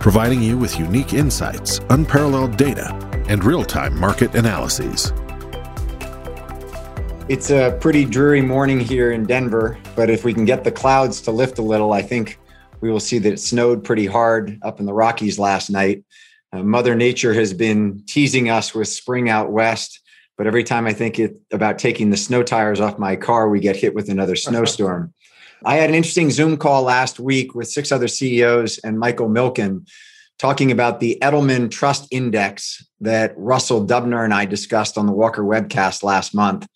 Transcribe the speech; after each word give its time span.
providing 0.00 0.42
you 0.42 0.56
with 0.56 0.78
unique 0.78 1.12
insights, 1.12 1.80
unparalleled 1.90 2.56
data, 2.56 2.92
and 3.28 3.44
real 3.44 3.62
time 3.62 3.96
market 3.96 4.34
analyses. 4.34 5.12
It's 7.28 7.50
a 7.50 7.78
pretty 7.80 8.06
dreary 8.06 8.40
morning 8.40 8.80
here 8.80 9.12
in 9.12 9.24
Denver, 9.24 9.78
but 9.94 10.10
if 10.10 10.24
we 10.24 10.34
can 10.34 10.46
get 10.46 10.64
the 10.64 10.72
clouds 10.72 11.20
to 11.20 11.30
lift 11.30 11.58
a 11.58 11.62
little, 11.62 11.92
I 11.92 12.02
think 12.02 12.40
we 12.80 12.90
will 12.90 12.98
see 12.98 13.18
that 13.18 13.32
it 13.34 13.38
snowed 13.38 13.84
pretty 13.84 14.06
hard 14.06 14.58
up 14.62 14.80
in 14.80 14.86
the 14.86 14.92
Rockies 14.94 15.38
last 15.38 15.70
night. 15.70 16.02
Uh, 16.52 16.64
Mother 16.64 16.96
Nature 16.96 17.34
has 17.34 17.52
been 17.52 18.02
teasing 18.06 18.48
us 18.48 18.74
with 18.74 18.88
spring 18.88 19.28
out 19.28 19.52
west, 19.52 20.00
but 20.36 20.46
every 20.46 20.64
time 20.64 20.86
I 20.86 20.92
think 20.92 21.18
it, 21.18 21.36
about 21.52 21.78
taking 21.78 22.10
the 22.10 22.16
snow 22.16 22.42
tires 22.42 22.80
off 22.80 22.98
my 22.98 23.14
car, 23.14 23.48
we 23.48 23.60
get 23.60 23.76
hit 23.76 23.94
with 23.94 24.08
another 24.08 24.34
snowstorm. 24.46 25.12
I 25.64 25.76
had 25.76 25.90
an 25.90 25.96
interesting 25.96 26.30
Zoom 26.30 26.56
call 26.56 26.84
last 26.84 27.20
week 27.20 27.54
with 27.54 27.68
six 27.68 27.92
other 27.92 28.08
CEOs 28.08 28.78
and 28.78 28.98
Michael 28.98 29.28
Milken 29.28 29.86
talking 30.38 30.70
about 30.70 31.00
the 31.00 31.18
Edelman 31.20 31.70
Trust 31.70 32.08
Index 32.10 32.82
that 33.00 33.34
Russell 33.36 33.86
Dubner 33.86 34.24
and 34.24 34.32
I 34.32 34.46
discussed 34.46 34.96
on 34.96 35.04
the 35.04 35.12
Walker 35.12 35.42
webcast 35.42 36.02
last 36.02 36.34
month. 36.34 36.66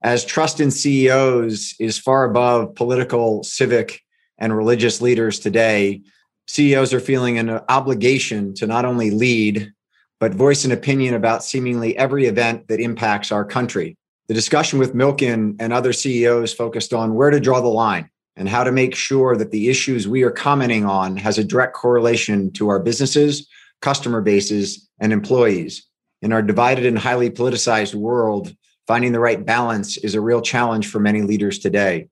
As 0.00 0.24
trust 0.24 0.58
in 0.58 0.70
CEOs 0.70 1.74
is 1.78 1.98
far 1.98 2.24
above 2.24 2.74
political, 2.74 3.42
civic, 3.42 4.00
and 4.38 4.56
religious 4.56 5.02
leaders 5.02 5.38
today, 5.38 6.00
CEOs 6.46 6.94
are 6.94 7.00
feeling 7.00 7.36
an 7.36 7.50
obligation 7.68 8.54
to 8.54 8.66
not 8.66 8.86
only 8.86 9.10
lead, 9.10 9.70
but 10.18 10.32
voice 10.32 10.64
an 10.64 10.72
opinion 10.72 11.12
about 11.12 11.44
seemingly 11.44 11.94
every 11.98 12.24
event 12.24 12.68
that 12.68 12.80
impacts 12.80 13.30
our 13.30 13.44
country. 13.44 13.98
The 14.28 14.34
discussion 14.34 14.78
with 14.78 14.94
Milken 14.94 15.56
and 15.60 15.74
other 15.74 15.92
CEOs 15.92 16.54
focused 16.54 16.94
on 16.94 17.14
where 17.14 17.28
to 17.28 17.38
draw 17.38 17.60
the 17.60 17.68
line 17.68 18.08
and 18.36 18.48
how 18.48 18.64
to 18.64 18.72
make 18.72 18.94
sure 18.94 19.36
that 19.36 19.50
the 19.50 19.68
issues 19.68 20.08
we 20.08 20.22
are 20.22 20.30
commenting 20.30 20.84
on 20.84 21.16
has 21.16 21.38
a 21.38 21.44
direct 21.44 21.74
correlation 21.74 22.52
to 22.52 22.68
our 22.68 22.80
businesses, 22.80 23.48
customer 23.80 24.20
bases, 24.20 24.88
and 25.00 25.12
employees. 25.12 25.86
In 26.22 26.32
our 26.32 26.42
divided 26.42 26.86
and 26.86 26.98
highly 26.98 27.30
politicized 27.30 27.94
world, 27.94 28.54
finding 28.86 29.12
the 29.12 29.20
right 29.20 29.44
balance 29.44 29.96
is 29.98 30.14
a 30.14 30.20
real 30.20 30.40
challenge 30.40 30.88
for 30.88 30.98
many 30.98 31.22
leaders 31.22 31.58
today. 31.58 32.08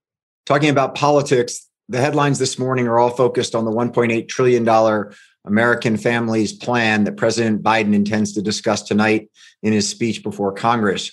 Talking 0.47 0.71
about 0.71 0.95
politics, 0.95 1.69
the 1.89 2.01
headlines 2.01 2.39
this 2.39 2.59
morning 2.59 2.87
are 2.87 2.99
all 2.99 3.11
focused 3.11 3.55
on 3.55 3.65
the 3.65 3.71
$1.8 3.71 4.29
trillion 4.29 5.13
American 5.45 5.97
Families 5.97 6.53
Plan 6.53 7.05
that 7.05 7.17
President 7.17 7.63
Biden 7.63 7.95
intends 7.95 8.33
to 8.35 8.43
discuss 8.43 8.83
tonight 8.83 9.31
in 9.63 9.73
his 9.73 9.89
speech 9.89 10.23
before 10.23 10.53
Congress. 10.53 11.11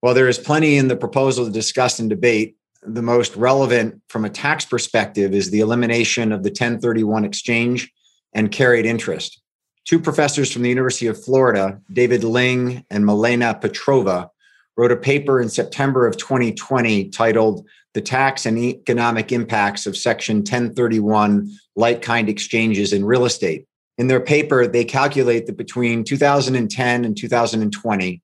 While 0.00 0.14
there 0.14 0.28
is 0.28 0.38
plenty 0.38 0.76
in 0.76 0.88
the 0.88 0.96
proposal 0.96 1.44
to 1.44 1.50
discuss 1.50 1.98
and 1.98 2.10
debate, 2.10 2.56
the 2.82 3.02
most 3.02 3.36
relevant 3.36 4.00
from 4.08 4.24
a 4.24 4.30
tax 4.30 4.64
perspective 4.64 5.34
is 5.34 5.50
the 5.50 5.60
elimination 5.60 6.32
of 6.32 6.42
the 6.42 6.50
1031 6.50 7.24
exchange 7.24 7.90
and 8.34 8.50
carried 8.50 8.86
interest. 8.86 9.40
Two 9.84 9.98
professors 9.98 10.52
from 10.52 10.62
the 10.62 10.68
University 10.68 11.06
of 11.06 11.22
Florida, 11.22 11.80
David 11.92 12.24
Ling 12.24 12.84
and 12.90 13.04
Milena 13.04 13.58
Petrova, 13.60 14.28
wrote 14.76 14.92
a 14.92 14.96
paper 14.96 15.40
in 15.40 15.48
September 15.48 16.06
of 16.06 16.16
2020 16.16 17.10
titled 17.10 17.66
The 17.94 18.00
Tax 18.00 18.46
and 18.46 18.58
Economic 18.58 19.32
Impacts 19.32 19.86
of 19.86 19.96
Section 19.96 20.38
1031 20.38 21.50
Like 21.76 22.00
Kind 22.00 22.28
Exchanges 22.28 22.92
in 22.92 23.04
Real 23.04 23.24
Estate. 23.24 23.66
In 23.98 24.06
their 24.06 24.20
paper, 24.20 24.66
they 24.66 24.84
calculate 24.84 25.46
that 25.46 25.56
between 25.56 26.04
2010 26.04 27.04
and 27.04 27.16
2020, 27.16 28.22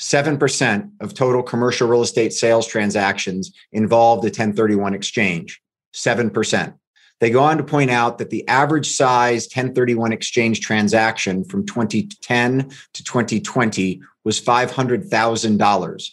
7% 0.00 0.90
of 1.00 1.14
total 1.14 1.42
commercial 1.42 1.88
real 1.88 2.02
estate 2.02 2.32
sales 2.32 2.66
transactions 2.66 3.52
involved 3.72 4.24
a 4.24 4.28
1031 4.28 4.94
exchange. 4.94 5.60
7%. 5.94 6.74
They 7.18 7.30
go 7.30 7.42
on 7.42 7.56
to 7.56 7.64
point 7.64 7.90
out 7.90 8.18
that 8.18 8.28
the 8.28 8.46
average 8.46 8.90
size 8.90 9.44
1031 9.44 10.12
exchange 10.12 10.60
transaction 10.60 11.44
from 11.44 11.64
2010 11.64 12.70
to 12.92 13.04
2020 13.04 14.02
was 14.24 14.40
$500,000. 14.40 16.08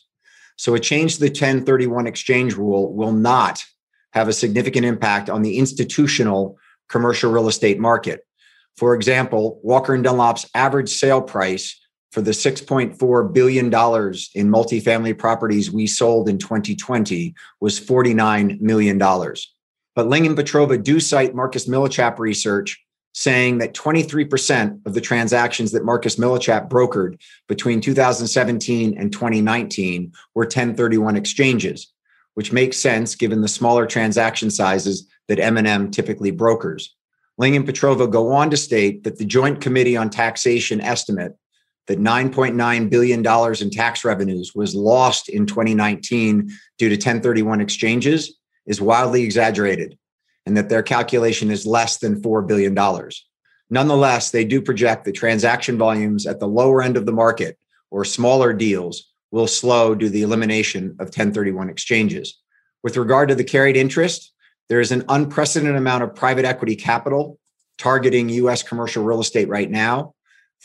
So 0.55 0.75
a 0.75 0.79
change 0.79 1.15
to 1.15 1.19
the 1.19 1.27
1031 1.27 2.07
exchange 2.07 2.53
rule 2.55 2.93
will 2.93 3.11
not 3.11 3.59
have 4.13 4.29
a 4.29 4.33
significant 4.33 4.85
impact 4.85 5.29
on 5.29 5.41
the 5.41 5.57
institutional 5.57 6.57
commercial 6.87 7.31
real 7.31 7.49
estate 7.49 7.79
market. 7.79 8.21
For 8.77 8.95
example, 8.95 9.59
Walker 9.63 9.93
and 9.93 10.05
Dunlop's 10.05 10.49
average 10.55 10.89
sale 10.89 11.21
price 11.21 11.79
for 12.13 12.21
the 12.21 12.29
$6.4 12.29 13.33
billion 13.33 13.65
in 13.65 13.71
multifamily 13.71 15.17
properties 15.17 15.71
we 15.71 15.87
sold 15.87 16.29
in 16.29 16.37
2020 16.37 17.33
was 17.59 17.79
$49 17.79 18.61
million. 18.61 18.99
But 18.99 20.07
Ling 20.07 20.27
and 20.27 20.37
Petrova 20.37 20.81
do 20.81 20.99
cite 20.99 21.33
Marcus 21.33 21.67
Millichap 21.67 22.19
research 22.19 22.79
saying 23.15 23.57
that 23.57 23.73
23% 23.73 24.85
of 24.85 24.93
the 24.93 25.01
transactions 25.01 25.71
that 25.71 25.85
Marcus 25.85 26.17
Millichap 26.17 26.69
brokered 26.69 27.19
between 27.47 27.81
2017 27.81 28.95
and 28.95 29.11
2019 29.11 30.11
were 30.35 30.43
1031 30.43 31.15
exchanges, 31.15 31.91
which 32.35 32.51
makes 32.51 32.77
sense 32.77 33.15
given 33.15 33.41
the 33.41 33.47
smaller 33.47 33.87
transaction 33.87 34.51
sizes 34.51 35.07
that 35.27 35.39
M&M 35.39 35.89
typically 35.89 36.29
brokers. 36.29 36.95
Ling 37.39 37.55
and 37.55 37.67
Petrova 37.67 38.07
go 38.07 38.31
on 38.31 38.51
to 38.51 38.57
state 38.57 39.03
that 39.03 39.17
the 39.17 39.25
Joint 39.25 39.61
Committee 39.61 39.97
on 39.97 40.11
Taxation 40.11 40.79
estimate 40.79 41.35
that 41.87 41.99
$9.9 41.99 42.89
billion 42.89 43.25
in 43.61 43.69
tax 43.69 44.05
revenues 44.05 44.53
was 44.55 44.73
lost 44.73 45.29
in 45.29 45.45
2019 45.45 46.49
due 46.77 46.89
to 46.89 46.95
1031 46.95 47.61
exchanges 47.61 48.37
is 48.65 48.81
wildly 48.81 49.23
exaggerated 49.23 49.97
and 50.45 50.55
that 50.57 50.69
their 50.69 50.83
calculation 50.83 51.51
is 51.51 51.65
less 51.65 51.97
than 51.97 52.21
$4 52.21 52.47
billion. 52.47 52.77
Nonetheless, 53.69 54.31
they 54.31 54.45
do 54.45 54.61
project 54.61 55.05
that 55.05 55.15
transaction 55.15 55.77
volumes 55.77 56.25
at 56.25 56.39
the 56.39 56.47
lower 56.47 56.81
end 56.81 56.97
of 56.97 57.05
the 57.05 57.11
market 57.11 57.57
or 57.91 58.05
smaller 58.05 58.53
deals 58.53 59.11
will 59.31 59.47
slow 59.47 59.95
due 59.95 60.07
to 60.07 60.11
the 60.11 60.21
elimination 60.21 60.91
of 60.99 61.07
1031 61.07 61.69
exchanges. 61.69 62.39
With 62.83 62.97
regard 62.97 63.29
to 63.29 63.35
the 63.35 63.43
carried 63.43 63.77
interest, 63.77 64.31
there 64.69 64.79
is 64.79 64.91
an 64.91 65.03
unprecedented 65.09 65.75
amount 65.75 66.03
of 66.03 66.15
private 66.15 66.45
equity 66.45 66.75
capital 66.75 67.39
targeting 67.77 68.29
US 68.29 68.63
commercial 68.63 69.03
real 69.03 69.19
estate 69.19 69.49
right 69.49 69.69
now 69.69 70.12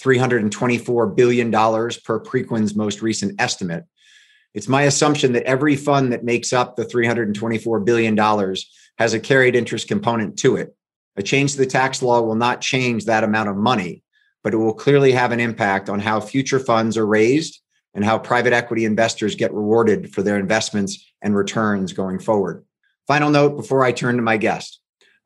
$324 0.03 1.17
billion 1.17 1.51
per 1.51 2.21
Preqin's 2.21 2.75
most 2.75 3.03
recent 3.03 3.41
estimate. 3.41 3.85
It's 4.55 4.69
my 4.69 4.83
assumption 4.83 5.33
that 5.33 5.45
every 5.45 5.77
fund 5.77 6.13
that 6.13 6.25
makes 6.25 6.53
up 6.53 6.77
the 6.77 6.85
$324 6.85 7.85
billion 7.85 8.17
has 8.99 9.15
a 9.15 9.21
carried 9.21 9.55
interest 9.55 9.89
component 9.89 10.39
to 10.39 10.57
it. 10.57 10.75
A 11.17 11.23
change 11.23 11.53
to 11.53 11.59
the 11.59 11.67
tax 11.67 12.03
law 12.03 12.21
will 12.21 12.35
not 12.35 12.61
change 12.61 13.05
that 13.05 13.25
amount 13.25 13.49
of 13.49 13.57
money, 13.57 14.03
but 14.43 14.55
it 14.55 14.57
will 14.57 14.75
clearly 14.75 15.13
have 15.13 15.33
an 15.33 15.41
impact 15.41 15.89
on 15.89 16.01
how 16.01 16.21
future 16.21 16.61
funds 16.61 16.97
are 16.97 17.07
raised 17.07 17.61
and 17.95 18.05
how 18.05 18.19
private 18.19 18.53
equity 18.53 18.85
investors 18.85 19.35
get 19.35 19.53
rewarded 19.53 20.13
for 20.13 20.23
their 20.23 20.39
investments 20.39 21.13
and 21.23 21.37
returns 21.37 21.93
going 21.93 22.19
forward. 22.19 22.65
Final 23.07 23.31
note 23.31 23.57
before 23.57 23.85
I 23.85 23.93
turn 23.93 24.17
to 24.17 24.23
my 24.23 24.37
guest. 24.37 24.81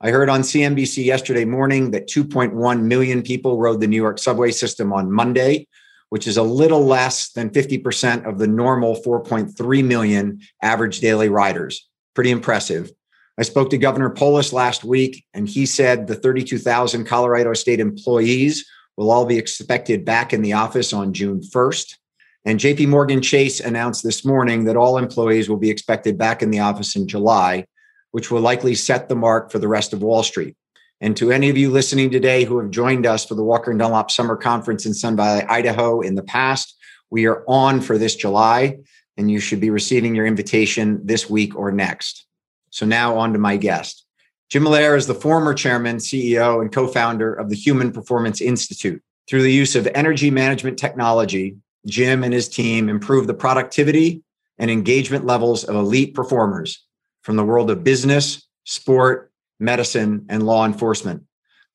I 0.04 0.10
heard 0.10 0.28
on 0.28 0.40
CNBC 0.40 1.04
yesterday 1.04 1.44
morning 1.44 1.92
that 1.92 2.08
2.1 2.08 2.82
million 2.82 3.22
people 3.22 3.60
rode 3.60 3.80
the 3.80 3.86
New 3.86 3.96
York 3.96 4.18
subway 4.18 4.50
system 4.50 4.92
on 4.92 5.12
Monday, 5.12 5.68
which 6.08 6.26
is 6.26 6.36
a 6.36 6.42
little 6.42 6.84
less 6.84 7.30
than 7.30 7.50
50% 7.50 8.28
of 8.28 8.38
the 8.38 8.48
normal 8.48 8.96
4.3 8.96 9.84
million 9.84 10.40
average 10.60 10.98
daily 10.98 11.28
riders. 11.28 11.88
Pretty 12.14 12.32
impressive. 12.32 12.90
I 13.38 13.42
spoke 13.42 13.70
to 13.70 13.78
Governor 13.78 14.10
Polis 14.10 14.52
last 14.52 14.82
week, 14.82 15.24
and 15.34 15.48
he 15.48 15.66
said 15.66 16.08
the 16.08 16.16
32,000 16.16 17.04
Colorado 17.04 17.52
state 17.54 17.78
employees 17.78 18.66
will 18.96 19.08
all 19.08 19.24
be 19.24 19.38
expected 19.38 20.04
back 20.04 20.32
in 20.32 20.42
the 20.42 20.54
office 20.54 20.92
on 20.92 21.12
June 21.12 21.42
1st. 21.42 21.96
And 22.44 22.58
JP 22.58 22.88
Morgan 22.88 23.22
Chase 23.22 23.60
announced 23.60 24.02
this 24.02 24.24
morning 24.24 24.64
that 24.64 24.76
all 24.76 24.98
employees 24.98 25.48
will 25.48 25.58
be 25.58 25.70
expected 25.70 26.18
back 26.18 26.42
in 26.42 26.50
the 26.50 26.58
office 26.58 26.96
in 26.96 27.06
July 27.06 27.66
which 28.12 28.30
will 28.30 28.40
likely 28.40 28.74
set 28.74 29.08
the 29.08 29.16
mark 29.16 29.50
for 29.50 29.58
the 29.58 29.68
rest 29.68 29.92
of 29.92 30.02
Wall 30.02 30.22
Street. 30.22 30.56
And 31.00 31.16
to 31.16 31.32
any 31.32 31.50
of 31.50 31.58
you 31.58 31.70
listening 31.70 32.10
today 32.10 32.44
who 32.44 32.58
have 32.60 32.70
joined 32.70 33.06
us 33.06 33.24
for 33.24 33.34
the 33.34 33.42
Walker 33.42 33.72
and 33.72 33.80
Dunlop 33.80 34.10
Summer 34.10 34.36
Conference 34.36 34.86
in 34.86 34.94
Sun 34.94 35.16
Valley, 35.16 35.42
Idaho 35.42 36.00
in 36.00 36.14
the 36.14 36.22
past, 36.22 36.76
we 37.10 37.26
are 37.26 37.42
on 37.48 37.80
for 37.80 37.98
this 37.98 38.14
July, 38.14 38.78
and 39.16 39.30
you 39.30 39.40
should 39.40 39.60
be 39.60 39.70
receiving 39.70 40.14
your 40.14 40.26
invitation 40.26 41.00
this 41.04 41.28
week 41.28 41.56
or 41.56 41.72
next. 41.72 42.24
So 42.70 42.86
now 42.86 43.18
on 43.18 43.32
to 43.32 43.38
my 43.38 43.56
guest. 43.56 44.06
Jim 44.48 44.64
Loehr 44.64 44.96
is 44.96 45.06
the 45.06 45.14
former 45.14 45.54
chairman, 45.54 45.96
CEO, 45.96 46.60
and 46.60 46.72
co 46.72 46.86
founder 46.86 47.34
of 47.34 47.50
the 47.50 47.56
Human 47.56 47.90
Performance 47.90 48.40
Institute. 48.40 49.02
Through 49.28 49.42
the 49.42 49.52
use 49.52 49.74
of 49.74 49.88
energy 49.94 50.30
management 50.30 50.78
technology, 50.78 51.56
Jim 51.86 52.22
and 52.22 52.32
his 52.32 52.48
team 52.48 52.88
improve 52.88 53.26
the 53.26 53.34
productivity 53.34 54.22
and 54.58 54.70
engagement 54.70 55.24
levels 55.24 55.64
of 55.64 55.74
elite 55.74 56.14
performers 56.14 56.84
from 57.22 57.36
the 57.36 57.44
world 57.44 57.70
of 57.70 57.84
business, 57.84 58.46
sport, 58.64 59.32
medicine, 59.58 60.26
and 60.28 60.44
law 60.44 60.66
enforcement. 60.66 61.24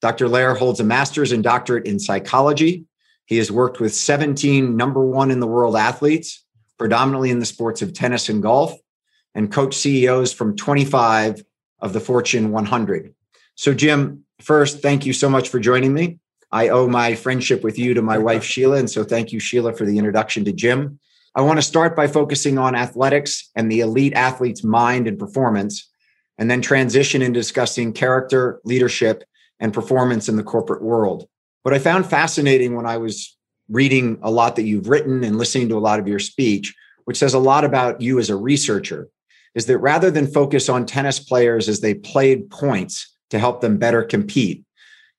Dr. 0.02 0.28
Loehr 0.28 0.56
holds 0.56 0.80
a 0.80 0.84
master's 0.84 1.32
and 1.32 1.44
doctorate 1.44 1.86
in 1.86 2.00
psychology. 2.00 2.86
He 3.26 3.38
has 3.38 3.52
worked 3.52 3.80
with 3.80 3.94
17 3.94 4.78
number 4.78 5.04
one 5.04 5.32
in 5.32 5.40
the 5.40 5.48
world 5.48 5.76
athletes, 5.76 6.44
predominantly 6.78 7.32
in 7.32 7.40
the 7.40 7.46
sports 7.46 7.82
of 7.82 7.94
tennis 7.94 8.30
and 8.30 8.42
golf, 8.42 8.74
and 9.34 9.52
coached 9.52 9.80
CEOs 9.80 10.34
from 10.34 10.56
25 10.56 11.44
of 11.80 11.94
the 11.94 12.00
Fortune 12.00 12.52
100. 12.52 13.14
So, 13.56 13.74
Jim, 13.74 14.24
first, 14.42 14.82
thank 14.82 15.06
you 15.06 15.14
so 15.14 15.30
much 15.30 15.50
for 15.50 15.60
joining 15.60 15.94
me. 15.94 16.20
I 16.52 16.70
owe 16.70 16.88
my 16.88 17.16
friendship 17.16 17.64
with 17.64 17.78
you 17.78 17.94
to 17.94 18.02
my 18.02 18.18
wife, 18.18 18.44
Sheila. 18.44 18.78
And 18.78 18.90
so, 18.90 19.04
thank 19.04 19.32
you, 19.32 19.40
Sheila, 19.40 19.74
for 19.74 19.86
the 19.86 19.98
introduction 19.98 20.46
to 20.46 20.54
Jim. 20.54 21.00
I 21.38 21.42
want 21.42 21.60
to 21.60 21.64
start 21.64 21.96
by 21.96 22.08
focusing 22.08 22.58
on 22.58 22.74
athletics 22.74 23.52
and 23.56 23.72
the 23.72 23.82
elite 23.82 24.14
athlete's 24.16 24.64
mind 24.64 25.08
and 25.08 25.20
performance, 25.20 25.88
and 26.40 26.50
then 26.50 26.64
transition 26.64 27.22
in 27.22 27.32
discussing 27.32 27.94
character, 27.94 28.60
leadership, 28.66 29.24
and 29.60 29.72
performance 29.72 30.28
in 30.28 30.36
the 30.36 30.44
corporate 30.44 30.82
world. 30.82 31.28
What 31.62 31.76
I 31.76 31.80
found 31.80 32.08
fascinating 32.08 32.76
when 32.76 32.88
I 32.88 32.98
was 32.98 33.38
reading 33.70 34.18
a 34.24 34.32
lot 34.32 34.56
that 34.56 34.64
you've 34.64 34.90
written 34.90 35.24
and 35.24 35.38
listening 35.38 35.70
to 35.70 35.78
a 35.78 35.80
lot 35.80 36.00
of 36.00 36.08
your 36.08 36.18
speech, 36.18 36.74
which 37.06 37.18
says 37.18 37.36
a 37.36 37.40
lot 37.40 37.64
about 37.64 38.02
you 38.02 38.18
as 38.18 38.32
a 38.32 38.36
researcher, 38.36 39.08
is 39.54 39.68
that 39.68 39.78
rather 39.78 40.10
than 40.10 40.26
focus 40.26 40.70
on 40.70 40.88
tennis 40.88 41.20
players 41.20 41.70
as 41.70 41.82
they 41.82 41.94
played 41.94 42.50
points 42.50 43.16
to 43.30 43.38
help 43.38 43.62
them 43.62 43.78
better 43.78 44.02
compete, 44.02 44.64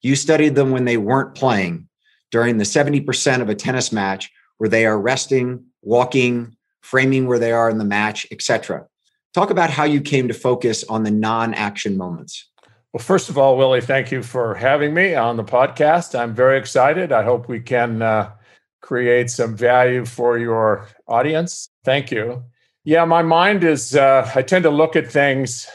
you 0.03 0.17
studied 0.17 0.57
them 0.57 0.73
when 0.73 0.85
they 0.85 0.97
weren't 0.97 1.37
playing 1.37 1.89
during 2.33 2.59
the 2.59 2.65
70% 2.65 3.41
of 3.41 3.49
a 3.49 3.55
tennis 3.55 3.93
match 3.93 4.33
where 4.57 4.69
they 4.69 4.85
are 4.85 5.01
resting, 5.01 5.65
walking, 5.83 6.57
framing 6.83 7.27
where 7.27 7.39
they 7.39 7.53
are 7.53 7.71
in 7.71 7.79
the 7.79 7.85
match, 7.85 8.27
etc. 8.31 8.87
Talk 9.35 9.51
about 9.51 9.71
how 9.71 9.85
you 9.85 10.01
came 10.01 10.29
to 10.29 10.35
focus 10.35 10.85
on 10.85 11.03
the 11.03 11.11
non-action 11.11 11.97
moments. 11.97 12.49
Well, 12.93 13.03
first 13.03 13.29
of 13.29 13.37
all, 13.37 13.59
Willie, 13.59 13.83
thank 13.83 14.11
you 14.11 14.23
for 14.23 14.55
having 14.55 14.95
me 14.95 15.15
on 15.15 15.37
the 15.37 15.45
podcast. 15.45 16.19
I'm 16.19 16.35
very 16.35 16.59
excited. 16.59 17.13
I 17.13 17.23
hope 17.23 17.49
we 17.49 17.61
can 17.61 18.01
uh, 18.01 18.33
create 18.81 19.31
some 19.31 19.55
value 19.55 20.07
for 20.07 20.39
your 20.39 20.89
audience. 21.07 21.69
Thank 21.85 22.11
you. 22.11 22.43
Yeah, 22.85 23.05
my 23.05 23.21
mind 23.21 23.65
is, 23.65 23.95
uh, 23.95 24.31
I 24.35 24.41
tend 24.41 24.63
to 24.63 24.71
look 24.71 24.97
at 24.97 25.13
things 25.13 25.69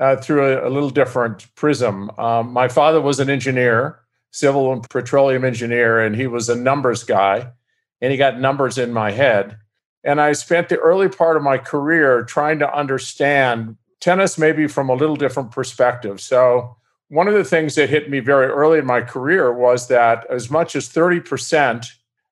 uh, 0.00 0.16
through 0.16 0.44
a, 0.44 0.68
a, 0.68 0.70
little 0.70 0.90
different 0.90 1.46
prism. 1.54 2.10
Um, 2.18 2.52
my 2.52 2.68
father 2.68 3.00
was 3.00 3.20
an 3.20 3.30
engineer, 3.30 4.00
civil 4.32 4.72
and 4.72 4.88
petroleum 4.90 5.44
engineer, 5.44 6.00
and 6.00 6.16
he 6.16 6.26
was 6.26 6.48
a 6.48 6.56
numbers 6.56 7.04
guy, 7.04 7.52
and 8.00 8.12
he 8.12 8.18
got 8.18 8.40
numbers 8.40 8.78
in 8.78 8.92
my 8.92 9.10
head. 9.10 9.56
And 10.04 10.20
I 10.20 10.32
spent 10.32 10.68
the 10.68 10.78
early 10.78 11.08
part 11.08 11.36
of 11.36 11.42
my 11.42 11.58
career 11.58 12.22
trying 12.24 12.58
to 12.60 12.74
understand 12.74 13.76
tennis 14.00 14.38
maybe 14.38 14.68
from 14.68 14.88
a 14.88 14.94
little 14.94 15.16
different 15.16 15.50
perspective. 15.50 16.20
So, 16.20 16.76
one 17.10 17.26
of 17.26 17.34
the 17.34 17.44
things 17.44 17.74
that 17.76 17.88
hit 17.88 18.10
me 18.10 18.20
very 18.20 18.46
early 18.48 18.78
in 18.78 18.84
my 18.84 19.00
career 19.00 19.50
was 19.50 19.88
that 19.88 20.26
as 20.30 20.50
much 20.50 20.76
as 20.76 20.90
30% 20.90 21.86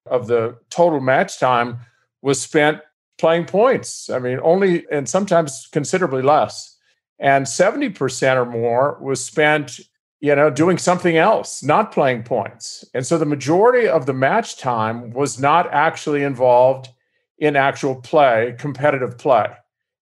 of 0.05 0.27
the 0.27 0.59
total 0.69 1.01
match 1.01 1.39
time 1.39 1.79
was 2.21 2.41
spent 2.41 2.81
playing 3.19 3.47
points. 3.47 4.11
I 4.11 4.19
mean, 4.19 4.39
only 4.43 4.87
and 4.91 5.09
sometimes 5.09 5.69
considerably 5.73 6.23
less. 6.23 6.77
And 7.19 7.47
70% 7.47 8.37
or 8.37 8.45
more 8.45 8.99
was 9.01 9.25
spent, 9.25 9.81
you 10.21 10.35
know, 10.35 10.51
doing 10.51 10.79
something 10.79 11.17
else, 11.17 11.63
not 11.63 11.93
playing 11.93 12.23
points. 12.23 12.85
And 12.95 13.07
so 13.07 13.19
the 13.19 13.27
majority 13.27 13.87
of 13.87 14.07
the 14.07 14.15
match 14.15 14.59
time 14.59 15.11
was 15.11 15.39
not 15.39 15.73
actually 15.73 16.23
involved 16.23 16.89
in 17.39 17.55
actual 17.55 17.97
play, 17.97 18.55
competitive 18.59 19.19
play 19.19 19.47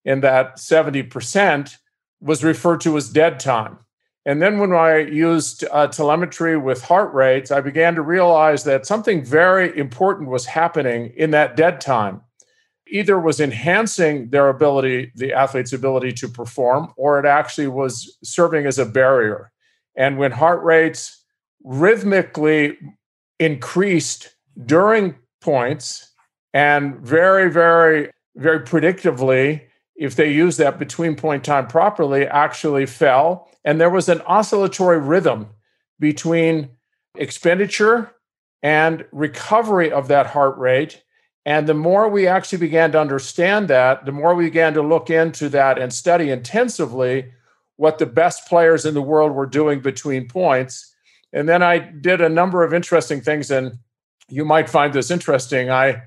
in 0.05 0.21
that 0.21 0.57
70% 0.57 1.77
was 2.21 2.45
referred 2.45 2.81
to 2.83 2.97
as 2.97 3.09
dead 3.09 3.41
time. 3.41 3.79
And 4.27 4.41
then 4.41 4.59
when 4.59 4.73
I 4.73 4.99
used 4.99 5.65
uh, 5.71 5.89
telemetry 5.89 6.57
with 6.57 6.83
heart 6.83 7.13
rates, 7.13 7.51
I 7.51 7.61
began 7.61 7.95
to 7.95 8.03
realize 8.03 8.65
that 8.65 8.87
something 8.87 9.23
very 9.23 9.77
important 9.79 10.31
was 10.31 10.47
happening 10.47 11.13
in 11.17 11.31
that 11.33 11.57
dead 11.57 11.81
time. 11.81 12.23
Either 12.87 13.21
was 13.21 13.41
enhancing 13.41 14.31
their 14.31 14.49
ability, 14.49 15.13
the 15.15 15.33
athlete's 15.33 15.73
ability 15.73 16.13
to 16.13 16.29
perform, 16.29 16.93
or 16.97 17.19
it 17.19 17.27
actually 17.27 17.67
was 17.67 18.17
serving 18.23 18.67
as 18.67 18.79
a 18.79 18.87
barrier. 18.87 19.51
And 19.97 20.19
when 20.19 20.33
heart 20.33 20.63
rates 20.63 21.25
rhythmically 21.63 22.79
increased 23.39 24.35
during 24.65 25.17
points 25.41 26.13
and 26.53 26.97
very, 26.97 27.51
very, 27.51 28.11
very 28.37 28.61
predictively 28.61 29.63
if 29.97 30.17
they 30.17 30.33
used 30.33 30.59
that 30.59 30.79
between 30.79 31.15
point 31.15 31.45
time 31.45 31.67
properly, 31.67 32.27
actually 32.27 32.87
fell. 32.87 33.49
And 33.65 33.81
there 33.81 33.91
was 33.91 34.09
an 34.09 34.21
oscillatory 34.23 34.99
rhythm 34.99 35.49
between 36.01 36.71
expenditure 37.17 38.13
and 38.63 39.05
recovery 39.13 39.93
of 39.93 40.09
that 40.09 40.27
heart 40.27 40.59
rate. 40.59 41.03
And 41.47 41.69
the 41.69 41.75
more 41.75 42.09
we 42.09 42.27
actually 42.27 42.59
began 42.59 42.93
to 42.93 43.01
understand 43.01 43.69
that, 43.69 44.05
the 44.05 44.13
more 44.13 44.35
we 44.35 44.47
began 44.47 44.75
to 44.75 44.83
look 44.83 45.11
into 45.11 45.49
that 45.51 45.79
and 45.79 45.93
study 45.93 46.31
intensively 46.31 47.33
what 47.77 47.99
the 47.99 48.07
best 48.07 48.49
players 48.49 48.85
in 48.85 48.95
the 48.95 49.03
world 49.03 49.33
were 49.33 49.47
doing 49.47 49.81
between 49.81 50.29
points. 50.29 50.95
And 51.33 51.49
then 51.49 51.63
I 51.63 51.79
did 51.79 52.21
a 52.21 52.29
number 52.29 52.63
of 52.63 52.73
interesting 52.73 53.21
things, 53.21 53.51
and 53.51 53.79
you 54.29 54.45
might 54.45 54.71
find 54.71 54.93
this 54.93 55.11
interesting. 55.11 55.71
I 55.71 56.03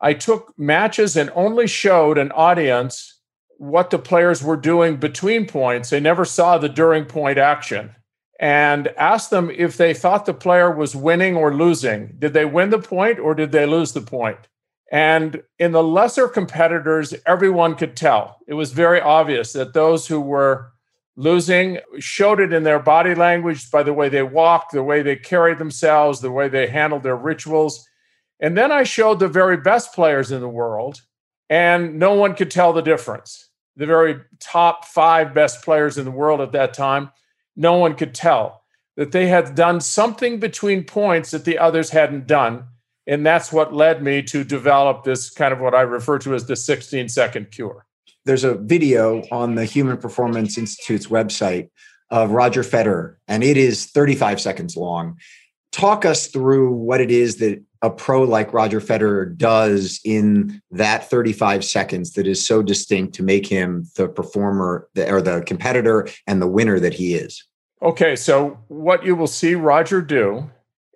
I 0.00 0.14
took 0.14 0.52
matches 0.58 1.16
and 1.16 1.30
only 1.34 1.68
showed 1.68 2.18
an 2.18 2.32
audience 2.32 3.20
what 3.58 3.90
the 3.90 3.98
players 3.98 4.42
were 4.42 4.56
doing 4.56 4.96
between 4.96 5.46
points. 5.46 5.90
They 5.90 6.00
never 6.00 6.24
saw 6.24 6.58
the 6.58 6.68
during 6.68 7.04
point 7.04 7.38
action 7.38 7.94
and 8.40 8.88
asked 8.98 9.30
them 9.30 9.48
if 9.50 9.76
they 9.76 9.94
thought 9.94 10.26
the 10.26 10.34
player 10.34 10.68
was 10.68 10.96
winning 10.96 11.36
or 11.36 11.54
losing. 11.54 12.16
Did 12.18 12.32
they 12.32 12.44
win 12.44 12.70
the 12.70 12.80
point 12.80 13.20
or 13.20 13.36
did 13.36 13.52
they 13.52 13.64
lose 13.64 13.92
the 13.92 14.00
point? 14.00 14.48
And 14.90 15.44
in 15.60 15.70
the 15.70 15.82
lesser 15.82 16.26
competitors, 16.26 17.14
everyone 17.24 17.76
could 17.76 17.96
tell. 17.96 18.38
It 18.48 18.54
was 18.54 18.72
very 18.72 19.00
obvious 19.00 19.52
that 19.52 19.72
those 19.72 20.08
who 20.08 20.20
were 20.20 20.71
losing 21.16 21.78
showed 21.98 22.40
it 22.40 22.52
in 22.52 22.62
their 22.62 22.78
body 22.78 23.14
language 23.14 23.70
by 23.70 23.82
the 23.82 23.92
way 23.92 24.08
they 24.08 24.22
walked, 24.22 24.72
the 24.72 24.82
way 24.82 25.02
they 25.02 25.16
carried 25.16 25.58
themselves, 25.58 26.20
the 26.20 26.32
way 26.32 26.48
they 26.48 26.66
handled 26.66 27.02
their 27.02 27.16
rituals. 27.16 27.86
And 28.40 28.56
then 28.56 28.72
I 28.72 28.82
showed 28.82 29.20
the 29.20 29.28
very 29.28 29.56
best 29.56 29.94
players 29.94 30.32
in 30.32 30.40
the 30.40 30.48
world, 30.48 31.00
and 31.48 31.98
no 31.98 32.14
one 32.14 32.34
could 32.34 32.50
tell 32.50 32.72
the 32.72 32.82
difference 32.82 33.50
the 33.76 33.86
very 33.86 34.20
top 34.38 34.84
five 34.84 35.34
best 35.34 35.62
players 35.62 35.98
in 35.98 36.04
the 36.04 36.10
world 36.10 36.40
at 36.40 36.52
that 36.52 36.74
time, 36.74 37.10
no 37.56 37.76
one 37.76 37.94
could 37.94 38.14
tell 38.14 38.62
that 38.96 39.12
they 39.12 39.26
had 39.26 39.54
done 39.54 39.80
something 39.80 40.38
between 40.38 40.84
points 40.84 41.30
that 41.30 41.44
the 41.44 41.58
others 41.58 41.90
hadn't 41.90 42.26
done. 42.26 42.64
And 43.06 43.24
that's 43.26 43.52
what 43.52 43.74
led 43.74 44.02
me 44.02 44.22
to 44.24 44.44
develop 44.44 45.04
this 45.04 45.30
kind 45.30 45.52
of 45.52 45.60
what 45.60 45.74
I 45.74 45.80
refer 45.80 46.18
to 46.20 46.34
as 46.34 46.46
the 46.46 46.56
16 46.56 47.08
second 47.08 47.50
cure. 47.50 47.86
There's 48.24 48.44
a 48.44 48.54
video 48.54 49.22
on 49.32 49.56
the 49.56 49.64
Human 49.64 49.96
Performance 49.96 50.56
Institute's 50.56 51.08
website 51.08 51.70
of 52.10 52.30
Roger 52.30 52.62
Federer, 52.62 53.16
and 53.26 53.42
it 53.42 53.56
is 53.56 53.86
35 53.86 54.40
seconds 54.40 54.76
long. 54.76 55.18
Talk 55.72 56.04
us 56.04 56.28
through 56.28 56.72
what 56.72 57.00
it 57.00 57.10
is 57.10 57.36
that 57.36 57.62
a 57.80 57.90
pro 57.90 58.22
like 58.22 58.52
Roger 58.52 58.80
Federer 58.80 59.36
does 59.36 59.98
in 60.04 60.60
that 60.70 61.08
35 61.10 61.64
seconds 61.64 62.12
that 62.12 62.26
is 62.26 62.46
so 62.46 62.62
distinct 62.62 63.14
to 63.14 63.22
make 63.22 63.46
him 63.46 63.84
the 63.96 64.08
performer 64.08 64.88
or 64.96 65.20
the 65.20 65.42
competitor 65.46 66.06
and 66.26 66.40
the 66.40 66.46
winner 66.46 66.78
that 66.78 66.94
he 66.94 67.14
is? 67.14 67.42
Okay, 67.80 68.14
so 68.14 68.58
what 68.68 69.04
you 69.04 69.16
will 69.16 69.26
see 69.26 69.56
Roger 69.56 70.00
do 70.00 70.48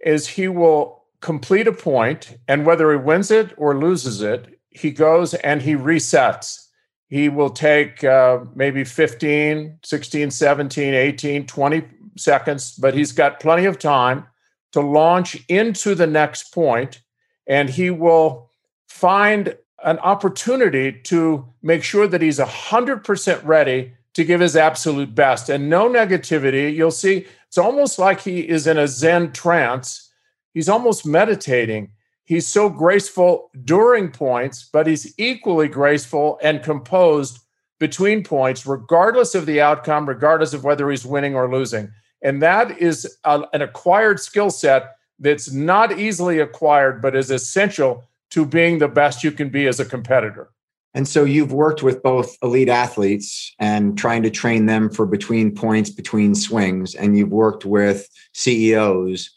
is 0.04 0.28
he 0.28 0.46
will 0.46 1.04
complete 1.20 1.66
a 1.66 1.72
point, 1.72 2.36
and 2.46 2.64
whether 2.64 2.92
he 2.92 2.98
wins 2.98 3.32
it 3.32 3.52
or 3.56 3.76
loses 3.76 4.22
it, 4.22 4.60
he 4.70 4.92
goes 4.92 5.34
and 5.34 5.62
he 5.62 5.74
resets. 5.74 6.65
He 7.08 7.28
will 7.28 7.50
take 7.50 8.02
uh, 8.02 8.40
maybe 8.54 8.84
15, 8.84 9.78
16, 9.84 10.30
17, 10.30 10.94
18, 10.94 11.46
20 11.46 11.82
seconds, 12.16 12.72
but 12.72 12.94
he's 12.94 13.12
got 13.12 13.40
plenty 13.40 13.66
of 13.66 13.78
time 13.78 14.26
to 14.72 14.80
launch 14.80 15.42
into 15.48 15.94
the 15.94 16.06
next 16.06 16.52
point, 16.52 17.00
and 17.46 17.70
he 17.70 17.90
will 17.90 18.50
find 18.88 19.56
an 19.84 19.98
opportunity 20.00 20.92
to 20.92 21.46
make 21.62 21.82
sure 21.82 22.08
that 22.08 22.22
he's 22.22 22.38
100% 22.38 23.44
ready 23.44 23.92
to 24.14 24.24
give 24.24 24.40
his 24.40 24.56
absolute 24.56 25.14
best 25.14 25.48
and 25.48 25.68
no 25.68 25.88
negativity. 25.88 26.74
You'll 26.74 26.90
see 26.90 27.26
it's 27.46 27.58
almost 27.58 27.98
like 27.98 28.20
he 28.20 28.40
is 28.40 28.66
in 28.66 28.78
a 28.78 28.88
Zen 28.88 29.32
trance. 29.32 30.10
He's 30.54 30.68
almost 30.68 31.06
meditating. 31.06 31.90
He's 32.26 32.46
so 32.46 32.68
graceful 32.68 33.50
during 33.64 34.10
points, 34.10 34.68
but 34.72 34.86
he's 34.86 35.14
equally 35.18 35.68
graceful 35.68 36.38
and 36.42 36.62
composed 36.62 37.38
between 37.78 38.24
points, 38.24 38.66
regardless 38.66 39.34
of 39.34 39.46
the 39.46 39.60
outcome, 39.60 40.08
regardless 40.08 40.52
of 40.52 40.64
whether 40.64 40.90
he's 40.90 41.06
winning 41.06 41.36
or 41.36 41.50
losing. 41.50 41.90
And 42.22 42.42
that 42.42 42.78
is 42.78 43.16
a, 43.24 43.42
an 43.52 43.62
acquired 43.62 44.18
skill 44.18 44.50
set 44.50 44.96
that's 45.18 45.52
not 45.52 45.98
easily 45.98 46.40
acquired, 46.40 47.00
but 47.00 47.14
is 47.14 47.30
essential 47.30 48.04
to 48.30 48.44
being 48.44 48.78
the 48.78 48.88
best 48.88 49.22
you 49.22 49.30
can 49.30 49.48
be 49.48 49.66
as 49.66 49.78
a 49.78 49.84
competitor. 49.84 50.50
And 50.94 51.06
so 51.06 51.24
you've 51.24 51.52
worked 51.52 51.82
with 51.82 52.02
both 52.02 52.36
elite 52.42 52.70
athletes 52.70 53.54
and 53.58 53.98
trying 53.98 54.22
to 54.22 54.30
train 54.30 54.64
them 54.66 54.88
for 54.88 55.04
between 55.04 55.54
points, 55.54 55.90
between 55.90 56.34
swings, 56.34 56.94
and 56.94 57.16
you've 57.16 57.30
worked 57.30 57.66
with 57.66 58.08
CEOs. 58.32 59.30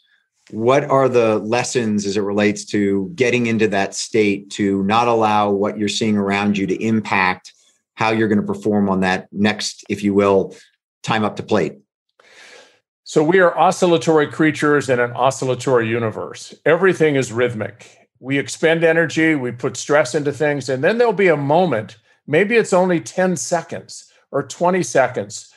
What 0.52 0.84
are 0.84 1.08
the 1.08 1.38
lessons 1.38 2.06
as 2.06 2.16
it 2.16 2.22
relates 2.22 2.64
to 2.66 3.10
getting 3.14 3.46
into 3.46 3.68
that 3.68 3.94
state 3.94 4.50
to 4.52 4.82
not 4.84 5.08
allow 5.08 5.50
what 5.50 5.78
you're 5.78 5.88
seeing 5.88 6.16
around 6.16 6.58
you 6.58 6.66
to 6.66 6.82
impact 6.82 7.52
how 7.94 8.10
you're 8.10 8.28
going 8.28 8.40
to 8.40 8.46
perform 8.46 8.88
on 8.88 9.00
that 9.00 9.28
next, 9.32 9.84
if 9.88 10.02
you 10.02 10.14
will, 10.14 10.56
time 11.02 11.24
up 11.24 11.36
to 11.36 11.42
plate? 11.42 11.78
So 13.04 13.22
we 13.22 13.40
are 13.40 13.56
oscillatory 13.58 14.28
creatures 14.28 14.88
in 14.88 15.00
an 15.00 15.12
oscillatory 15.12 15.88
universe. 15.88 16.54
Everything 16.64 17.16
is 17.16 17.32
rhythmic. 17.32 18.08
We 18.20 18.38
expend 18.38 18.84
energy, 18.84 19.34
we 19.34 19.50
put 19.50 19.76
stress 19.76 20.14
into 20.14 20.32
things, 20.32 20.68
and 20.68 20.84
then 20.84 20.98
there'll 20.98 21.12
be 21.12 21.28
a 21.28 21.36
moment, 21.36 21.96
maybe 22.26 22.56
it's 22.56 22.72
only 22.72 23.00
10 23.00 23.36
seconds 23.36 24.12
or 24.30 24.42
20 24.42 24.82
seconds, 24.82 25.49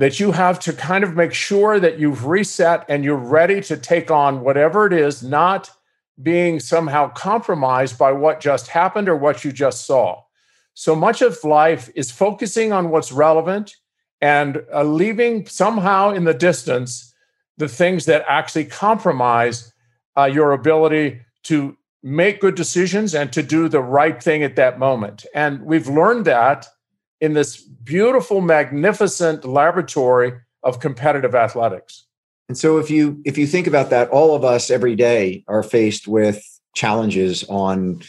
that 0.00 0.18
you 0.18 0.32
have 0.32 0.58
to 0.58 0.72
kind 0.72 1.04
of 1.04 1.14
make 1.14 1.34
sure 1.34 1.78
that 1.78 1.98
you've 1.98 2.24
reset 2.24 2.86
and 2.88 3.04
you're 3.04 3.16
ready 3.16 3.60
to 3.60 3.76
take 3.76 4.10
on 4.10 4.40
whatever 4.40 4.86
it 4.86 4.94
is, 4.94 5.22
not 5.22 5.70
being 6.22 6.58
somehow 6.58 7.10
compromised 7.10 7.98
by 7.98 8.10
what 8.10 8.40
just 8.40 8.68
happened 8.68 9.10
or 9.10 9.16
what 9.16 9.44
you 9.44 9.52
just 9.52 9.84
saw. 9.84 10.18
So 10.72 10.96
much 10.96 11.20
of 11.20 11.44
life 11.44 11.90
is 11.94 12.10
focusing 12.10 12.72
on 12.72 12.88
what's 12.88 13.12
relevant 13.12 13.76
and 14.22 14.64
uh, 14.72 14.84
leaving 14.84 15.46
somehow 15.46 16.12
in 16.12 16.24
the 16.24 16.32
distance 16.32 17.14
the 17.58 17.68
things 17.68 18.06
that 18.06 18.24
actually 18.26 18.64
compromise 18.64 19.70
uh, 20.16 20.24
your 20.24 20.52
ability 20.52 21.20
to 21.42 21.76
make 22.02 22.40
good 22.40 22.54
decisions 22.54 23.14
and 23.14 23.34
to 23.34 23.42
do 23.42 23.68
the 23.68 23.82
right 23.82 24.22
thing 24.22 24.42
at 24.42 24.56
that 24.56 24.78
moment. 24.78 25.26
And 25.34 25.60
we've 25.60 25.88
learned 25.88 26.24
that 26.24 26.66
in 27.20 27.34
this 27.34 27.56
beautiful, 27.60 28.40
magnificent 28.40 29.44
laboratory 29.44 30.32
of 30.62 30.80
competitive 30.80 31.34
athletics. 31.34 32.06
And 32.48 32.58
so 32.58 32.78
if 32.78 32.90
you 32.90 33.22
if 33.24 33.38
you 33.38 33.46
think 33.46 33.66
about 33.66 33.90
that, 33.90 34.08
all 34.10 34.34
of 34.34 34.44
us 34.44 34.70
every 34.70 34.96
day 34.96 35.44
are 35.46 35.62
faced 35.62 36.08
with 36.08 36.42
challenges 36.74 37.44
on 37.44 38.02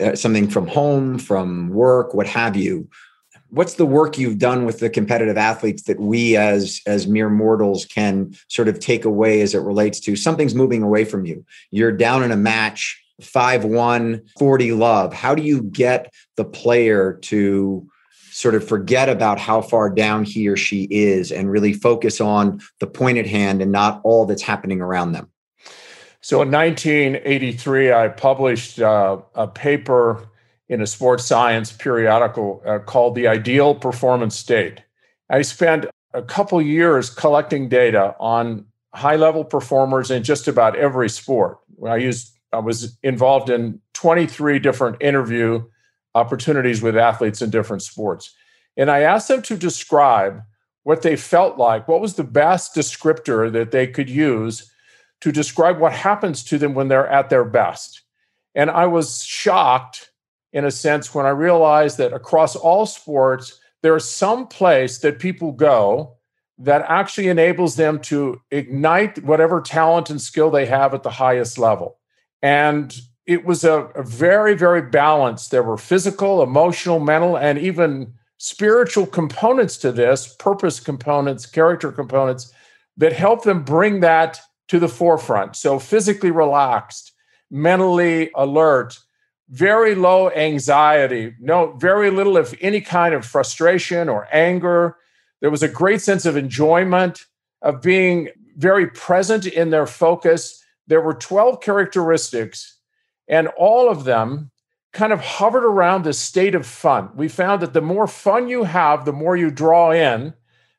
uh, 0.00 0.14
something 0.14 0.48
from 0.48 0.66
home, 0.66 1.18
from 1.18 1.70
work, 1.70 2.14
what 2.14 2.26
have 2.26 2.56
you. 2.56 2.88
What's 3.50 3.74
the 3.74 3.86
work 3.86 4.18
you've 4.18 4.38
done 4.38 4.66
with 4.66 4.80
the 4.80 4.90
competitive 4.90 5.38
athletes 5.38 5.84
that 5.84 5.98
we 5.98 6.36
as 6.36 6.82
as 6.86 7.06
mere 7.06 7.30
mortals 7.30 7.86
can 7.86 8.34
sort 8.48 8.68
of 8.68 8.78
take 8.78 9.06
away 9.06 9.40
as 9.40 9.54
it 9.54 9.60
relates 9.60 10.00
to 10.00 10.16
something's 10.16 10.54
moving 10.54 10.82
away 10.82 11.06
from 11.06 11.24
you? 11.24 11.44
You're 11.70 11.92
down 11.92 12.22
in 12.22 12.30
a 12.30 12.36
match 12.36 13.02
5-1 13.22 14.22
40 14.38 14.72
love. 14.72 15.14
How 15.14 15.34
do 15.34 15.42
you 15.42 15.62
get 15.62 16.12
the 16.36 16.44
player 16.44 17.14
to 17.22 17.88
sort 18.38 18.54
of 18.54 18.66
forget 18.66 19.08
about 19.08 19.38
how 19.38 19.60
far 19.60 19.90
down 19.90 20.24
he 20.24 20.48
or 20.48 20.56
she 20.56 20.86
is 20.90 21.32
and 21.32 21.50
really 21.50 21.72
focus 21.72 22.20
on 22.20 22.60
the 22.78 22.86
point 22.86 23.18
at 23.18 23.26
hand 23.26 23.60
and 23.60 23.72
not 23.72 24.00
all 24.04 24.26
that's 24.26 24.42
happening 24.42 24.80
around 24.80 25.12
them 25.12 25.28
so 26.20 26.42
in 26.42 26.50
1983 26.50 27.92
i 27.92 28.08
published 28.08 28.80
uh, 28.80 29.18
a 29.34 29.46
paper 29.46 30.28
in 30.68 30.82
a 30.82 30.86
sports 30.86 31.24
science 31.24 31.72
periodical 31.72 32.62
uh, 32.66 32.78
called 32.78 33.14
The 33.14 33.26
Ideal 33.26 33.74
Performance 33.74 34.36
State. 34.36 34.82
I 35.30 35.42
spent 35.42 35.86
a 36.14 36.22
couple 36.22 36.60
years 36.60 37.10
collecting 37.10 37.68
data 37.68 38.14
on 38.20 38.66
high 38.94 39.16
level 39.16 39.44
performers 39.44 40.10
in 40.10 40.22
just 40.22 40.48
about 40.48 40.76
every 40.76 41.08
sport. 41.08 41.58
I 41.86 41.96
used 41.96 42.34
I 42.52 42.58
was 42.58 42.96
involved 43.02 43.50
in 43.50 43.80
23 43.92 44.58
different 44.58 44.96
interview 45.02 45.64
opportunities 46.18 46.82
with 46.82 46.96
athletes 46.96 47.40
in 47.40 47.50
different 47.50 47.82
sports. 47.82 48.34
And 48.76 48.90
I 48.90 49.00
asked 49.00 49.28
them 49.28 49.42
to 49.42 49.56
describe 49.56 50.42
what 50.82 51.02
they 51.02 51.16
felt 51.16 51.58
like, 51.58 51.88
what 51.88 52.00
was 52.00 52.14
the 52.14 52.24
best 52.24 52.74
descriptor 52.74 53.52
that 53.52 53.70
they 53.70 53.86
could 53.86 54.10
use 54.10 54.70
to 55.20 55.32
describe 55.32 55.78
what 55.78 55.92
happens 55.92 56.44
to 56.44 56.58
them 56.58 56.74
when 56.74 56.88
they're 56.88 57.08
at 57.08 57.28
their 57.28 57.44
best. 57.44 58.02
And 58.54 58.70
I 58.70 58.86
was 58.86 59.22
shocked 59.24 60.10
in 60.52 60.64
a 60.64 60.70
sense 60.70 61.14
when 61.14 61.26
I 61.26 61.30
realized 61.30 61.98
that 61.98 62.12
across 62.12 62.56
all 62.56 62.86
sports, 62.86 63.60
there 63.82 63.96
is 63.96 64.08
some 64.08 64.46
place 64.46 64.98
that 64.98 65.18
people 65.18 65.52
go 65.52 66.16
that 66.58 66.84
actually 66.88 67.28
enables 67.28 67.76
them 67.76 68.00
to 68.00 68.40
ignite 68.50 69.22
whatever 69.22 69.60
talent 69.60 70.10
and 70.10 70.20
skill 70.20 70.50
they 70.50 70.66
have 70.66 70.94
at 70.94 71.02
the 71.02 71.10
highest 71.10 71.58
level. 71.58 71.98
And 72.42 72.96
it 73.28 73.44
was 73.44 73.62
a, 73.62 73.82
a 73.94 74.02
very, 74.02 74.54
very 74.54 74.80
balanced. 74.80 75.50
There 75.50 75.62
were 75.62 75.76
physical, 75.76 76.42
emotional, 76.42 76.98
mental, 76.98 77.36
and 77.36 77.58
even 77.58 78.14
spiritual 78.38 79.04
components 79.06 79.76
to 79.78 79.92
this, 79.92 80.34
purpose 80.38 80.80
components, 80.80 81.44
character 81.44 81.92
components 81.92 82.50
that 82.96 83.12
help 83.12 83.44
them 83.44 83.64
bring 83.64 84.00
that 84.00 84.40
to 84.68 84.78
the 84.78 84.88
forefront. 84.88 85.56
So 85.56 85.78
physically 85.78 86.30
relaxed, 86.30 87.12
mentally 87.50 88.30
alert, 88.34 88.98
very 89.50 89.94
low 89.94 90.30
anxiety, 90.30 91.34
no, 91.38 91.72
very 91.72 92.10
little, 92.10 92.38
if 92.38 92.54
any 92.62 92.80
kind 92.80 93.14
of 93.14 93.26
frustration 93.26 94.08
or 94.08 94.26
anger. 94.32 94.96
There 95.42 95.50
was 95.50 95.62
a 95.62 95.68
great 95.68 96.00
sense 96.00 96.24
of 96.24 96.38
enjoyment, 96.38 97.26
of 97.60 97.82
being 97.82 98.30
very 98.56 98.86
present 98.86 99.44
in 99.44 99.68
their 99.68 99.86
focus. 99.86 100.64
There 100.86 101.02
were 101.02 101.14
12 101.14 101.60
characteristics, 101.60 102.77
and 103.28 103.48
all 103.56 103.88
of 103.88 104.04
them 104.04 104.50
kind 104.92 105.12
of 105.12 105.20
hovered 105.20 105.64
around 105.64 106.04
this 106.04 106.18
state 106.18 106.54
of 106.54 106.66
fun. 106.66 107.10
We 107.14 107.28
found 107.28 107.62
that 107.62 107.74
the 107.74 107.82
more 107.82 108.06
fun 108.06 108.48
you 108.48 108.64
have, 108.64 109.04
the 109.04 109.12
more 109.12 109.36
you 109.36 109.50
draw 109.50 109.90
in 109.90 110.34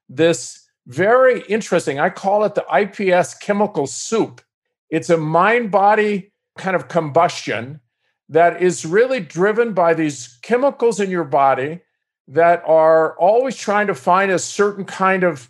this 0.09 0.67
very 0.87 1.41
interesting, 1.41 1.99
I 1.99 2.09
call 2.09 2.43
it 2.43 2.55
the 2.55 2.65
IPS 2.75 3.35
chemical 3.35 3.85
soup. 3.85 4.41
It's 4.89 5.11
a 5.11 5.17
mind 5.17 5.69
body 5.69 6.33
kind 6.57 6.75
of 6.75 6.87
combustion 6.87 7.79
that 8.29 8.61
is 8.61 8.85
really 8.85 9.19
driven 9.19 9.73
by 9.73 9.93
these 9.93 10.39
chemicals 10.41 10.99
in 10.99 11.09
your 11.09 11.23
body 11.23 11.81
that 12.27 12.63
are 12.65 13.17
always 13.17 13.55
trying 13.55 13.87
to 13.87 13.95
find 13.95 14.31
a 14.31 14.39
certain 14.39 14.85
kind 14.85 15.23
of 15.23 15.49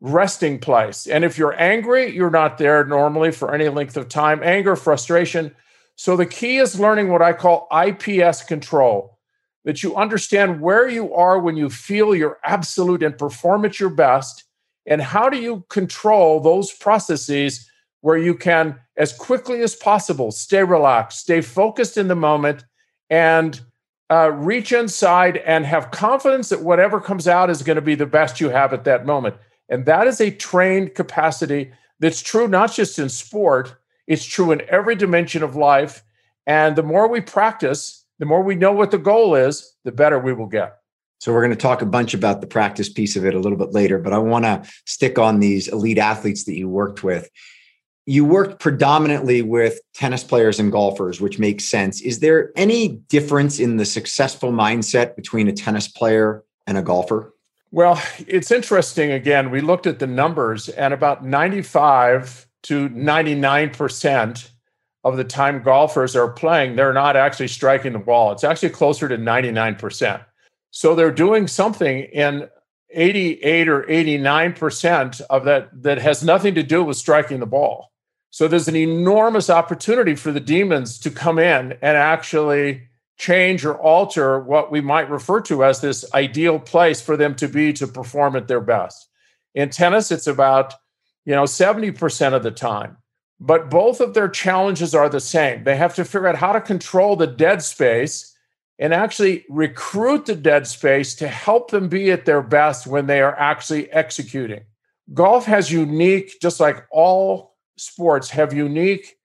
resting 0.00 0.58
place. 0.58 1.06
And 1.06 1.24
if 1.24 1.38
you're 1.38 1.60
angry, 1.60 2.14
you're 2.14 2.30
not 2.30 2.58
there 2.58 2.84
normally 2.84 3.32
for 3.32 3.54
any 3.54 3.68
length 3.68 3.96
of 3.96 4.08
time. 4.08 4.40
Anger, 4.42 4.76
frustration. 4.76 5.54
So 6.00 6.16
the 6.16 6.24
key 6.24 6.56
is 6.56 6.80
learning 6.80 7.10
what 7.10 7.20
I 7.20 7.34
call 7.34 7.68
IPS 7.70 8.44
control, 8.44 9.18
that 9.66 9.82
you 9.82 9.96
understand 9.96 10.62
where 10.62 10.88
you 10.88 11.12
are 11.12 11.38
when 11.38 11.58
you 11.58 11.68
feel 11.68 12.14
your 12.14 12.38
absolute 12.42 13.02
and 13.02 13.18
perform 13.18 13.66
at 13.66 13.78
your 13.78 13.90
best. 13.90 14.44
And 14.86 15.02
how 15.02 15.28
do 15.28 15.36
you 15.36 15.62
control 15.68 16.40
those 16.40 16.72
processes 16.72 17.68
where 18.00 18.16
you 18.16 18.34
can, 18.34 18.80
as 18.96 19.12
quickly 19.12 19.60
as 19.60 19.76
possible, 19.76 20.30
stay 20.30 20.64
relaxed, 20.64 21.18
stay 21.18 21.42
focused 21.42 21.98
in 21.98 22.08
the 22.08 22.16
moment, 22.16 22.64
and 23.10 23.60
uh, 24.10 24.30
reach 24.30 24.72
inside 24.72 25.36
and 25.36 25.66
have 25.66 25.90
confidence 25.90 26.48
that 26.48 26.62
whatever 26.62 26.98
comes 26.98 27.28
out 27.28 27.50
is 27.50 27.62
going 27.62 27.76
to 27.76 27.82
be 27.82 27.94
the 27.94 28.06
best 28.06 28.40
you 28.40 28.48
have 28.48 28.72
at 28.72 28.84
that 28.84 29.04
moment. 29.04 29.34
And 29.68 29.84
that 29.84 30.06
is 30.06 30.18
a 30.18 30.30
trained 30.30 30.94
capacity 30.94 31.72
that's 31.98 32.22
true 32.22 32.48
not 32.48 32.72
just 32.72 32.98
in 32.98 33.10
sport, 33.10 33.74
it's 34.10 34.24
true 34.24 34.52
in 34.52 34.60
every 34.68 34.94
dimension 34.94 35.42
of 35.42 35.56
life. 35.56 36.02
And 36.46 36.76
the 36.76 36.82
more 36.82 37.08
we 37.08 37.20
practice, 37.20 38.04
the 38.18 38.26
more 38.26 38.42
we 38.42 38.54
know 38.54 38.72
what 38.72 38.90
the 38.90 38.98
goal 38.98 39.34
is, 39.34 39.74
the 39.84 39.92
better 39.92 40.18
we 40.18 40.34
will 40.34 40.46
get. 40.46 40.76
So 41.20 41.32
we're 41.32 41.42
going 41.42 41.56
to 41.56 41.56
talk 41.56 41.80
a 41.80 41.86
bunch 41.86 42.12
about 42.12 42.40
the 42.40 42.46
practice 42.46 42.88
piece 42.88 43.16
of 43.16 43.24
it 43.24 43.34
a 43.34 43.38
little 43.38 43.58
bit 43.58 43.72
later, 43.72 43.98
but 43.98 44.12
I 44.12 44.18
want 44.18 44.44
to 44.44 44.62
stick 44.84 45.18
on 45.18 45.40
these 45.40 45.68
elite 45.68 45.98
athletes 45.98 46.44
that 46.44 46.56
you 46.56 46.68
worked 46.68 47.02
with 47.02 47.30
you 48.10 48.24
worked 48.24 48.60
predominantly 48.60 49.40
with 49.40 49.78
tennis 49.94 50.24
players 50.24 50.58
and 50.58 50.72
golfers, 50.72 51.20
which 51.20 51.38
makes 51.38 51.64
sense. 51.64 52.00
Is 52.00 52.18
there 52.18 52.50
any 52.56 52.88
difference 52.88 53.60
in 53.60 53.76
the 53.76 53.84
successful 53.84 54.50
mindset 54.50 55.14
between 55.14 55.46
a 55.46 55.52
tennis 55.52 55.86
player 55.86 56.42
and 56.66 56.76
a 56.76 56.82
golfer? 56.82 57.32
Well, 57.70 58.02
it's 58.26 58.50
interesting. 58.50 59.12
Again, 59.12 59.52
we 59.52 59.60
looked 59.60 59.86
at 59.86 60.00
the 60.00 60.08
numbers, 60.08 60.68
and 60.68 60.92
about 60.92 61.24
95 61.24 62.48
to 62.64 62.88
99% 62.90 64.50
of 65.02 65.16
the 65.16 65.24
time 65.24 65.62
golfers 65.62 66.14
are 66.14 66.30
playing, 66.30 66.76
they're 66.76 66.92
not 66.92 67.16
actually 67.16 67.48
striking 67.48 67.92
the 67.94 67.98
ball. 67.98 68.32
It's 68.32 68.44
actually 68.44 68.70
closer 68.70 69.08
to 69.08 69.16
99%. 69.16 70.24
So 70.70 70.94
they're 70.94 71.10
doing 71.10 71.46
something 71.46 72.00
in 72.00 72.48
88 72.90 73.68
or 73.68 73.82
89% 73.84 75.20
of 75.30 75.44
that 75.44 75.70
that 75.82 75.98
has 75.98 76.22
nothing 76.22 76.54
to 76.54 76.62
do 76.62 76.84
with 76.84 76.96
striking 76.96 77.40
the 77.40 77.46
ball. 77.46 77.92
So 78.30 78.46
there's 78.46 78.68
an 78.68 78.76
enormous 78.76 79.50
opportunity 79.50 80.14
for 80.14 80.32
the 80.32 80.40
demons 80.40 80.98
to 81.00 81.10
come 81.10 81.38
in 81.38 81.72
and 81.72 81.96
actually 81.96 82.82
change 83.18 83.64
or 83.64 83.74
alter 83.74 84.40
what 84.40 84.70
we 84.70 84.80
might 84.80 85.10
refer 85.10 85.40
to 85.42 85.64
as 85.64 85.80
this 85.80 86.04
ideal 86.14 86.58
place 86.58 87.02
for 87.02 87.16
them 87.16 87.34
to 87.34 87.48
be 87.48 87.72
to 87.74 87.86
perform 87.86 88.36
at 88.36 88.48
their 88.48 88.60
best. 88.60 89.08
In 89.54 89.68
tennis, 89.68 90.10
it's 90.10 90.26
about, 90.26 90.74
you 91.24 91.34
know, 91.34 91.44
70% 91.44 92.32
of 92.32 92.42
the 92.42 92.50
time. 92.50 92.96
but 93.42 93.70
both 93.70 94.00
of 94.00 94.12
their 94.12 94.28
challenges 94.28 94.94
are 94.94 95.08
the 95.08 95.20
same. 95.20 95.64
They 95.64 95.76
have 95.76 95.94
to 95.94 96.04
figure 96.04 96.28
out 96.28 96.36
how 96.36 96.52
to 96.52 96.60
control 96.60 97.16
the 97.16 97.26
dead 97.26 97.62
space 97.62 98.36
and 98.78 98.92
actually 98.92 99.44
recruit 99.48 100.26
the 100.26 100.34
dead 100.34 100.66
space 100.66 101.14
to 101.16 101.28
help 101.28 101.70
them 101.70 101.88
be 101.88 102.10
at 102.10 102.26
their 102.26 102.42
best 102.42 102.86
when 102.86 103.06
they 103.06 103.20
are 103.22 103.34
actually 103.38 103.90
executing. 103.92 104.60
Golf 105.14 105.46
has 105.46 105.72
unique, 105.72 106.38
just 106.40 106.60
like 106.60 106.86
all 106.90 107.56
sports 107.78 108.30
have 108.30 108.52
unique 108.52 109.16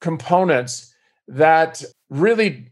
components 0.00 0.94
that 1.28 1.82
really 2.10 2.68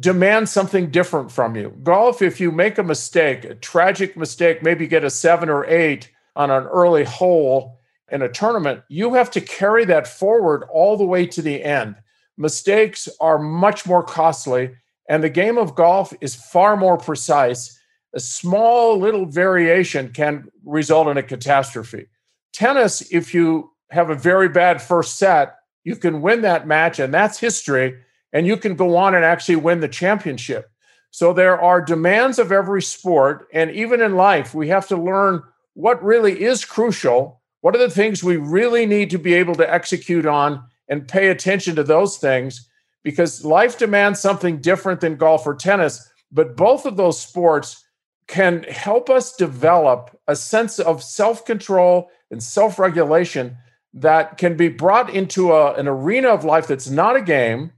demand 0.00 0.48
something 0.48 0.90
different 0.90 1.32
from 1.32 1.56
you. 1.56 1.76
Golf, 1.82 2.22
if 2.22 2.40
you 2.40 2.50
make 2.52 2.78
a 2.78 2.82
mistake, 2.82 3.44
a 3.44 3.54
tragic 3.56 4.16
mistake, 4.16 4.62
maybe 4.62 4.86
get 4.86 5.04
a 5.04 5.10
seven 5.10 5.48
or 5.48 5.64
eight 5.66 6.10
on 6.36 6.50
an 6.50 6.64
early 6.64 7.04
hole 7.04 7.80
in 8.14 8.22
a 8.22 8.28
tournament, 8.28 8.82
you 8.88 9.12
have 9.14 9.30
to 9.32 9.40
carry 9.42 9.84
that 9.84 10.08
forward 10.08 10.64
all 10.72 10.96
the 10.96 11.04
way 11.04 11.26
to 11.26 11.42
the 11.42 11.62
end. 11.62 11.96
Mistakes 12.38 13.08
are 13.20 13.38
much 13.38 13.86
more 13.86 14.02
costly, 14.02 14.74
and 15.08 15.22
the 15.22 15.28
game 15.28 15.58
of 15.58 15.74
golf 15.74 16.14
is 16.22 16.34
far 16.34 16.76
more 16.76 16.96
precise. 16.96 17.78
A 18.14 18.20
small 18.20 18.98
little 18.98 19.26
variation 19.26 20.10
can 20.12 20.48
result 20.64 21.08
in 21.08 21.18
a 21.18 21.22
catastrophe. 21.22 22.06
Tennis, 22.52 23.02
if 23.12 23.34
you 23.34 23.70
have 23.90 24.08
a 24.08 24.14
very 24.14 24.48
bad 24.48 24.80
first 24.80 25.18
set, 25.18 25.56
you 25.82 25.96
can 25.96 26.22
win 26.22 26.40
that 26.42 26.66
match, 26.66 26.98
and 26.98 27.12
that's 27.12 27.38
history 27.38 27.98
and 28.34 28.48
you 28.48 28.56
can 28.58 28.74
go 28.74 28.96
on 28.96 29.14
and 29.14 29.24
actually 29.24 29.56
win 29.56 29.80
the 29.80 29.88
championship. 29.88 30.68
So 31.12 31.32
there 31.32 31.58
are 31.58 31.80
demands 31.80 32.40
of 32.40 32.50
every 32.50 32.82
sport. 32.82 33.46
And 33.54 33.70
even 33.70 34.02
in 34.02 34.16
life, 34.16 34.52
we 34.52 34.68
have 34.68 34.88
to 34.88 34.96
learn 34.96 35.40
what 35.74 36.02
really 36.02 36.42
is 36.42 36.64
crucial. 36.64 37.40
What 37.64 37.74
are 37.74 37.78
the 37.78 37.88
things 37.88 38.22
we 38.22 38.36
really 38.36 38.84
need 38.84 39.08
to 39.08 39.18
be 39.18 39.32
able 39.32 39.54
to 39.54 39.72
execute 39.72 40.26
on 40.26 40.62
and 40.86 41.08
pay 41.08 41.28
attention 41.28 41.74
to 41.76 41.82
those 41.82 42.18
things? 42.18 42.68
Because 43.02 43.42
life 43.42 43.78
demands 43.78 44.20
something 44.20 44.60
different 44.60 45.00
than 45.00 45.16
golf 45.16 45.46
or 45.46 45.54
tennis. 45.54 46.06
But 46.30 46.58
both 46.58 46.84
of 46.84 46.98
those 46.98 47.18
sports 47.18 47.82
can 48.26 48.64
help 48.64 49.08
us 49.08 49.34
develop 49.34 50.14
a 50.28 50.36
sense 50.36 50.78
of 50.78 51.02
self 51.02 51.46
control 51.46 52.10
and 52.30 52.42
self 52.42 52.78
regulation 52.78 53.56
that 53.94 54.36
can 54.36 54.58
be 54.58 54.68
brought 54.68 55.08
into 55.08 55.52
a, 55.52 55.72
an 55.72 55.88
arena 55.88 56.28
of 56.28 56.44
life 56.44 56.66
that's 56.66 56.90
not 56.90 57.16
a 57.16 57.22
game, 57.22 57.72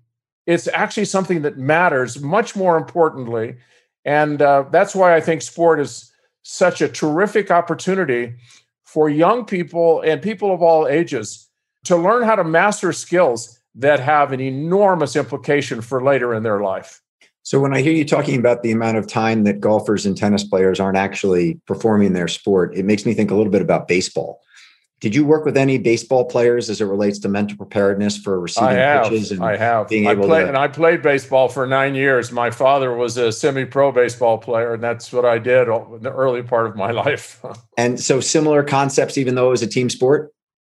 it's 0.46 0.66
actually 0.66 1.04
something 1.04 1.42
that 1.42 1.58
matters 1.58 2.20
much 2.20 2.56
more 2.56 2.76
importantly. 2.76 3.54
And 4.04 4.42
uh, 4.42 4.64
that's 4.72 4.96
why 4.96 5.14
I 5.14 5.20
think 5.20 5.42
sport 5.42 5.78
is 5.78 6.10
such 6.42 6.80
a 6.82 6.88
terrific 6.88 7.52
opportunity 7.52 8.34
for 8.96 9.10
young 9.10 9.44
people 9.44 10.00
and 10.00 10.22
people 10.22 10.54
of 10.54 10.62
all 10.62 10.88
ages 10.88 11.50
to 11.84 11.94
learn 11.94 12.22
how 12.22 12.34
to 12.34 12.42
master 12.42 12.94
skills 12.94 13.60
that 13.74 14.00
have 14.00 14.32
an 14.32 14.40
enormous 14.40 15.16
implication 15.16 15.82
for 15.82 16.02
later 16.02 16.32
in 16.32 16.42
their 16.42 16.62
life. 16.62 17.02
So, 17.42 17.60
when 17.60 17.74
I 17.74 17.82
hear 17.82 17.92
you 17.92 18.06
talking 18.06 18.40
about 18.40 18.62
the 18.62 18.72
amount 18.72 18.96
of 18.96 19.06
time 19.06 19.44
that 19.44 19.60
golfers 19.60 20.06
and 20.06 20.16
tennis 20.16 20.44
players 20.44 20.80
aren't 20.80 20.96
actually 20.96 21.60
performing 21.66 22.14
their 22.14 22.26
sport, 22.26 22.74
it 22.74 22.86
makes 22.86 23.04
me 23.04 23.12
think 23.12 23.30
a 23.30 23.34
little 23.34 23.52
bit 23.52 23.60
about 23.60 23.86
baseball. 23.86 24.40
Did 25.06 25.14
you 25.14 25.24
work 25.24 25.44
with 25.44 25.56
any 25.56 25.78
baseball 25.78 26.24
players 26.24 26.68
as 26.68 26.80
it 26.80 26.86
relates 26.86 27.20
to 27.20 27.28
mental 27.28 27.56
preparedness 27.56 28.18
for 28.18 28.40
receiving 28.40 28.70
I 28.70 28.72
have, 28.72 29.04
pitches 29.04 29.30
and 29.30 29.40
I 29.40 29.56
have. 29.56 29.88
being 29.88 30.08
I 30.08 30.10
able 30.10 30.26
played, 30.26 30.42
to? 30.42 30.48
And 30.48 30.56
I 30.56 30.66
played 30.66 31.00
baseball 31.00 31.46
for 31.48 31.64
nine 31.64 31.94
years. 31.94 32.32
My 32.32 32.50
father 32.50 32.92
was 32.92 33.16
a 33.16 33.30
semi-pro 33.30 33.92
baseball 33.92 34.36
player, 34.36 34.74
and 34.74 34.82
that's 34.82 35.12
what 35.12 35.24
I 35.24 35.38
did 35.38 35.68
in 35.68 36.00
the 36.00 36.12
early 36.12 36.42
part 36.42 36.66
of 36.66 36.74
my 36.74 36.90
life. 37.04 37.40
and 37.78 38.00
so, 38.00 38.18
similar 38.18 38.64
concepts, 38.64 39.16
even 39.16 39.36
though 39.36 39.46
it 39.46 39.50
was 39.50 39.62
a 39.62 39.68
team 39.68 39.88
sport. 39.88 40.32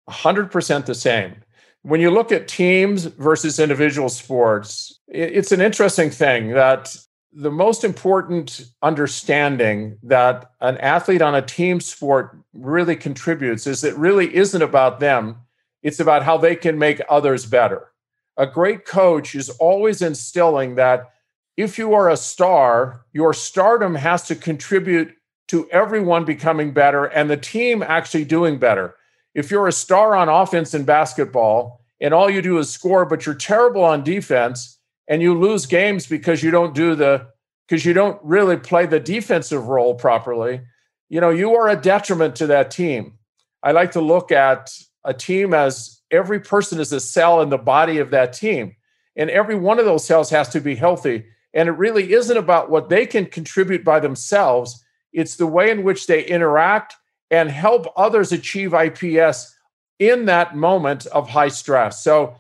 Hundred 0.08 0.52
percent 0.52 0.86
the 0.86 0.94
same. 0.94 1.34
When 1.82 2.00
you 2.00 2.12
look 2.12 2.32
at 2.32 2.48
teams 2.48 3.06
versus 3.06 3.60
individual 3.60 4.10
sports, 4.10 5.00
it's 5.08 5.52
an 5.52 5.60
interesting 5.60 6.12
thing 6.12 6.52
that 6.52 6.96
the 7.32 7.52
most 7.52 7.84
important 7.84 8.66
understanding 8.82 9.98
that 10.04 10.52
an 10.62 10.78
athlete 10.78 11.22
on 11.22 11.36
a 11.36 11.42
team 11.42 11.80
sport 11.80 12.38
really 12.54 12.96
contributes 12.96 13.68
is 13.68 13.84
it 13.84 13.96
really 13.96 14.36
isn't 14.36 14.62
about 14.62 15.00
them, 15.00 15.38
it's 15.84 16.00
about 16.00 16.24
how 16.24 16.38
they 16.38 16.56
can 16.56 16.78
make 16.80 17.02
others 17.08 17.46
better. 17.46 17.92
A 18.38 18.48
great 18.48 18.86
coach 18.86 19.36
is 19.36 19.50
always 19.50 20.02
instilling 20.02 20.76
that 20.76 21.12
if 21.56 21.78
you 21.78 21.94
are 21.94 22.10
a 22.10 22.18
star, 22.18 23.02
your 23.14 23.34
stardom 23.34 23.96
has 23.96 24.24
to 24.28 24.36
contribute 24.36 25.14
to 25.50 25.70
everyone 25.70 26.26
becoming 26.26 26.72
better 26.72 27.06
and 27.06 27.30
the 27.30 27.38
team 27.38 27.84
actually 27.84 28.24
doing 28.26 28.58
better. 28.58 28.96
If 29.36 29.52
you're 29.52 29.68
a 29.68 29.74
star 29.74 30.16
on 30.16 30.30
offense 30.30 30.74
in 30.74 30.84
basketball 30.84 31.82
and 32.02 32.14
all 32.14 32.30
you 32.30 32.42
do 32.42 32.58
is 32.58 32.70
score, 32.70 33.06
but 33.06 33.26
you're 33.26 33.36
terrible 33.36 33.84
on 33.84 34.04
defense, 34.04 34.79
and 35.10 35.22
you 35.22 35.38
lose 35.38 35.66
games 35.66 36.08
because 36.08 36.42
you 36.42 36.52
don't 36.52 36.74
do 36.74 36.96
the 36.96 37.28
because 37.68 37.84
you 37.86 37.94
don't 37.94 38.20
really 38.24 38.56
play 38.56 38.86
the 38.86 39.00
defensive 39.00 39.68
role 39.68 39.96
properly 39.96 40.62
you 41.10 41.20
know 41.20 41.30
you 41.30 41.54
are 41.56 41.68
a 41.68 41.76
detriment 41.76 42.36
to 42.38 42.48
that 42.48 42.72
team. 42.72 43.14
I 43.62 43.74
like 43.74 43.92
to 43.92 44.02
look 44.02 44.32
at 44.32 44.72
a 45.04 45.14
team 45.14 45.54
as 45.54 46.00
every 46.12 46.40
person 46.40 46.80
is 46.80 46.94
a 46.94 47.00
cell 47.02 47.42
in 47.42 47.50
the 47.50 47.58
body 47.58 47.98
of 47.98 48.12
that 48.12 48.32
team 48.32 48.76
and 49.18 49.30
every 49.30 49.56
one 49.56 49.80
of 49.80 49.86
those 49.86 50.06
cells 50.06 50.30
has 50.30 50.48
to 50.50 50.62
be 50.62 50.76
healthy 50.76 51.26
and 51.54 51.68
it 51.68 51.74
really 51.74 52.14
isn't 52.14 52.38
about 52.38 52.70
what 52.70 52.90
they 52.90 53.06
can 53.06 53.26
contribute 53.26 53.84
by 53.84 54.00
themselves 54.00 54.84
it's 55.12 55.36
the 55.36 55.48
way 55.48 55.72
in 55.72 55.84
which 55.84 56.08
they 56.08 56.24
interact 56.26 56.96
and 57.32 57.50
help 57.50 57.88
others 57.96 58.32
achieve 58.32 58.74
ips 58.74 59.56
in 60.00 60.26
that 60.26 60.56
moment 60.56 61.06
of 61.08 61.30
high 61.30 61.50
stress. 61.50 62.04
So 62.04 62.36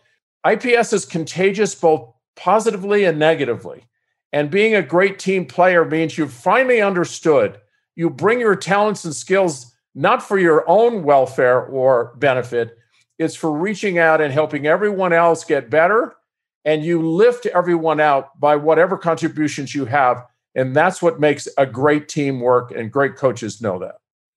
ips 0.49 0.93
is 0.93 1.05
contagious 1.05 1.75
both 1.75 2.13
positively 2.39 3.03
and 3.03 3.19
negatively. 3.19 3.85
And 4.31 4.49
being 4.49 4.73
a 4.75 4.81
great 4.81 5.19
team 5.19 5.45
player 5.45 5.83
means 5.83 6.17
you've 6.17 6.33
finally 6.33 6.81
understood 6.81 7.59
you 7.95 8.09
bring 8.09 8.39
your 8.39 8.55
talents 8.55 9.03
and 9.03 9.13
skills 9.13 9.75
not 9.93 10.23
for 10.23 10.39
your 10.39 10.63
own 10.69 11.03
welfare 11.03 11.65
or 11.65 12.15
benefit, 12.15 12.77
it's 13.17 13.35
for 13.35 13.51
reaching 13.51 13.97
out 13.97 14.21
and 14.21 14.31
helping 14.31 14.67
everyone 14.67 15.11
else 15.11 15.43
get 15.43 15.69
better. 15.69 16.15
And 16.63 16.85
you 16.85 17.09
lift 17.09 17.45
everyone 17.47 17.99
out 17.99 18.39
by 18.39 18.55
whatever 18.55 18.97
contributions 18.97 19.75
you 19.75 19.83
have. 19.83 20.23
And 20.55 20.73
that's 20.73 21.01
what 21.01 21.19
makes 21.19 21.49
a 21.57 21.65
great 21.65 22.07
team 22.07 22.39
work, 22.39 22.71
and 22.71 22.89
great 22.89 23.17
coaches 23.17 23.61
know 23.61 23.79
that. 23.79 23.95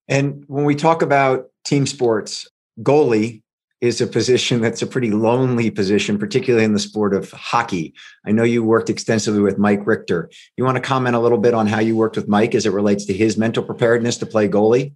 And 0.09 0.43
when 0.47 0.65
we 0.65 0.75
talk 0.75 1.01
about 1.01 1.45
team 1.63 1.85
sports, 1.85 2.45
goalie 2.81 3.42
is 3.83 3.99
a 3.99 4.07
position 4.07 4.61
that's 4.61 4.81
a 4.81 4.87
pretty 4.87 5.11
lonely 5.11 5.69
position, 5.69 6.17
particularly 6.17 6.63
in 6.63 6.71
the 6.71 6.79
sport 6.79 7.13
of 7.13 7.29
hockey. 7.31 7.93
I 8.25 8.31
know 8.31 8.43
you 8.43 8.63
worked 8.63 8.89
extensively 8.89 9.41
with 9.41 9.57
Mike 9.57 9.85
Richter. 9.85 10.29
You 10.55 10.63
want 10.63 10.77
to 10.77 10.81
comment 10.81 11.17
a 11.17 11.19
little 11.19 11.37
bit 11.37 11.53
on 11.53 11.67
how 11.67 11.81
you 11.81 11.97
worked 11.97 12.15
with 12.15 12.29
Mike 12.29 12.55
as 12.55 12.65
it 12.65 12.71
relates 12.71 13.03
to 13.07 13.13
his 13.13 13.37
mental 13.37 13.61
preparedness 13.61 14.15
to 14.19 14.25
play 14.25 14.47
goalie? 14.47 14.93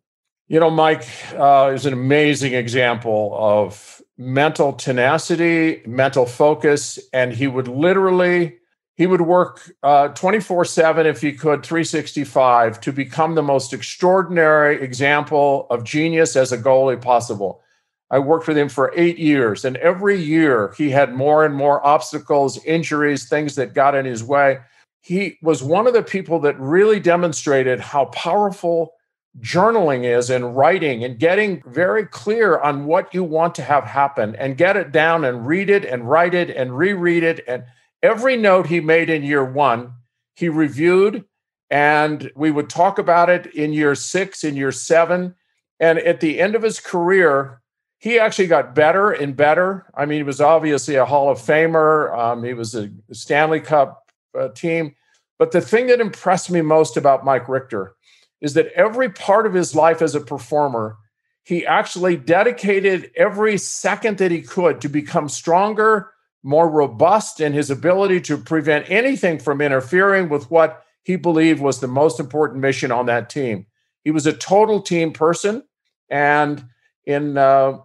You 0.48 0.62
know, 0.62 0.70
Mike 0.70 1.06
uh, 1.34 1.74
is 1.76 1.86
an 1.86 1.92
amazing 1.92 2.54
example 2.54 3.36
of 3.38 4.02
mental 4.18 4.72
tenacity, 4.72 5.82
mental 5.86 6.26
focus, 6.26 6.98
and 7.12 7.34
he 7.34 7.46
would 7.46 7.68
literally 7.68 8.56
he 8.96 9.06
would 9.06 9.22
work 9.22 9.70
24 9.84 10.62
uh, 10.62 10.64
7 10.64 11.06
if 11.06 11.22
he 11.22 11.34
could 11.34 11.62
365 11.62 12.80
to 12.80 12.94
become 12.94 13.36
the 13.36 13.44
most 13.44 13.74
extraordinary 13.74 14.82
example 14.82 15.68
of 15.70 15.84
genius 15.84 16.38
as 16.38 16.54
a 16.54 16.58
goalie 16.58 17.00
possible 17.00 17.62
I 18.10 18.20
worked 18.20 18.48
with 18.48 18.58
him 18.58 18.70
for 18.70 18.94
eight 18.96 19.18
years, 19.18 19.66
and 19.66 19.78
every 19.78 20.18
year 20.18 20.74
he 20.78 20.90
had 20.90 21.14
more 21.14 21.46
and 21.46 21.54
more 21.54 21.86
obstacles, 21.86 22.64
injuries, 22.64 23.28
things 23.28 23.56
that 23.56 23.74
got 23.74 23.96
in 23.96 24.06
his 24.06 24.24
way. 24.24 24.60
He 25.02 25.38
was 25.42 25.62
one 25.62 25.88
of 25.88 25.94
the 25.94 26.04
people 26.04 26.40
that 26.42 26.60
really 26.60 27.00
demonstrated 27.00 27.80
how 27.80 28.06
powerful 28.06 28.94
journaling 29.40 30.04
is 30.04 30.30
and 30.30 30.56
writing 30.56 31.04
and 31.04 31.20
getting 31.20 31.62
very 31.68 32.06
clear 32.06 32.60
on 32.60 32.86
what 32.86 33.14
you 33.14 33.24
want 33.24 33.54
to 33.56 33.62
have 33.62 33.84
happen 33.84 34.36
and 34.38 34.58
get 34.58 34.78
it 34.78 34.92
down 34.92 35.24
and 35.24 35.46
read 35.46 35.70
it 35.70 35.86
and 35.86 36.10
write 36.10 36.34
it 36.34 36.50
and 36.50 36.78
reread 36.78 37.24
it. 37.24 37.44
And 37.48 37.64
every 38.02 38.36
note 38.36 38.68
he 38.68 38.80
made 38.80 39.10
in 39.10 39.24
year 39.24 39.46
one, 39.46 39.94
he 40.36 40.50
reviewed 40.50 41.26
and 41.70 42.32
we 42.36 42.52
would 42.52 42.70
talk 42.70 42.98
about 42.98 43.30
it 43.30 43.48
in 43.48 43.74
year 43.74 43.94
six, 43.96 44.44
in 44.44 44.56
year 44.56 44.72
seven. 44.72 45.36
And 45.80 46.00
at 46.00 46.22
the 46.22 46.40
end 46.40 46.56
of 46.56 46.64
his 46.64 46.80
career, 46.80 47.62
he 48.00 48.20
actually 48.20 48.48
got 48.48 48.76
better 48.76 49.12
and 49.12 49.36
better. 49.36 49.86
I 49.96 50.06
mean, 50.06 50.20
he 50.20 50.24
was 50.24 50.42
obviously 50.42 50.96
a 50.96 51.06
Hall 51.06 51.30
of 51.30 51.40
Famer. 51.40 52.16
Um, 52.18 52.44
he 52.44 52.54
was 52.54 52.76
a 52.76 52.92
Stanley 53.12 53.60
Cup 53.60 54.12
uh, 54.38 54.50
team. 54.50 54.96
But 55.40 55.52
the 55.52 55.62
thing 55.62 55.88
that 55.88 56.00
impressed 56.00 56.52
me 56.52 56.62
most 56.62 56.98
about 56.98 57.26
Mike 57.26 57.50
Richter 57.50 57.96
is 58.42 58.54
that 58.54 58.72
every 58.76 59.10
part 59.10 59.48
of 59.48 59.54
his 59.54 59.76
life 59.76 60.02
as 60.02 60.14
a 60.14 60.22
performer, 60.22 60.98
he 61.44 61.66
actually 61.66 62.18
dedicated 62.18 63.10
every 63.16 63.58
second 63.58 64.18
that 64.20 64.32
he 64.32 64.42
could 64.42 64.82
to 64.82 64.90
become 64.90 65.30
stronger, 65.30 66.12
more 66.44 66.70
robust 66.70 67.40
in 67.40 67.54
his 67.54 67.72
ability 67.72 68.22
to 68.22 68.38
prevent 68.38 68.90
anything 68.90 69.40
from 69.40 69.62
interfering 69.62 70.30
with 70.30 70.52
what 70.52 70.84
he 71.04 71.16
believed 71.16 71.62
was 71.62 71.80
the 71.80 71.88
most 71.88 72.20
important 72.20 72.60
mission 72.60 72.92
on 72.92 73.08
that 73.08 73.30
team. 73.30 73.66
He 74.04 74.12
was 74.12 74.28
a 74.28 74.34
total 74.34 74.82
team 74.82 75.14
person. 75.14 75.64
And 76.10 76.66
in 77.08 77.38
uh, 77.38 77.80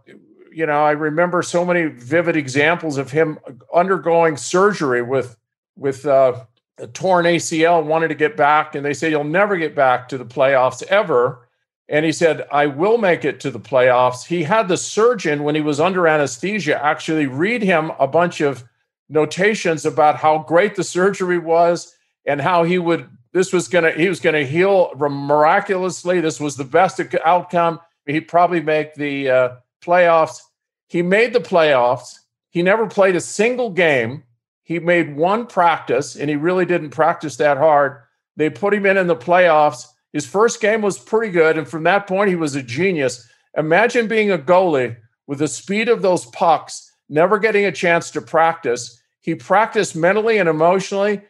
you 0.53 0.67
know, 0.67 0.85
I 0.85 0.91
remember 0.91 1.41
so 1.43 1.65
many 1.65 1.87
vivid 1.87 2.37
examples 2.37 2.99
of 2.99 3.11
him 3.11 3.39
undergoing 3.75 4.37
surgery 4.37 5.01
with 5.01 5.37
with 5.77 6.05
uh, 6.05 6.45
a 6.77 6.87
torn 6.89 7.25
ACL, 7.25 7.85
wanted 7.85 8.09
to 8.09 8.15
get 8.15 8.37
back, 8.37 8.75
and 8.75 8.85
they 8.85 8.93
said 8.93 9.11
you'll 9.11 9.25
never 9.25 9.57
get 9.57 9.75
back 9.75 10.09
to 10.09 10.19
the 10.19 10.27
playoffs 10.27 10.83
ever. 10.85 11.49
And 11.89 12.05
he 12.05 12.13
said, 12.13 12.47
I 12.51 12.67
will 12.67 12.99
make 12.99 13.25
it 13.25 13.41
to 13.41 13.51
the 13.51 13.61
playoffs. 13.61 14.27
He 14.27 14.43
had 14.43 14.69
the 14.69 14.77
surgeon, 14.77 15.43
when 15.43 15.55
he 15.55 15.61
was 15.61 15.81
under 15.81 16.07
anesthesia, 16.07 16.83
actually 16.83 17.27
read 17.27 17.63
him 17.63 17.93
a 17.99 18.07
bunch 18.07 18.41
of 18.41 18.65
notations 19.09 19.85
about 19.85 20.17
how 20.17 20.39
great 20.39 20.75
the 20.75 20.85
surgery 20.85 21.39
was 21.39 21.95
and 22.27 22.41
how 22.41 22.65
he 22.65 22.79
would 22.79 23.09
this 23.33 23.53
was 23.53 23.69
going 23.69 23.85
to 23.85 23.93
he 23.93 24.09
was 24.09 24.21
going 24.21 24.35
to 24.35 24.47
heal 24.47 24.93
miraculously 24.97 26.21
this 26.21 26.41
was 26.41 26.57
the 26.57 26.65
best 26.65 27.01
outcome 27.25 27.79
he'd 28.07 28.29
probably 28.29 28.61
make 28.61 28.95
the 28.95 29.31
uh, 29.31 29.49
playoffs. 29.83 30.41
He 30.89 31.03
made 31.03 31.33
the 31.33 31.41
playoffs. 31.41 32.19
He 32.51 32.63
never 32.63 32.87
played 32.87 33.17
a 33.17 33.21
single 33.21 33.71
game. 33.71 34.25
He 34.63 34.79
made 34.79 35.17
one 35.17 35.47
practice 35.47 36.17
and 36.17 36.31
he 36.31 36.37
really 36.37 36.65
didn't 36.65 36.91
practice 36.91 37.37
that 37.37 37.59
hard. 37.59 38.03
They 38.37 38.51
put 38.51 38.75
him 38.75 38.87
in 38.87 38.97
in 38.97 39.07
the 39.07 39.17
playoffs. 39.17 39.87
His 40.13 40.27
first 40.27 40.61
game 40.61 40.83
was 40.83 40.99
pretty 40.99 41.33
good 41.33 41.59
and 41.59 41.67
from 41.67 41.85
that 41.85 42.07
point 42.07 42.31
he 42.31 42.37
was 42.37 42.55
a 42.55 42.63
genius. 42.63 43.29
Imagine 43.57 44.09
being 44.09 44.31
a 44.31 44.39
goalie 44.39 44.97
with 45.27 45.39
the 45.39 45.49
speed 45.49 45.89
of 45.89 46.03
those 46.03 46.27
pucks 46.27 46.91
never 47.09 47.39
getting 47.39 47.65
a 47.65 47.73
chance 47.73 48.11
to 48.11 48.21
practice. 48.21 49.01
He 49.21 49.35
practiced 49.35 49.95
mentally 49.95 50.39
and 50.39 50.49
emotionally 50.49 51.23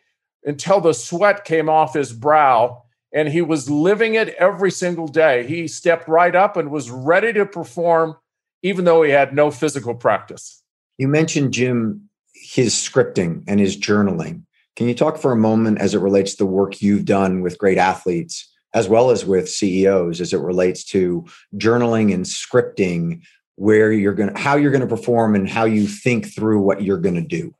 until 0.44 0.80
the 0.80 0.94
sweat 0.94 1.44
came 1.44 1.68
off 1.68 1.94
his 1.94 2.12
brow 2.12 2.82
and 3.12 3.29
he 3.29 3.42
was 3.42 3.68
living 3.68 4.14
it 4.14 4.31
every 4.31 4.70
single 4.70 5.07
day. 5.07 5.46
He 5.46 5.68
stepped 5.68 6.09
right 6.09 6.35
up 6.35 6.57
and 6.57 6.70
was 6.70 6.90
ready 6.90 7.33
to 7.35 7.44
perform, 7.44 8.16
even 8.62 8.85
though 8.85 9.03
he 9.03 9.11
had 9.11 9.35
no 9.35 9.51
physical 9.51 9.94
practice. 9.94 10.62
You 10.98 11.09
mentioned, 11.09 11.53
Jim, 11.53 12.09
his 12.35 12.75
scripting 12.75 13.44
and 13.46 13.61
his 13.61 13.77
journaling. 13.77 14.42
Can 14.77 14.88
you 14.88 14.94
talk 14.94 15.18
for 15.18 15.33
a 15.33 15.37
moment 15.37 15.79
as 15.79 15.94
it 15.94 16.01
relates 16.01 16.33
to 16.33 16.38
the 16.38 16.46
work 16.46 16.81
you've 16.81 17.05
done 17.05 17.42
with 17.42 17.59
great 17.59 17.79
athletes, 17.79 18.51
as 18.75 18.88
well 18.88 19.11
as 19.11 19.25
with 19.25 19.51
CEOs, 19.51 20.20
as 20.20 20.33
it 20.33 20.40
relates 20.40 20.85
to 20.85 21.27
journaling 21.57 22.14
and 22.14 22.25
scripting, 22.25 23.22
where 23.57 23.92
you're 23.92 24.14
going 24.14 24.33
to, 24.33 24.40
how 24.40 24.57
you're 24.57 24.70
going 24.70 24.81
to 24.81 24.87
perform 24.87 25.35
and 25.35 25.48
how 25.48 25.64
you 25.64 25.87
think 25.87 26.35
through 26.35 26.61
what 26.61 26.83
you're 26.83 26.98
going 26.98 27.14
to 27.14 27.20
do? 27.20 27.55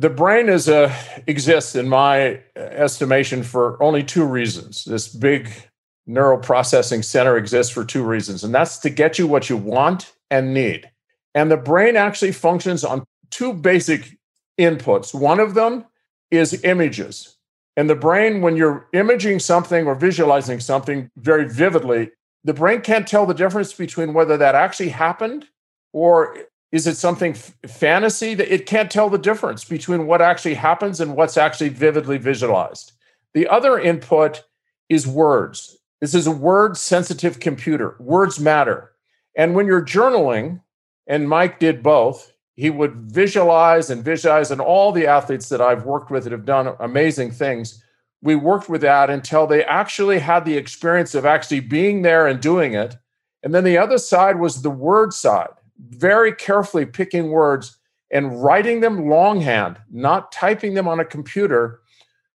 The 0.00 0.08
brain 0.08 0.48
is 0.48 0.66
a 0.66 0.94
exists 1.26 1.74
in 1.74 1.86
my 1.86 2.40
estimation 2.56 3.42
for 3.42 3.80
only 3.82 4.02
two 4.02 4.24
reasons. 4.24 4.84
This 4.84 5.08
big 5.08 5.50
neural 6.06 6.38
processing 6.38 7.02
center 7.02 7.36
exists 7.36 7.72
for 7.72 7.84
two 7.84 8.02
reasons 8.02 8.42
and 8.42 8.54
that's 8.54 8.78
to 8.78 8.90
get 8.90 9.18
you 9.18 9.26
what 9.26 9.50
you 9.50 9.56
want 9.58 10.12
and 10.30 10.54
need. 10.54 10.90
And 11.34 11.50
the 11.50 11.58
brain 11.58 11.96
actually 11.96 12.32
functions 12.32 12.82
on 12.82 13.04
two 13.30 13.52
basic 13.52 14.18
inputs. 14.58 15.14
One 15.14 15.38
of 15.38 15.52
them 15.52 15.84
is 16.30 16.64
images. 16.64 17.36
And 17.76 17.88
the 17.90 17.94
brain 17.94 18.40
when 18.40 18.56
you're 18.56 18.88
imaging 18.94 19.38
something 19.38 19.86
or 19.86 19.94
visualizing 19.94 20.60
something 20.60 21.10
very 21.16 21.46
vividly 21.46 22.10
the 22.42 22.54
brain 22.54 22.80
can't 22.80 23.06
tell 23.06 23.26
the 23.26 23.34
difference 23.34 23.74
between 23.74 24.14
whether 24.14 24.38
that 24.38 24.54
actually 24.54 24.88
happened 24.88 25.46
or 25.92 26.38
is 26.72 26.86
it 26.86 26.96
something 26.96 27.32
f- 27.32 27.54
fantasy 27.66 28.34
that 28.34 28.52
it 28.52 28.66
can't 28.66 28.90
tell 28.90 29.10
the 29.10 29.18
difference 29.18 29.64
between 29.64 30.06
what 30.06 30.22
actually 30.22 30.54
happens 30.54 31.00
and 31.00 31.16
what's 31.16 31.36
actually 31.36 31.70
vividly 31.70 32.18
visualized? 32.18 32.92
The 33.34 33.48
other 33.48 33.78
input 33.78 34.44
is 34.88 35.06
words. 35.06 35.76
This 36.00 36.14
is 36.14 36.26
a 36.26 36.32
word 36.32 36.76
sensitive 36.76 37.40
computer. 37.40 37.96
Words 37.98 38.38
matter. 38.38 38.92
And 39.36 39.54
when 39.54 39.66
you're 39.66 39.84
journaling, 39.84 40.60
and 41.06 41.28
Mike 41.28 41.58
did 41.58 41.82
both, 41.82 42.32
he 42.54 42.70
would 42.70 42.94
visualize 42.94 43.90
and 43.90 44.04
visualize, 44.04 44.50
and 44.50 44.60
all 44.60 44.92
the 44.92 45.06
athletes 45.06 45.48
that 45.48 45.60
I've 45.60 45.84
worked 45.84 46.10
with 46.10 46.24
that 46.24 46.32
have 46.32 46.44
done 46.44 46.74
amazing 46.78 47.32
things, 47.32 47.82
we 48.22 48.36
worked 48.36 48.68
with 48.68 48.82
that 48.82 49.10
until 49.10 49.46
they 49.46 49.64
actually 49.64 50.18
had 50.18 50.44
the 50.44 50.56
experience 50.56 51.14
of 51.14 51.24
actually 51.24 51.60
being 51.60 52.02
there 52.02 52.26
and 52.26 52.40
doing 52.40 52.74
it. 52.74 52.96
And 53.42 53.54
then 53.54 53.64
the 53.64 53.78
other 53.78 53.98
side 53.98 54.38
was 54.38 54.62
the 54.62 54.70
word 54.70 55.12
side 55.12 55.48
very 55.88 56.32
carefully 56.32 56.86
picking 56.86 57.30
words 57.30 57.76
and 58.10 58.42
writing 58.42 58.80
them 58.80 59.08
longhand, 59.08 59.78
not 59.90 60.32
typing 60.32 60.74
them 60.74 60.88
on 60.88 61.00
a 61.00 61.04
computer. 61.04 61.80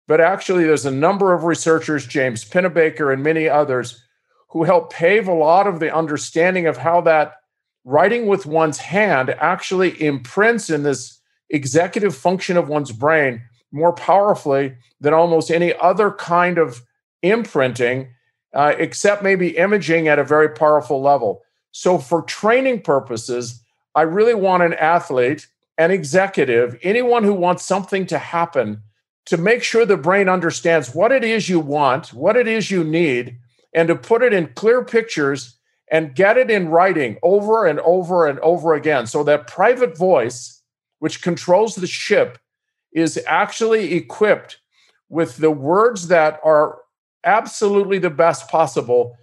But 0.06 0.20
actually, 0.20 0.64
there's 0.64 0.86
a 0.86 0.90
number 0.90 1.32
of 1.32 1.44
researchers, 1.44 2.06
James 2.06 2.44
Pennebaker 2.44 3.12
and 3.12 3.22
many 3.22 3.48
others, 3.48 4.02
who 4.48 4.64
help 4.64 4.92
pave 4.92 5.26
a 5.26 5.34
lot 5.34 5.66
of 5.66 5.80
the 5.80 5.94
understanding 5.94 6.66
of 6.66 6.76
how 6.76 7.00
that 7.02 7.34
writing 7.84 8.26
with 8.26 8.46
one's 8.46 8.78
hand 8.78 9.30
actually 9.30 10.00
imprints 10.00 10.70
in 10.70 10.82
this 10.82 11.20
executive 11.50 12.14
function 12.14 12.56
of 12.56 12.68
one's 12.68 12.92
brain 12.92 13.42
more 13.72 13.92
powerfully 13.92 14.74
than 15.00 15.12
almost 15.12 15.50
any 15.50 15.74
other 15.74 16.12
kind 16.12 16.58
of 16.58 16.82
imprinting, 17.22 18.08
uh, 18.54 18.74
except 18.78 19.22
maybe 19.22 19.56
imaging 19.56 20.06
at 20.06 20.18
a 20.18 20.24
very 20.24 20.48
powerful 20.48 21.02
level. 21.02 21.42
So, 21.76 21.98
for 21.98 22.22
training 22.22 22.82
purposes, 22.82 23.60
I 23.96 24.02
really 24.02 24.34
want 24.34 24.62
an 24.62 24.74
athlete, 24.74 25.48
an 25.76 25.90
executive, 25.90 26.78
anyone 26.84 27.24
who 27.24 27.34
wants 27.34 27.64
something 27.64 28.06
to 28.06 28.18
happen 28.18 28.80
to 29.26 29.36
make 29.36 29.64
sure 29.64 29.84
the 29.84 29.96
brain 29.96 30.28
understands 30.28 30.94
what 30.94 31.10
it 31.10 31.24
is 31.24 31.48
you 31.48 31.58
want, 31.58 32.12
what 32.12 32.36
it 32.36 32.46
is 32.46 32.70
you 32.70 32.84
need, 32.84 33.38
and 33.74 33.88
to 33.88 33.96
put 33.96 34.22
it 34.22 34.32
in 34.32 34.52
clear 34.54 34.84
pictures 34.84 35.56
and 35.90 36.14
get 36.14 36.36
it 36.36 36.48
in 36.48 36.68
writing 36.68 37.18
over 37.24 37.66
and 37.66 37.80
over 37.80 38.28
and 38.28 38.38
over 38.38 38.74
again. 38.74 39.08
So 39.08 39.24
that 39.24 39.48
private 39.48 39.98
voice, 39.98 40.62
which 41.00 41.22
controls 41.22 41.74
the 41.74 41.88
ship, 41.88 42.38
is 42.92 43.20
actually 43.26 43.94
equipped 43.94 44.60
with 45.08 45.38
the 45.38 45.50
words 45.50 46.06
that 46.06 46.38
are 46.44 46.78
absolutely 47.24 47.98
the 47.98 48.10
best 48.10 48.48
possible 48.48 49.16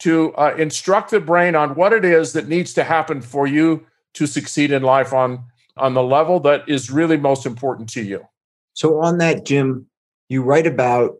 to 0.00 0.34
uh, 0.34 0.54
instruct 0.58 1.10
the 1.10 1.20
brain 1.20 1.54
on 1.54 1.74
what 1.74 1.92
it 1.92 2.04
is 2.04 2.32
that 2.34 2.48
needs 2.48 2.74
to 2.74 2.84
happen 2.84 3.20
for 3.20 3.46
you 3.46 3.86
to 4.14 4.26
succeed 4.26 4.70
in 4.70 4.82
life 4.82 5.12
on 5.12 5.44
on 5.76 5.92
the 5.94 6.02
level 6.02 6.40
that 6.40 6.66
is 6.68 6.90
really 6.90 7.18
most 7.18 7.44
important 7.44 7.88
to 7.90 8.02
you. 8.02 8.26
So 8.72 9.00
on 9.00 9.18
that, 9.18 9.44
Jim, 9.44 9.86
you 10.28 10.42
write 10.42 10.66
about 10.66 11.16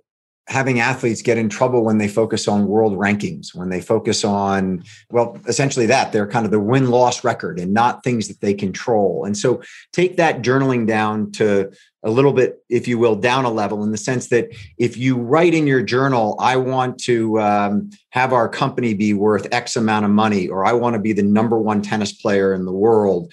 having 0.48 0.78
athletes 0.78 1.22
get 1.22 1.38
in 1.38 1.48
trouble 1.48 1.85
when 1.85 1.98
they 1.98 2.06
focus 2.06 2.46
on 2.46 2.68
world 2.68 2.96
rankings, 2.96 3.54
when 3.54 3.68
they 3.68 3.80
focus 3.80 4.24
on, 4.24 4.82
well, 5.11 5.38
essentially 5.48 5.87
that 5.87 6.12
they're 6.12 6.26
kind 6.26 6.44
of 6.44 6.52
the 6.52 6.61
win 6.61 6.88
loss 6.88 7.24
record 7.24 7.59
and 7.59 7.74
not 7.74 8.04
things 8.04 8.28
that 8.28 8.40
they 8.40 8.54
control. 8.54 9.24
And 9.24 9.37
so 9.37 9.61
take 9.92 10.16
that 10.18 10.42
journaling 10.42 10.87
down 10.87 11.32
to 11.32 11.72
a 12.04 12.11
little 12.11 12.32
bit, 12.32 12.62
if 12.68 12.87
you 12.87 12.96
will, 12.96 13.16
down 13.16 13.44
a 13.44 13.50
level 13.50 13.82
in 13.82 13.90
the 13.90 13.98
sense 13.98 14.28
that 14.28 14.54
if 14.78 14.96
you 14.96 15.16
write 15.16 15.52
in 15.52 15.66
your 15.66 15.82
journal, 15.82 16.37
I 16.38 16.56
want 16.56 16.98
to 17.00 17.40
um, 17.40 17.90
have 18.11 18.32
our 18.32 18.48
company 18.48 18.94
be 18.94 19.12
worth 19.14 19.48
X 19.50 19.74
amount 19.74 20.04
of 20.04 20.12
money, 20.12 20.46
or 20.46 20.64
I 20.64 20.72
want 20.72 20.94
to 20.94 21.00
be 21.00 21.12
the 21.12 21.24
number 21.24 21.59
one 21.59 21.82
tennis 21.82 22.12
player 22.12 22.54
in 22.54 22.64
the 22.64 22.72
world, 22.72 23.32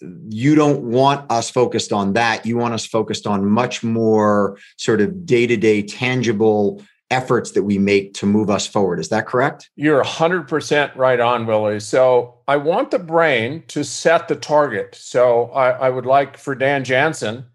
you 0.00 0.54
don't 0.54 0.82
want 0.82 1.30
us 1.30 1.50
focused 1.50 1.92
on 1.92 2.12
that. 2.12 2.46
You 2.46 2.56
want 2.56 2.74
us 2.74 2.86
focused 2.86 3.26
on 3.26 3.44
much 3.44 3.82
more 3.82 4.58
sort 4.76 5.00
of 5.00 5.26
day 5.26 5.46
to 5.46 5.56
day, 5.56 5.82
tangible 5.82 6.82
efforts 7.10 7.52
that 7.52 7.62
we 7.62 7.78
make 7.78 8.12
to 8.14 8.26
move 8.26 8.50
us 8.50 8.66
forward. 8.66 9.00
Is 9.00 9.08
that 9.08 9.26
correct? 9.26 9.70
You're 9.76 10.04
100% 10.04 10.94
right 10.94 11.20
on, 11.20 11.46
Willie. 11.46 11.80
So 11.80 12.38
I 12.46 12.56
want 12.56 12.90
the 12.90 12.98
brain 12.98 13.64
to 13.68 13.82
set 13.82 14.28
the 14.28 14.36
target. 14.36 14.94
So 14.94 15.46
I, 15.50 15.70
I 15.70 15.90
would 15.90 16.06
like 16.06 16.36
for 16.36 16.54
Dan 16.54 16.84
Jansen, 16.84 17.46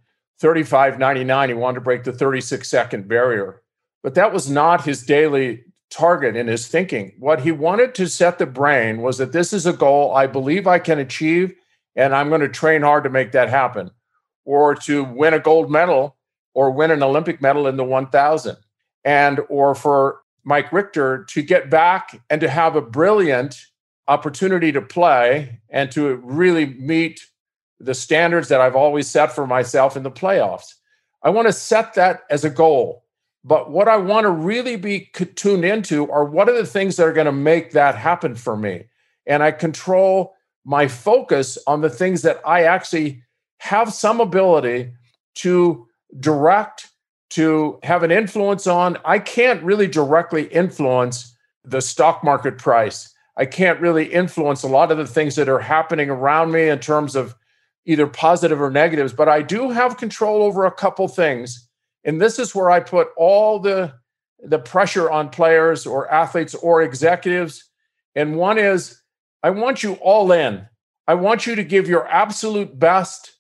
35.99, 0.41 1.47
he 1.47 1.53
wanted 1.53 1.75
to 1.75 1.81
break 1.81 2.03
the 2.03 2.11
36 2.11 2.67
second 2.67 3.07
barrier. 3.07 3.61
But 4.01 4.15
that 4.15 4.33
was 4.33 4.49
not 4.49 4.83
his 4.83 5.03
daily 5.03 5.63
target 5.89 6.35
in 6.35 6.47
his 6.47 6.67
thinking. 6.67 7.13
What 7.19 7.41
he 7.41 7.51
wanted 7.51 7.93
to 7.95 8.07
set 8.07 8.39
the 8.39 8.47
brain 8.47 9.01
was 9.01 9.19
that 9.19 9.31
this 9.31 9.53
is 9.53 9.65
a 9.65 9.73
goal 9.73 10.13
I 10.15 10.25
believe 10.25 10.65
I 10.65 10.79
can 10.79 10.99
achieve 10.99 11.53
and 11.95 12.15
I'm 12.15 12.29
going 12.29 12.41
to 12.41 12.49
train 12.49 12.81
hard 12.81 13.03
to 13.03 13.09
make 13.09 13.31
that 13.33 13.49
happen, 13.49 13.91
or 14.45 14.75
to 14.75 15.03
win 15.03 15.33
a 15.33 15.39
gold 15.39 15.71
medal 15.71 16.17
or 16.53 16.69
win 16.69 16.91
an 16.91 17.01
Olympic 17.01 17.41
medal 17.41 17.65
in 17.67 17.77
the 17.77 17.83
1000, 17.83 18.57
and 19.03 19.39
or 19.49 19.73
for 19.73 20.21
Mike 20.43 20.71
Richter 20.71 21.25
to 21.29 21.41
get 21.41 21.69
back 21.69 22.21
and 22.29 22.39
to 22.41 22.49
have 22.49 22.75
a 22.75 22.81
brilliant 22.81 23.65
opportunity 24.07 24.71
to 24.71 24.81
play 24.81 25.59
and 25.69 25.91
to 25.91 26.15
really 26.17 26.65
meet 26.65 27.21
the 27.79 27.93
standards 27.93 28.49
that 28.49 28.61
I've 28.61 28.75
always 28.75 29.09
set 29.09 29.33
for 29.33 29.47
myself 29.47 29.97
in 29.97 30.03
the 30.03 30.11
playoffs. 30.11 30.75
I 31.23 31.29
want 31.29 31.47
to 31.47 31.53
set 31.53 31.93
that 31.95 32.23
as 32.29 32.43
a 32.43 32.49
goal. 32.49 33.03
But 33.45 33.71
what 33.71 33.89
I 33.89 33.97
want 33.97 34.23
to 34.23 34.29
really 34.29 34.77
be 34.77 35.11
tuned 35.35 35.65
into 35.65 36.09
are 36.09 36.23
what 36.23 36.47
are 36.47 36.55
the 36.55 36.65
things 36.65 36.95
that 36.95 37.07
are 37.07 37.13
going 37.13 37.25
to 37.25 37.31
make 37.31 37.71
that 37.71 37.95
happen 37.95 38.35
for 38.35 38.55
me? 38.55 38.85
And 39.25 39.43
I 39.43 39.51
control 39.51 40.33
my 40.65 40.87
focus 40.87 41.57
on 41.67 41.81
the 41.81 41.89
things 41.89 42.21
that 42.21 42.41
I 42.45 42.63
actually 42.63 43.21
have 43.59 43.93
some 43.93 44.19
ability 44.19 44.91
to 45.35 45.87
direct, 46.19 46.89
to 47.31 47.79
have 47.83 48.03
an 48.03 48.11
influence 48.11 48.67
on. 48.67 48.97
I 49.05 49.19
can't 49.19 49.63
really 49.63 49.87
directly 49.87 50.45
influence 50.45 51.35
the 51.63 51.81
stock 51.81 52.23
market 52.23 52.57
price. 52.57 53.13
I 53.37 53.45
can't 53.45 53.79
really 53.79 54.05
influence 54.05 54.63
a 54.63 54.67
lot 54.67 54.91
of 54.91 54.97
the 54.97 55.07
things 55.07 55.35
that 55.35 55.49
are 55.49 55.59
happening 55.59 56.09
around 56.09 56.51
me 56.51 56.69
in 56.69 56.79
terms 56.79 57.15
of 57.15 57.35
either 57.85 58.07
positive 58.07 58.61
or 58.61 58.69
negatives, 58.69 59.13
but 59.13 59.27
I 59.27 59.41
do 59.41 59.69
have 59.69 59.97
control 59.97 60.43
over 60.43 60.65
a 60.65 60.71
couple 60.71 61.07
things. 61.07 61.67
And 62.03 62.21
this 62.21 62.37
is 62.37 62.53
where 62.53 62.69
I 62.69 62.79
put 62.79 63.09
all 63.17 63.59
the 63.59 63.93
the 64.45 64.59
pressure 64.59 65.09
on 65.09 65.29
players 65.29 65.85
or 65.85 66.11
athletes 66.11 66.53
or 66.53 66.81
executives. 66.81 67.63
And 68.13 68.35
one 68.35 68.57
is 68.57 69.01
I 69.43 69.49
want 69.49 69.83
you 69.83 69.95
all 69.95 70.31
in. 70.31 70.67
I 71.05 71.15
want 71.15 71.45
you 71.45 71.55
to 71.55 71.63
give 71.63 71.89
your 71.89 72.07
absolute 72.07 72.79
best 72.79 73.33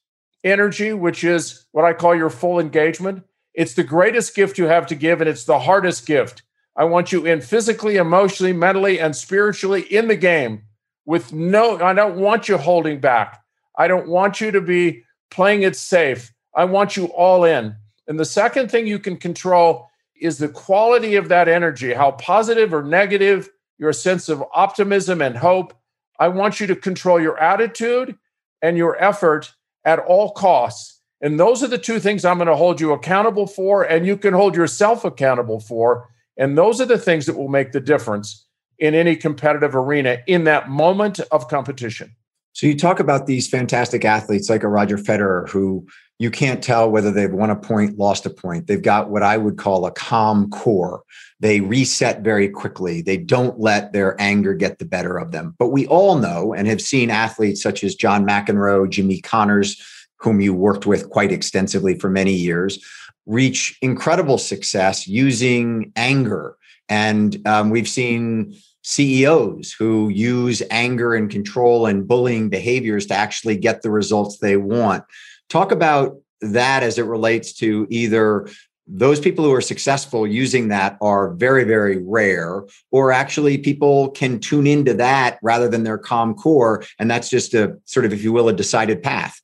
energy, 0.43 0.91
which 0.91 1.23
is 1.23 1.65
what 1.71 1.85
I 1.85 1.93
call 1.93 2.13
your 2.13 2.29
full 2.29 2.59
engagement. 2.59 3.23
It's 3.53 3.73
the 3.73 3.83
greatest 3.83 4.35
gift 4.35 4.57
you 4.57 4.65
have 4.65 4.85
to 4.87 4.95
give, 4.95 5.21
and 5.21 5.29
it's 5.29 5.45
the 5.45 5.59
hardest 5.59 6.05
gift. 6.05 6.43
I 6.75 6.83
want 6.83 7.11
you 7.11 7.25
in 7.25 7.39
physically, 7.39 7.95
emotionally, 7.95 8.51
mentally, 8.51 8.99
and 8.99 9.15
spiritually 9.15 9.83
in 9.83 10.07
the 10.07 10.15
game 10.17 10.63
with 11.05 11.31
no, 11.31 11.79
I 11.81 11.93
don't 11.93 12.17
want 12.17 12.49
you 12.49 12.57
holding 12.57 12.99
back. 12.99 13.41
I 13.77 13.87
don't 13.87 14.07
want 14.07 14.41
you 14.41 14.51
to 14.51 14.61
be 14.61 15.03
playing 15.31 15.63
it 15.63 15.75
safe. 15.75 16.33
I 16.55 16.65
want 16.65 16.97
you 16.97 17.05
all 17.07 17.43
in. 17.43 17.75
And 18.07 18.19
the 18.19 18.25
second 18.25 18.69
thing 18.69 18.87
you 18.87 18.99
can 18.99 19.17
control 19.17 19.87
is 20.19 20.37
the 20.37 20.49
quality 20.49 21.15
of 21.15 21.29
that 21.29 21.47
energy, 21.47 21.93
how 21.93 22.11
positive 22.11 22.73
or 22.73 22.83
negative, 22.83 23.49
your 23.77 23.93
sense 23.93 24.29
of 24.29 24.43
optimism 24.53 25.21
and 25.21 25.35
hope. 25.37 25.73
I 26.19 26.27
want 26.27 26.59
you 26.59 26.67
to 26.67 26.75
control 26.75 27.19
your 27.19 27.37
attitude 27.39 28.17
and 28.61 28.77
your 28.77 29.01
effort 29.01 29.53
at 29.85 29.99
all 29.99 30.31
costs. 30.31 31.01
And 31.21 31.39
those 31.39 31.63
are 31.63 31.67
the 31.67 31.77
two 31.77 31.99
things 31.99 32.25
I'm 32.25 32.37
going 32.37 32.47
to 32.47 32.55
hold 32.55 32.81
you 32.81 32.91
accountable 32.91 33.47
for, 33.47 33.83
and 33.83 34.05
you 34.05 34.17
can 34.17 34.33
hold 34.33 34.55
yourself 34.55 35.05
accountable 35.05 35.59
for. 35.59 36.09
And 36.37 36.57
those 36.57 36.81
are 36.81 36.85
the 36.85 36.97
things 36.97 37.25
that 37.25 37.37
will 37.37 37.47
make 37.47 37.71
the 37.71 37.79
difference 37.79 38.45
in 38.79 38.93
any 38.93 39.15
competitive 39.15 39.75
arena 39.75 40.19
in 40.27 40.43
that 40.43 40.69
moment 40.69 41.19
of 41.31 41.47
competition. 41.47 42.15
So 42.53 42.67
you 42.67 42.77
talk 42.77 42.99
about 42.99 43.25
these 43.25 43.47
fantastic 43.47 44.05
athletes 44.05 44.49
like 44.49 44.63
a 44.63 44.67
Roger 44.67 44.97
Federer 44.97 45.49
who 45.49 45.87
you 46.19 46.29
can't 46.29 46.63
tell 46.63 46.89
whether 46.89 47.11
they've 47.11 47.31
won 47.31 47.49
a 47.49 47.55
point, 47.55 47.97
lost 47.97 48.25
a 48.25 48.29
point. 48.29 48.67
They've 48.67 48.81
got 48.81 49.09
what 49.09 49.23
I 49.23 49.37
would 49.37 49.57
call 49.57 49.85
a 49.85 49.91
calm 49.91 50.49
core. 50.49 51.03
They 51.39 51.59
reset 51.59 52.21
very 52.21 52.47
quickly. 52.47 53.01
They 53.01 53.17
don't 53.17 53.59
let 53.59 53.93
their 53.93 54.19
anger 54.21 54.53
get 54.53 54.79
the 54.79 54.85
better 54.85 55.17
of 55.17 55.31
them. 55.31 55.55
But 55.57 55.69
we 55.69 55.87
all 55.87 56.17
know 56.17 56.53
and 56.53 56.67
have 56.67 56.81
seen 56.81 57.09
athletes 57.09 57.61
such 57.61 57.83
as 57.83 57.95
John 57.95 58.25
McEnroe, 58.25 58.89
Jimmy 58.89 59.21
Connors, 59.21 59.81
whom 60.17 60.39
you 60.39 60.53
worked 60.53 60.85
with 60.85 61.09
quite 61.09 61.31
extensively 61.31 61.97
for 61.99 62.09
many 62.09 62.33
years, 62.33 62.79
reach 63.25 63.77
incredible 63.81 64.37
success 64.37 65.07
using 65.07 65.91
anger. 65.95 66.55
And 66.89 67.45
um, 67.47 67.69
we've 67.69 67.87
seen 67.87 68.55
CEOs 68.83 69.71
who 69.71 70.09
use 70.09 70.61
anger 70.69 71.15
and 71.15 71.29
control 71.29 71.85
and 71.85 72.07
bullying 72.07 72.49
behaviors 72.49 73.05
to 73.07 73.13
actually 73.13 73.57
get 73.57 73.81
the 73.81 73.89
results 73.89 74.37
they 74.37 74.57
want. 74.57 75.03
Talk 75.49 75.71
about 75.71 76.17
that 76.41 76.83
as 76.83 76.97
it 76.97 77.05
relates 77.05 77.53
to 77.53 77.87
either 77.89 78.47
those 78.85 79.19
people 79.19 79.45
who 79.45 79.53
are 79.53 79.61
successful 79.61 80.27
using 80.27 80.67
that 80.67 80.97
are 81.01 81.33
very, 81.33 81.63
very 81.63 81.97
rare, 81.97 82.65
or 82.91 83.11
actually 83.11 83.57
people 83.57 84.09
can 84.11 84.39
tune 84.39 84.67
into 84.67 84.93
that 84.93 85.39
rather 85.41 85.69
than 85.69 85.83
their 85.83 85.97
calm 85.97 86.35
core. 86.35 86.83
And 86.99 87.09
that's 87.09 87.29
just 87.29 87.53
a 87.53 87.77
sort 87.85 88.05
of, 88.05 88.11
if 88.11 88.23
you 88.23 88.33
will, 88.33 88.49
a 88.49 88.53
decided 88.53 89.01
path. 89.01 89.41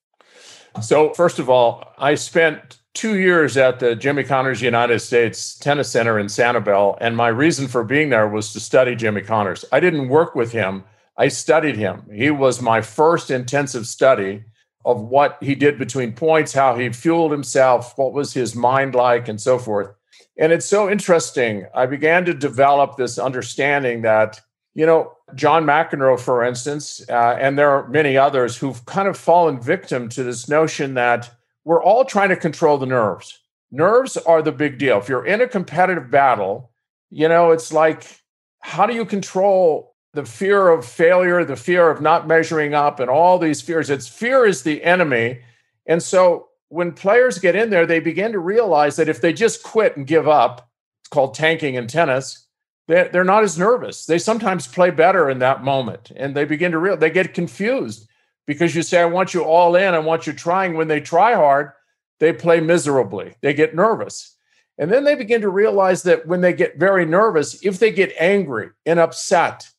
So, 0.82 1.14
first 1.14 1.40
of 1.40 1.50
all, 1.50 1.84
I 1.98 2.16
spent 2.16 2.80
two 2.94 3.18
years 3.18 3.56
at 3.56 3.80
the 3.80 3.96
Jimmy 3.96 4.24
Connors 4.24 4.62
United 4.62 5.00
States 5.00 5.58
Tennis 5.58 5.90
Center 5.90 6.20
in 6.20 6.28
Sanibel. 6.28 6.98
And 7.00 7.16
my 7.16 7.30
reason 7.30 7.68
for 7.68 7.84
being 7.84 8.10
there 8.10 8.28
was 8.28 8.52
to 8.54 8.60
study 8.60 8.96
Jimmy 8.96 9.22
Connors. 9.22 9.64
I 9.72 9.80
didn't 9.80 10.10
work 10.10 10.36
with 10.36 10.52
him, 10.52 10.84
I 11.18 11.28
studied 11.28 11.76
him. 11.76 12.10
He 12.14 12.32
was 12.32 12.62
my 12.62 12.82
first 12.82 13.30
intensive 13.30 13.88
study 13.88 14.44
of 14.86 15.02
what 15.02 15.38
he 15.42 15.56
did 15.56 15.78
between 15.78 16.14
points, 16.14 16.54
how 16.54 16.76
he 16.76 16.90
fueled 16.90 17.32
himself, 17.32 17.98
what 17.98 18.14
was 18.14 18.34
his 18.34 18.56
mind 18.56 18.96
like, 18.96 19.28
and 19.28 19.40
so 19.40 19.60
forth. 19.60 19.94
And 20.38 20.52
it's 20.54 20.66
so 20.66 20.90
interesting. 20.90 21.66
I 21.76 21.86
began 21.86 22.26
to 22.26 22.34
develop 22.34 22.96
this 22.96 23.20
understanding 23.20 24.04
that, 24.04 24.40
you 24.74 24.86
know, 24.86 25.12
John 25.36 25.66
McEnroe, 25.66 26.20
for 26.20 26.44
instance, 26.44 27.02
uh, 27.10 27.38
and 27.40 27.58
there 27.58 27.70
are 27.70 27.88
many 27.90 28.18
others 28.18 28.58
who've 28.58 28.84
kind 28.86 29.08
of 29.08 29.18
fallen 29.18 29.62
victim 29.62 30.08
to 30.10 30.24
this 30.24 30.48
notion 30.48 30.94
that 30.94 31.30
we're 31.66 31.84
all 31.84 32.06
trying 32.06 32.30
to 32.30 32.36
control 32.36 32.78
the 32.78 32.86
nerves. 32.86 33.38
Nerves 33.72 34.18
are 34.18 34.42
the 34.42 34.52
big 34.52 34.80
deal. 34.80 34.98
If 34.98 35.10
you're 35.10 35.26
in 35.26 35.42
a 35.42 35.48
competitive 35.48 36.10
battle, 36.10 36.72
you 37.12 37.28
know, 37.28 37.52
it's 37.52 37.72
like, 37.74 38.22
how 38.62 38.86
do 38.86 38.94
you 38.94 39.06
control 39.06 39.89
the 40.14 40.26
fear 40.26 40.70
of 40.70 40.86
failure, 40.86 41.46
the 41.46 41.56
fear 41.56 41.90
of 41.90 42.02
not 42.02 42.28
measuring 42.28 42.74
up, 42.74 43.00
and 43.00 43.10
all 43.10 43.38
these 43.38 43.62
fears. 43.62 43.90
It's 43.90 44.08
fear 44.08 44.46
is 44.46 44.64
the 44.64 44.84
enemy. 44.84 45.42
And 45.86 46.02
so 46.02 46.50
when 46.70 46.94
players 46.94 47.40
get 47.40 47.56
in 47.56 47.70
there, 47.70 47.86
they 47.86 48.00
begin 48.00 48.32
to 48.32 48.40
realize 48.40 48.96
that 48.96 49.10
if 49.10 49.22
they 49.22 49.34
just 49.34 49.64
quit 49.64 49.98
and 49.98 50.08
give 50.08 50.28
up, 50.28 50.70
it's 51.02 51.10
called 51.10 51.34
tanking 51.34 51.76
in 51.76 51.88
tennis, 51.88 52.48
they're 52.88 53.24
not 53.24 53.44
as 53.44 53.58
nervous. 53.58 54.06
They 54.06 54.18
sometimes 54.18 54.66
play 54.66 54.90
better 54.90 55.30
in 55.30 55.40
that 55.40 55.64
moment. 55.64 56.12
And 56.16 56.36
they 56.36 56.46
begin 56.46 56.72
to 56.72 56.80
real 56.80 56.98
they 56.98 57.12
get 57.12 57.36
confused 57.36 58.10
because 58.48 58.76
you 58.76 58.82
say, 58.82 59.00
I 59.00 59.06
want 59.06 59.36
you 59.36 59.44
all 59.44 59.76
in, 59.76 59.94
I 59.94 60.00
want 60.00 60.26
you 60.26 60.34
trying. 60.34 60.76
When 60.76 60.88
they 60.88 61.00
try 61.00 61.36
hard, 61.36 61.72
they 62.20 62.34
play 62.34 62.60
miserably. 62.60 63.36
They 63.42 63.54
get 63.54 63.76
nervous. 63.76 64.36
And 64.80 64.92
then 64.92 65.04
they 65.04 65.14
begin 65.14 65.42
to 65.42 65.50
realize 65.50 66.02
that 66.04 66.26
when 66.26 66.42
they 66.42 66.54
get 66.54 66.80
very 66.80 67.06
nervous, 67.06 67.64
if 67.64 67.78
they 67.78 67.92
get 67.92 68.14
angry 68.20 68.70
and 68.88 69.00
upset, 69.00 69.70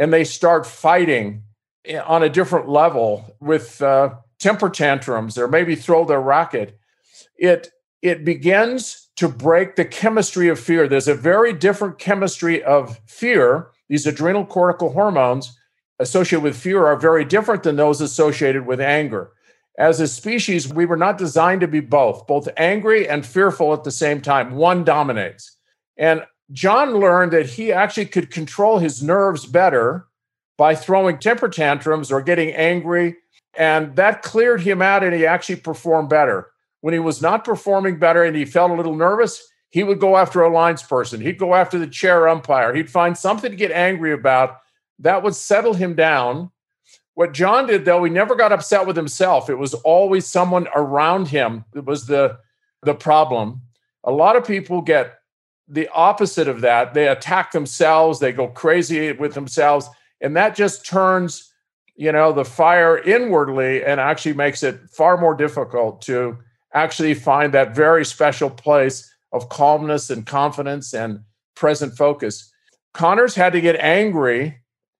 and 0.00 0.12
they 0.12 0.24
start 0.24 0.66
fighting 0.66 1.42
on 2.06 2.22
a 2.22 2.28
different 2.28 2.68
level 2.68 3.36
with 3.38 3.82
uh, 3.82 4.14
temper 4.38 4.70
tantrums 4.70 5.36
or 5.36 5.46
maybe 5.46 5.76
throw 5.76 6.04
their 6.04 6.20
racket, 6.20 6.76
it 7.36 7.70
it 8.02 8.24
begins 8.24 9.10
to 9.16 9.28
break 9.28 9.76
the 9.76 9.84
chemistry 9.84 10.48
of 10.48 10.58
fear. 10.58 10.88
There's 10.88 11.06
a 11.06 11.14
very 11.14 11.52
different 11.52 11.98
chemistry 11.98 12.64
of 12.64 12.98
fear. 13.06 13.68
These 13.90 14.06
adrenal 14.06 14.46
cortical 14.46 14.92
hormones 14.92 15.54
associated 15.98 16.42
with 16.42 16.56
fear 16.56 16.86
are 16.86 16.96
very 16.96 17.26
different 17.26 17.62
than 17.62 17.76
those 17.76 18.00
associated 18.00 18.66
with 18.66 18.80
anger. 18.80 19.32
As 19.78 20.00
a 20.00 20.08
species, 20.08 20.72
we 20.72 20.86
were 20.86 20.96
not 20.96 21.18
designed 21.18 21.60
to 21.60 21.68
be 21.68 21.80
both, 21.80 22.26
both 22.26 22.48
angry 22.56 23.06
and 23.06 23.26
fearful 23.26 23.74
at 23.74 23.84
the 23.84 23.90
same 23.90 24.22
time. 24.22 24.52
One 24.52 24.82
dominates. 24.82 25.56
And 25.98 26.22
John 26.52 26.94
learned 26.96 27.32
that 27.32 27.46
he 27.46 27.72
actually 27.72 28.06
could 28.06 28.30
control 28.30 28.78
his 28.78 29.02
nerves 29.02 29.46
better 29.46 30.06
by 30.58 30.74
throwing 30.74 31.18
temper 31.18 31.48
tantrums 31.48 32.10
or 32.10 32.20
getting 32.20 32.50
angry. 32.52 33.16
And 33.54 33.96
that 33.96 34.22
cleared 34.22 34.60
him 34.60 34.82
out 34.82 35.02
and 35.02 35.14
he 35.14 35.26
actually 35.26 35.56
performed 35.56 36.08
better. 36.08 36.48
When 36.80 36.94
he 36.94 37.00
was 37.00 37.20
not 37.20 37.44
performing 37.44 37.98
better 37.98 38.24
and 38.24 38.36
he 38.36 38.44
felt 38.44 38.70
a 38.70 38.74
little 38.74 38.96
nervous, 38.96 39.42
he 39.70 39.82
would 39.82 40.00
go 40.00 40.16
after 40.16 40.42
a 40.42 40.52
lines 40.52 40.82
person. 40.82 41.20
He'd 41.20 41.38
go 41.38 41.54
after 41.54 41.78
the 41.78 41.86
chair 41.86 42.28
umpire. 42.28 42.74
He'd 42.74 42.90
find 42.90 43.16
something 43.16 43.50
to 43.50 43.56
get 43.56 43.70
angry 43.70 44.12
about 44.12 44.58
that 44.98 45.22
would 45.22 45.34
settle 45.34 45.74
him 45.74 45.94
down. 45.94 46.50
What 47.14 47.32
John 47.32 47.66
did, 47.66 47.84
though, 47.84 48.02
he 48.04 48.10
never 48.10 48.34
got 48.34 48.52
upset 48.52 48.86
with 48.86 48.96
himself. 48.96 49.50
It 49.50 49.56
was 49.56 49.74
always 49.74 50.26
someone 50.26 50.68
around 50.74 51.28
him 51.28 51.64
that 51.72 51.84
was 51.84 52.06
the, 52.06 52.38
the 52.82 52.94
problem. 52.94 53.62
A 54.04 54.10
lot 54.10 54.36
of 54.36 54.46
people 54.46 54.80
get 54.80 55.19
the 55.70 55.88
opposite 55.94 56.48
of 56.48 56.60
that. 56.62 56.94
They 56.94 57.08
attack 57.08 57.52
themselves, 57.52 58.18
they 58.18 58.32
go 58.32 58.48
crazy 58.48 59.12
with 59.12 59.34
themselves, 59.34 59.88
and 60.20 60.36
that 60.36 60.54
just 60.54 60.84
turns, 60.84 61.52
you 61.94 62.12
know, 62.12 62.32
the 62.32 62.44
fire 62.44 62.98
inwardly 62.98 63.84
and 63.84 64.00
actually 64.00 64.34
makes 64.34 64.62
it 64.62 64.80
far 64.90 65.16
more 65.16 65.34
difficult 65.34 66.02
to 66.02 66.36
actually 66.74 67.14
find 67.14 67.54
that 67.54 67.74
very 67.74 68.04
special 68.04 68.50
place 68.50 69.10
of 69.32 69.48
calmness 69.48 70.10
and 70.10 70.26
confidence 70.26 70.92
and 70.92 71.20
present 71.54 71.96
focus. 71.96 72.52
Connors 72.92 73.34
had 73.34 73.52
to 73.52 73.60
get 73.60 73.76
angry 73.76 74.58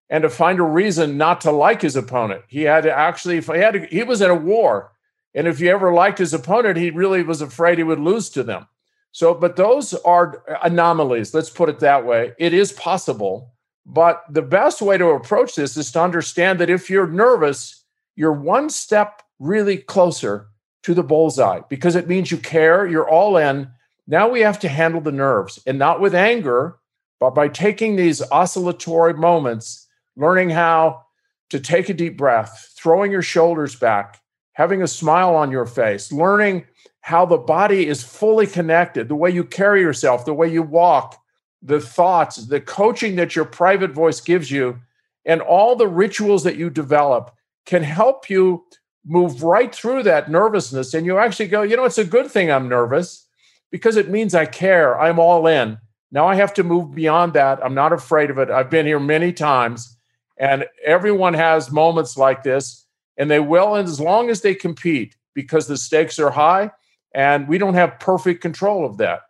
and 0.08 0.22
to 0.22 0.28
find 0.28 0.58
a 0.58 0.64
reason 0.64 1.16
not 1.16 1.40
to 1.40 1.50
like 1.50 1.82
his 1.82 1.96
opponent. 1.96 2.42
He 2.48 2.62
had 2.62 2.82
to 2.82 2.92
actually 2.92 3.40
he 3.40 3.58
had 3.58 3.74
to, 3.74 3.86
he 3.86 4.02
was 4.02 4.20
in 4.20 4.30
a 4.30 4.34
war. 4.34 4.92
And 5.34 5.46
if 5.46 5.58
he 5.58 5.68
ever 5.68 5.92
liked 5.92 6.18
his 6.18 6.34
opponent, 6.34 6.76
he 6.76 6.90
really 6.90 7.22
was 7.22 7.40
afraid 7.40 7.78
he 7.78 7.84
would 7.84 8.00
lose 8.00 8.30
to 8.30 8.42
them. 8.42 8.66
So, 9.12 9.34
but 9.34 9.56
those 9.56 9.94
are 9.94 10.42
anomalies. 10.62 11.34
Let's 11.34 11.50
put 11.50 11.68
it 11.68 11.80
that 11.80 12.06
way. 12.06 12.32
It 12.38 12.54
is 12.54 12.72
possible. 12.72 13.52
But 13.84 14.22
the 14.30 14.42
best 14.42 14.80
way 14.80 14.98
to 14.98 15.08
approach 15.08 15.56
this 15.56 15.76
is 15.76 15.90
to 15.92 16.02
understand 16.02 16.60
that 16.60 16.70
if 16.70 16.88
you're 16.88 17.08
nervous, 17.08 17.84
you're 18.14 18.32
one 18.32 18.70
step 18.70 19.22
really 19.38 19.78
closer 19.78 20.48
to 20.82 20.94
the 20.94 21.02
bullseye 21.02 21.60
because 21.68 21.96
it 21.96 22.08
means 22.08 22.30
you 22.30 22.36
care, 22.36 22.86
you're 22.86 23.08
all 23.08 23.36
in. 23.36 23.68
Now 24.06 24.28
we 24.28 24.40
have 24.40 24.58
to 24.60 24.68
handle 24.68 25.00
the 25.00 25.12
nerves 25.12 25.58
and 25.66 25.78
not 25.78 26.00
with 26.00 26.14
anger, 26.14 26.76
but 27.18 27.30
by 27.30 27.48
taking 27.48 27.96
these 27.96 28.22
oscillatory 28.30 29.14
moments, 29.14 29.86
learning 30.16 30.50
how 30.50 31.02
to 31.50 31.60
take 31.60 31.88
a 31.88 31.94
deep 31.94 32.16
breath, 32.16 32.72
throwing 32.76 33.10
your 33.10 33.22
shoulders 33.22 33.74
back, 33.74 34.20
having 34.52 34.82
a 34.82 34.88
smile 34.88 35.34
on 35.34 35.50
your 35.50 35.66
face, 35.66 36.12
learning 36.12 36.64
how 37.00 37.24
the 37.24 37.38
body 37.38 37.86
is 37.86 38.02
fully 38.02 38.46
connected, 38.46 39.08
the 39.08 39.14
way 39.14 39.30
you 39.30 39.44
carry 39.44 39.80
yourself, 39.80 40.24
the 40.24 40.34
way 40.34 40.50
you 40.50 40.62
walk, 40.62 41.20
the 41.62 41.80
thoughts, 41.80 42.36
the 42.46 42.60
coaching 42.60 43.16
that 43.16 43.34
your 43.34 43.44
private 43.44 43.92
voice 43.92 44.20
gives 44.20 44.50
you 44.50 44.80
And 45.24 45.40
all 45.40 45.76
the 45.76 45.88
rituals 45.88 46.44
that 46.44 46.56
you 46.56 46.70
develop 46.70 47.30
can 47.66 47.82
help 47.82 48.30
you 48.30 48.64
move 49.04 49.42
right 49.42 49.74
through 49.74 50.02
that 50.04 50.30
nervousness. 50.30 50.94
And 50.94 51.06
you 51.06 51.18
actually 51.18 51.48
go, 51.48 51.62
you 51.62 51.76
know, 51.76 51.84
it's 51.84 51.98
a 51.98 52.04
good 52.04 52.30
thing 52.30 52.50
I'm 52.50 52.68
nervous 52.68 53.26
because 53.70 53.96
it 53.96 54.08
means 54.08 54.34
I 54.34 54.46
care. 54.46 54.98
I'm 54.98 55.18
all 55.18 55.46
in. 55.46 55.78
Now 56.10 56.26
I 56.26 56.34
have 56.34 56.54
to 56.54 56.64
move 56.64 56.94
beyond 56.94 57.34
that. 57.34 57.64
I'm 57.64 57.74
not 57.74 57.92
afraid 57.92 58.30
of 58.30 58.38
it. 58.38 58.50
I've 58.50 58.70
been 58.70 58.86
here 58.86 58.98
many 58.98 59.32
times, 59.32 59.96
and 60.38 60.64
everyone 60.84 61.34
has 61.34 61.70
moments 61.70 62.16
like 62.16 62.42
this, 62.42 62.86
and 63.16 63.30
they 63.30 63.38
will, 63.38 63.76
and 63.76 63.86
as 63.86 64.00
long 64.00 64.28
as 64.28 64.40
they 64.40 64.54
compete 64.54 65.16
because 65.34 65.68
the 65.68 65.76
stakes 65.76 66.18
are 66.18 66.30
high 66.30 66.72
and 67.14 67.48
we 67.48 67.58
don't 67.58 67.74
have 67.74 67.98
perfect 67.98 68.40
control 68.40 68.84
of 68.84 68.98
that. 68.98 69.22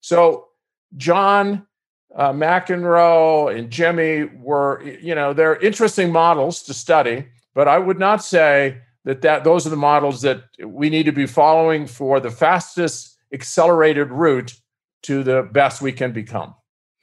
So, 0.00 0.46
John 0.96 1.66
uh, 2.14 2.32
McEnroe 2.32 3.54
and 3.54 3.70
Jimmy 3.70 4.24
were, 4.24 4.82
you 4.82 5.14
know, 5.14 5.32
they're 5.32 5.56
interesting 5.56 6.12
models 6.12 6.62
to 6.62 6.74
study, 6.74 7.26
but 7.54 7.68
I 7.68 7.78
would 7.78 7.98
not 7.98 8.24
say 8.24 8.78
that, 9.04 9.22
that 9.22 9.44
those 9.44 9.66
are 9.66 9.70
the 9.70 9.76
models 9.76 10.22
that 10.22 10.44
we 10.64 10.90
need 10.90 11.04
to 11.04 11.12
be 11.12 11.26
following 11.26 11.86
for 11.86 12.20
the 12.20 12.30
fastest 12.30 13.16
accelerated 13.32 14.10
route 14.10 14.54
to 15.02 15.22
the 15.22 15.42
best 15.52 15.82
we 15.82 15.92
can 15.92 16.12
become. 16.12 16.54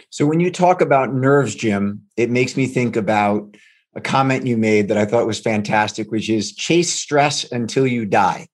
So 0.09 0.25
when 0.25 0.39
you 0.39 0.51
talk 0.51 0.81
about 0.81 1.13
nerves, 1.13 1.55
Jim, 1.55 2.03
it 2.17 2.29
makes 2.29 2.57
me 2.57 2.67
think 2.67 2.95
about 2.95 3.55
a 3.95 4.01
comment 4.01 4.45
you 4.45 4.57
made 4.57 4.87
that 4.87 4.97
I 4.97 5.05
thought 5.05 5.27
was 5.27 5.39
fantastic, 5.39 6.11
which 6.11 6.29
is 6.29 6.53
chase 6.53 6.93
stress 6.93 7.51
until 7.51 7.87
you 7.87 8.05
die. 8.05 8.47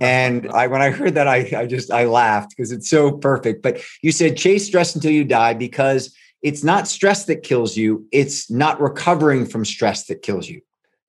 And 0.00 0.50
I 0.50 0.66
when 0.66 0.82
I 0.82 0.90
heard 0.90 1.14
that, 1.14 1.28
I, 1.28 1.50
I 1.56 1.66
just 1.66 1.90
I 1.90 2.04
laughed 2.04 2.50
because 2.50 2.72
it's 2.72 2.88
so 2.88 3.12
perfect. 3.12 3.62
But 3.62 3.80
you 4.02 4.12
said 4.12 4.36
chase 4.36 4.66
stress 4.66 4.94
until 4.94 5.12
you 5.12 5.24
die 5.24 5.54
because 5.54 6.14
it's 6.42 6.62
not 6.62 6.86
stress 6.88 7.24
that 7.26 7.42
kills 7.42 7.76
you, 7.76 8.06
it's 8.12 8.50
not 8.50 8.80
recovering 8.80 9.46
from 9.46 9.64
stress 9.64 10.06
that 10.06 10.22
kills 10.22 10.48
you. 10.48 10.60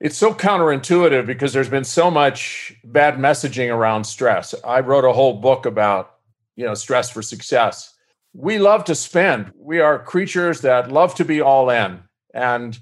It's 0.02 0.18
so 0.18 0.34
counterintuitive 0.34 1.26
because 1.26 1.54
there's 1.54 1.70
been 1.70 1.86
so 1.86 2.12
much 2.12 2.74
bad 2.84 3.16
messaging 3.16 3.74
around 3.74 4.04
stress. 4.04 4.54
I 4.64 4.82
wrote 4.82 5.06
a 5.06 5.14
whole 5.14 5.40
book 5.40 5.66
about 5.66 6.16
you 6.56 6.66
know, 6.66 6.74
stress 6.74 7.10
for 7.10 7.22
success. 7.22 7.94
We 8.34 8.60
love 8.60 8.86
to 8.86 8.96
spend. 8.96 9.52
We 9.58 9.80
are 9.80 10.00
creatures 10.00 10.62
that 10.62 10.92
love 10.92 11.16
to 11.16 11.26
be 11.26 11.42
all 11.42 11.70
in. 11.70 12.02
And 12.34 12.78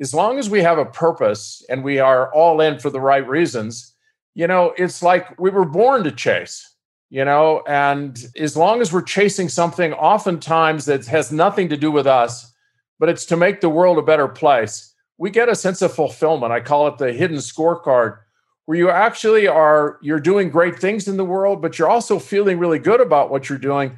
as 0.00 0.14
long 0.14 0.38
as 0.38 0.50
we 0.50 0.62
have 0.62 0.78
a 0.78 0.84
purpose 0.84 1.64
and 1.68 1.84
we 1.84 1.98
are 1.98 2.32
all 2.32 2.60
in 2.60 2.78
for 2.78 2.90
the 2.90 3.00
right 3.00 3.26
reasons, 3.26 3.94
you 4.36 4.46
know, 4.46 4.74
it's 4.76 5.02
like 5.02 5.40
we 5.40 5.48
were 5.48 5.64
born 5.64 6.04
to 6.04 6.12
chase, 6.12 6.76
you 7.08 7.24
know, 7.24 7.62
and 7.66 8.22
as 8.36 8.54
long 8.54 8.82
as 8.82 8.92
we're 8.92 9.00
chasing 9.00 9.48
something 9.48 9.94
oftentimes 9.94 10.84
that 10.84 11.06
has 11.06 11.32
nothing 11.32 11.70
to 11.70 11.76
do 11.76 11.90
with 11.90 12.06
us, 12.06 12.52
but 12.98 13.08
it's 13.08 13.24
to 13.26 13.36
make 13.36 13.62
the 13.62 13.70
world 13.70 13.96
a 13.96 14.02
better 14.02 14.28
place, 14.28 14.92
we 15.16 15.30
get 15.30 15.48
a 15.48 15.54
sense 15.54 15.80
of 15.80 15.94
fulfillment. 15.94 16.52
I 16.52 16.60
call 16.60 16.86
it 16.86 16.98
the 16.98 17.14
hidden 17.14 17.38
scorecard 17.38 18.18
where 18.66 18.76
you 18.76 18.90
actually 18.90 19.48
are 19.48 19.98
you're 20.02 20.20
doing 20.20 20.50
great 20.50 20.78
things 20.78 21.08
in 21.08 21.16
the 21.16 21.24
world 21.24 21.62
but 21.62 21.78
you're 21.78 21.88
also 21.88 22.18
feeling 22.18 22.58
really 22.58 22.80
good 22.80 23.00
about 23.00 23.30
what 23.30 23.48
you're 23.48 23.58
doing 23.58 23.96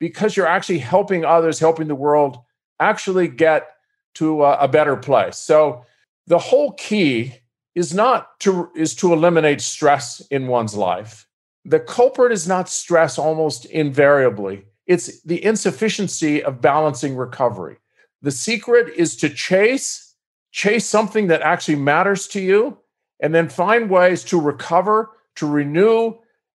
because 0.00 0.36
you're 0.36 0.44
actually 0.46 0.78
helping 0.78 1.24
others 1.24 1.60
helping 1.60 1.86
the 1.86 1.94
world 1.94 2.38
actually 2.80 3.28
get 3.28 3.68
to 4.14 4.42
a, 4.42 4.58
a 4.58 4.66
better 4.66 4.96
place 4.96 5.38
so 5.38 5.84
the 6.26 6.38
whole 6.38 6.72
key 6.72 7.32
is 7.78 7.94
not 7.94 8.40
to 8.40 8.70
is 8.74 8.94
to 8.96 9.12
eliminate 9.12 9.60
stress 9.60 10.20
in 10.32 10.48
one's 10.48 10.74
life. 10.74 11.28
The 11.64 11.78
culprit 11.78 12.32
is 12.32 12.48
not 12.48 12.68
stress 12.68 13.18
almost 13.18 13.66
invariably. 13.66 14.64
It's 14.86 15.22
the 15.22 15.42
insufficiency 15.44 16.42
of 16.42 16.60
balancing 16.60 17.14
recovery. 17.14 17.76
The 18.20 18.32
secret 18.32 18.94
is 18.96 19.16
to 19.18 19.28
chase 19.30 20.16
chase 20.50 20.86
something 20.86 21.28
that 21.28 21.42
actually 21.42 21.76
matters 21.76 22.26
to 22.28 22.40
you 22.40 22.78
and 23.20 23.32
then 23.32 23.48
find 23.48 23.88
ways 23.88 24.24
to 24.24 24.40
recover, 24.40 25.10
to 25.36 25.46
renew, 25.46 26.14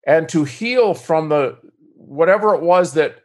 and 0.07 0.27
to 0.29 0.43
heal 0.43 0.95
from 0.95 1.29
the 1.29 1.57
whatever 1.95 2.55
it 2.55 2.63
was 2.63 2.93
that 2.93 3.17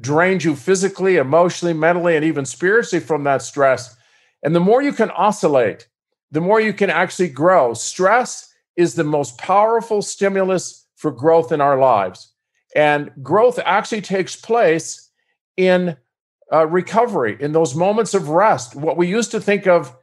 drained 0.00 0.42
you 0.42 0.56
physically, 0.56 1.16
emotionally, 1.18 1.74
mentally, 1.74 2.16
and 2.16 2.24
even 2.24 2.44
spiritually 2.44 3.04
from 3.04 3.22
that 3.24 3.42
stress. 3.42 3.96
And 4.42 4.56
the 4.56 4.60
more 4.60 4.82
you 4.82 4.92
can 4.92 5.10
oscillate, 5.10 5.86
the 6.34 6.40
more 6.40 6.60
you 6.60 6.72
can 6.72 6.90
actually 6.90 7.28
grow. 7.28 7.74
Stress 7.74 8.52
is 8.76 8.94
the 8.94 9.04
most 9.04 9.38
powerful 9.38 10.02
stimulus 10.02 10.86
for 10.96 11.10
growth 11.10 11.52
in 11.52 11.60
our 11.60 11.78
lives. 11.78 12.32
And 12.76 13.10
growth 13.22 13.58
actually 13.64 14.02
takes 14.02 14.36
place 14.36 15.10
in 15.56 15.96
uh, 16.52 16.66
recovery, 16.66 17.36
in 17.40 17.52
those 17.52 17.74
moments 17.74 18.14
of 18.14 18.28
rest. 18.28 18.74
What 18.74 18.96
we 18.96 19.08
used 19.08 19.30
to 19.30 19.40
think 19.40 19.66
of 19.66 19.96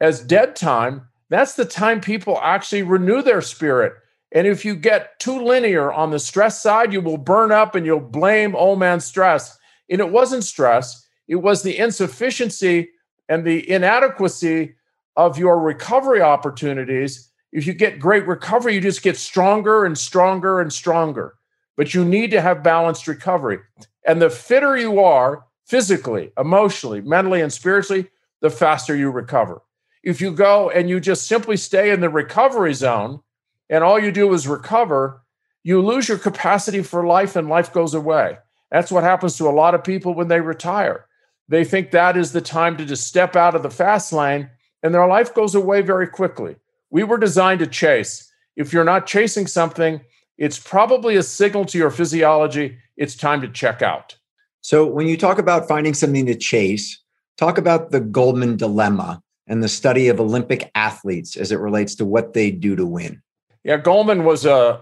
as 0.00 0.20
dead 0.20 0.56
time 0.56 1.06
that's 1.28 1.54
the 1.54 1.64
time 1.64 2.00
people 2.00 2.38
actually 2.40 2.82
renew 2.82 3.22
their 3.22 3.40
spirit. 3.40 3.94
And 4.32 4.46
if 4.46 4.64
you 4.64 4.76
get 4.76 5.18
too 5.18 5.40
linear 5.40 5.92
on 5.92 6.10
the 6.10 6.18
stress 6.18 6.60
side, 6.60 6.92
you 6.92 7.00
will 7.00 7.18
burn 7.18 7.52
up 7.52 7.74
and 7.74 7.84
you'll 7.84 8.00
blame 8.00 8.54
old 8.54 8.78
man 8.78 9.00
stress. 9.00 9.58
And 9.90 10.00
it 10.00 10.10
wasn't 10.10 10.44
stress, 10.44 11.06
it 11.28 11.36
was 11.36 11.62
the 11.62 11.76
insufficiency 11.78 12.90
and 13.28 13.44
the 13.44 13.68
inadequacy 13.68 14.75
of 15.16 15.38
your 15.38 15.58
recovery 15.58 16.20
opportunities. 16.20 17.30
If 17.52 17.66
you 17.66 17.72
get 17.72 17.98
great 17.98 18.26
recovery, 18.26 18.74
you 18.74 18.80
just 18.80 19.02
get 19.02 19.16
stronger 19.16 19.84
and 19.84 19.96
stronger 19.96 20.60
and 20.60 20.72
stronger. 20.72 21.34
But 21.76 21.94
you 21.94 22.04
need 22.04 22.30
to 22.30 22.40
have 22.40 22.62
balanced 22.62 23.06
recovery. 23.06 23.58
And 24.06 24.20
the 24.20 24.30
fitter 24.30 24.76
you 24.76 25.00
are 25.00 25.44
physically, 25.66 26.32
emotionally, 26.38 27.00
mentally, 27.00 27.40
and 27.40 27.52
spiritually, 27.52 28.08
the 28.40 28.50
faster 28.50 28.94
you 28.94 29.10
recover 29.10 29.62
if 30.06 30.20
you 30.20 30.30
go 30.30 30.70
and 30.70 30.88
you 30.88 31.00
just 31.00 31.26
simply 31.26 31.56
stay 31.56 31.90
in 31.90 32.00
the 32.00 32.08
recovery 32.08 32.72
zone 32.72 33.20
and 33.68 33.82
all 33.82 33.98
you 33.98 34.12
do 34.12 34.32
is 34.32 34.46
recover, 34.46 35.20
you 35.64 35.82
lose 35.82 36.08
your 36.08 36.16
capacity 36.16 36.80
for 36.80 37.04
life 37.04 37.34
and 37.34 37.48
life 37.48 37.72
goes 37.72 37.92
away. 37.92 38.38
That's 38.70 38.92
what 38.92 39.02
happens 39.02 39.36
to 39.36 39.48
a 39.48 39.50
lot 39.50 39.74
of 39.74 39.82
people 39.82 40.14
when 40.14 40.28
they 40.28 40.40
retire. 40.40 41.06
They 41.48 41.64
think 41.64 41.90
that 41.90 42.16
is 42.16 42.30
the 42.30 42.40
time 42.40 42.76
to 42.76 42.84
just 42.84 43.08
step 43.08 43.34
out 43.34 43.56
of 43.56 43.64
the 43.64 43.70
fast 43.70 44.12
lane 44.12 44.48
and 44.86 44.94
their 44.94 45.08
life 45.08 45.34
goes 45.34 45.56
away 45.56 45.82
very 45.82 46.06
quickly. 46.06 46.54
We 46.90 47.02
were 47.02 47.18
designed 47.18 47.58
to 47.58 47.66
chase. 47.66 48.32
If 48.54 48.72
you're 48.72 48.84
not 48.84 49.06
chasing 49.06 49.48
something, 49.48 50.00
it's 50.38 50.60
probably 50.60 51.16
a 51.16 51.24
signal 51.24 51.64
to 51.66 51.78
your 51.78 51.90
physiology 51.90 52.78
it's 52.96 53.16
time 53.16 53.40
to 53.40 53.48
check 53.48 53.82
out. 53.82 54.16
So, 54.60 54.86
when 54.86 55.08
you 55.08 55.16
talk 55.16 55.38
about 55.38 55.68
finding 55.68 55.92
something 55.92 56.24
to 56.26 56.36
chase, 56.36 57.02
talk 57.36 57.58
about 57.58 57.90
the 57.90 58.00
Goldman 58.00 58.56
dilemma 58.56 59.22
and 59.48 59.62
the 59.62 59.68
study 59.68 60.08
of 60.08 60.20
Olympic 60.20 60.70
athletes 60.74 61.36
as 61.36 61.52
it 61.52 61.58
relates 61.58 61.96
to 61.96 62.04
what 62.04 62.32
they 62.32 62.50
do 62.50 62.76
to 62.76 62.86
win. 62.86 63.20
Yeah, 63.64 63.76
Goldman 63.76 64.24
was 64.24 64.46
a 64.46 64.80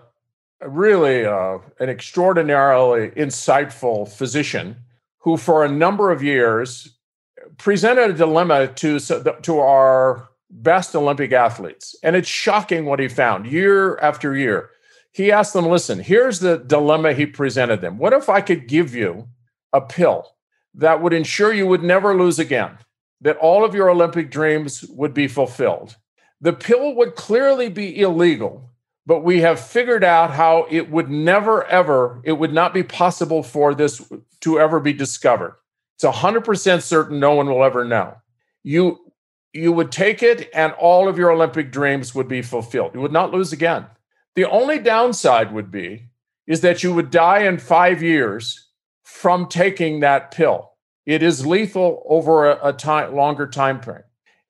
really 0.61 1.25
uh, 1.25 1.59
an 1.81 1.89
extraordinarily 1.89 3.11
insightful 3.11 4.07
physician 4.09 4.77
who, 5.19 5.39
for 5.39 5.65
a 5.65 5.69
number 5.69 6.13
of 6.13 6.23
years, 6.23 6.94
presented 7.59 8.11
a 8.11 8.15
dilemma 8.15 8.69
to 8.69 8.99
to 9.01 9.59
our 9.59 10.29
best 10.51 10.95
Olympic 10.95 11.33
athletes, 11.33 11.97
and 12.03 12.17
it's 12.17 12.29
shocking 12.29 12.85
what 12.85 13.01
he 13.01 13.09
found 13.09 13.47
year 13.47 13.99
after 13.99 14.37
year. 14.37 14.71
He 15.13 15.31
asked 15.31 15.53
them, 15.53 15.67
"Listen, 15.67 16.01
here's 16.01 16.41
the 16.41 16.59
dilemma." 16.59 17.13
He 17.13 17.27
presented 17.27 17.81
them. 17.81 17.99
What 17.99 18.13
if 18.13 18.29
I 18.29 18.41
could 18.41 18.69
give 18.69 18.95
you 18.95 19.29
a 19.73 19.81
pill 19.81 20.37
that 20.75 21.01
would 21.01 21.13
ensure 21.13 21.53
you 21.53 21.67
would 21.67 21.83
never 21.83 22.17
lose 22.17 22.39
again? 22.39 22.79
that 23.25 23.39
all 23.39 23.65
of 23.65 23.75
your 23.75 23.91
Olympic 23.91 24.31
dreams 24.31 24.85
would 24.91 25.15
be 25.15 25.27
fulfilled. 25.29 25.97
The 26.41 26.53
pill 26.53 26.95
would 26.95 27.17
clearly 27.17 27.71
be 27.71 28.01
illegal, 28.01 28.71
but 29.07 29.25
we 29.25 29.41
have 29.41 29.59
figured 29.59 30.05
out 30.05 30.31
how 30.31 30.67
it 30.71 30.91
would 30.91 31.11
never, 31.11 31.65
ever, 31.65 32.21
it 32.23 32.33
would 32.33 32.53
not 32.53 32.75
be 32.75 32.83
possible 32.83 33.43
for 33.43 33.75
this 33.75 34.03
to 34.41 34.61
ever 34.61 34.79
be 34.79 34.93
discovered. 34.93 35.57
It's 35.97 36.05
100% 36.05 36.83
certain 36.83 37.21
no 37.21 37.35
one 37.35 37.47
will 37.47 37.65
ever 37.65 37.85
know. 37.85 38.17
You, 38.63 39.13
you 39.53 39.73
would 39.73 39.93
take 39.93 40.23
it 40.23 40.51
and 40.55 40.73
all 40.73 41.09
of 41.09 41.19
your 41.19 41.31
Olympic 41.31 41.71
dreams 41.71 42.15
would 42.15 42.29
be 42.29 42.43
fulfilled. 42.43 42.93
You 42.95 43.01
would 43.01 43.13
not 43.13 43.33
lose 43.33 43.53
again. 43.53 43.87
The 44.35 44.49
only 44.49 44.79
downside 44.79 45.53
would 45.53 45.71
be 45.71 46.09
is 46.47 46.61
that 46.63 46.83
you 46.83 46.93
would 46.93 47.11
die 47.11 47.41
in 47.41 47.59
five 47.59 48.03
years 48.03 48.69
from 49.03 49.47
taking 49.47 50.01
that 50.01 50.31
pill. 50.31 50.73
It 51.07 51.23
is 51.23 51.47
lethal 51.47 52.03
over 52.09 52.51
a, 52.51 52.69
a 52.69 52.73
time 52.73 53.15
longer 53.15 53.47
time 53.47 53.81
frame. 53.81 54.03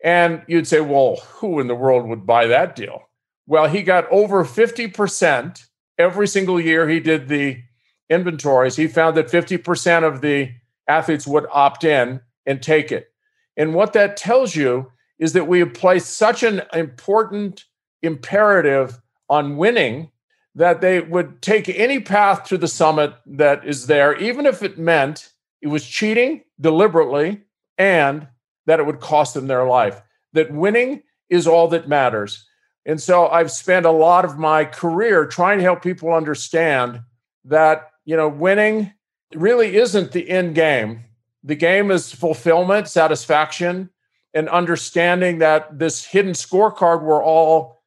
And 0.02 0.42
you'd 0.46 0.66
say, 0.68 0.80
well, 0.80 1.16
who 1.16 1.60
in 1.60 1.66
the 1.66 1.74
world 1.74 2.06
would 2.06 2.26
buy 2.26 2.46
that 2.46 2.76
deal? 2.76 3.02
Well, 3.46 3.68
he 3.68 3.82
got 3.82 4.10
over 4.10 4.44
50% 4.44 5.66
every 5.98 6.28
single 6.28 6.60
year 6.60 6.88
he 6.88 7.00
did 7.00 7.28
the 7.28 7.62
inventories. 8.08 8.76
He 8.76 8.86
found 8.86 9.16
that 9.16 9.28
50% 9.28 10.04
of 10.04 10.20
the 10.20 10.52
athletes 10.88 11.26
would 11.26 11.46
opt 11.50 11.84
in 11.84 12.20
and 12.46 12.62
take 12.62 12.92
it. 12.92 13.08
And 13.56 13.74
what 13.74 13.92
that 13.92 14.16
tells 14.16 14.54
you 14.56 14.90
is 15.18 15.32
that 15.32 15.46
we 15.46 15.60
have 15.60 15.74
placed 15.74 16.16
such 16.16 16.42
an 16.42 16.62
important 16.72 17.64
imperative 18.02 19.00
on 19.28 19.56
winning 19.56 20.10
that 20.54 20.80
they 20.80 21.00
would 21.00 21.42
take 21.42 21.68
any 21.68 22.00
path 22.00 22.44
to 22.44 22.58
the 22.58 22.68
summit 22.68 23.14
that 23.26 23.64
is 23.64 23.86
there, 23.86 24.16
even 24.18 24.46
if 24.46 24.62
it 24.62 24.78
meant 24.78 25.30
it 25.62 25.68
was 25.68 25.86
cheating 25.86 26.42
deliberately 26.60 27.42
and 27.78 28.28
that 28.66 28.78
it 28.78 28.86
would 28.86 29.00
cost 29.00 29.34
them 29.34 29.46
their 29.46 29.66
life. 29.66 30.00
that 30.34 30.52
winning 30.52 31.02
is 31.30 31.46
all 31.46 31.68
that 31.68 31.88
matters. 31.88 32.44
And 32.84 33.00
so 33.00 33.28
I've 33.28 33.50
spent 33.50 33.86
a 33.86 33.90
lot 33.90 34.26
of 34.26 34.38
my 34.38 34.66
career 34.66 35.24
trying 35.24 35.58
to 35.58 35.64
help 35.64 35.82
people 35.82 36.12
understand 36.12 37.00
that, 37.46 37.90
you 38.04 38.16
know, 38.16 38.28
winning 38.28 38.92
really 39.34 39.76
isn't 39.76 40.12
the 40.12 40.28
end 40.28 40.54
game. 40.54 41.04
The 41.42 41.54
game 41.54 41.90
is 41.90 42.12
fulfillment, 42.12 42.88
satisfaction, 42.88 43.90
and 44.32 44.48
understanding 44.48 45.38
that 45.38 45.78
this 45.78 46.04
hidden 46.04 46.32
scorecard 46.32 47.02
we're 47.02 47.22
all 47.22 47.82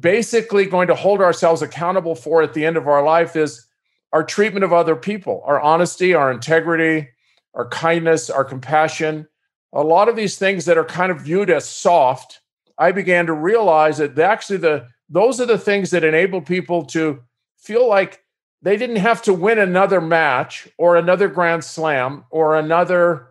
basically 0.00 0.66
going 0.66 0.88
to 0.88 0.94
hold 0.94 1.20
ourselves 1.20 1.62
accountable 1.62 2.14
for 2.14 2.42
at 2.42 2.54
the 2.54 2.66
end 2.66 2.76
of 2.76 2.88
our 2.88 3.04
life 3.04 3.36
is 3.36 3.66
our 4.12 4.24
treatment 4.24 4.64
of 4.64 4.72
other 4.72 4.96
people, 4.96 5.42
our 5.46 5.60
honesty, 5.60 6.14
our 6.14 6.30
integrity, 6.32 7.08
our 7.54 7.68
kindness, 7.68 8.28
our 8.28 8.44
compassion. 8.44 9.26
A 9.72 9.82
lot 9.82 10.08
of 10.08 10.16
these 10.16 10.38
things 10.38 10.64
that 10.64 10.78
are 10.78 10.84
kind 10.84 11.12
of 11.12 11.20
viewed 11.20 11.50
as 11.50 11.68
soft, 11.68 12.40
I 12.78 12.92
began 12.92 13.26
to 13.26 13.32
realize 13.32 13.98
that 13.98 14.18
actually 14.18 14.58
the 14.58 14.88
those 15.08 15.40
are 15.40 15.46
the 15.46 15.58
things 15.58 15.90
that 15.90 16.02
enable 16.02 16.40
people 16.40 16.84
to 16.86 17.22
feel 17.56 17.88
like 17.88 18.24
they 18.66 18.76
didn't 18.76 18.96
have 18.96 19.22
to 19.22 19.32
win 19.32 19.60
another 19.60 20.00
match 20.00 20.66
or 20.76 20.96
another 20.96 21.28
grand 21.28 21.62
slam 21.62 22.24
or 22.30 22.56
another 22.56 23.28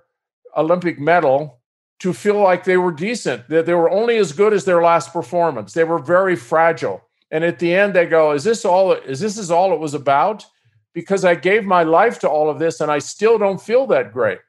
Olympic 0.55 0.97
medal 0.97 1.59
to 1.99 2.13
feel 2.13 2.39
like 2.39 2.63
they 2.63 2.77
were 2.77 2.93
decent, 2.93 3.49
that 3.49 3.65
they 3.65 3.73
were 3.73 3.89
only 3.89 4.15
as 4.15 4.31
good 4.31 4.53
as 4.53 4.63
their 4.63 4.81
last 4.81 5.11
performance. 5.11 5.73
They 5.73 5.83
were 5.83 5.99
very 5.99 6.37
fragile. 6.37 7.01
And 7.31 7.43
at 7.43 7.59
the 7.59 7.75
end, 7.75 7.93
they 7.93 8.05
go, 8.05 8.31
Is 8.31 8.45
this 8.45 8.63
all 8.63 8.93
is 8.93 9.19
this 9.19 9.37
is 9.37 9.51
all 9.51 9.73
it 9.73 9.79
was 9.81 9.93
about? 9.93 10.45
Because 10.93 11.25
I 11.25 11.35
gave 11.35 11.65
my 11.65 11.83
life 11.83 12.17
to 12.19 12.29
all 12.29 12.49
of 12.49 12.57
this 12.57 12.79
and 12.79 12.89
I 12.89 12.99
still 12.99 13.37
don't 13.37 13.61
feel 13.61 13.87
that 13.87 14.13
great. 14.13 14.39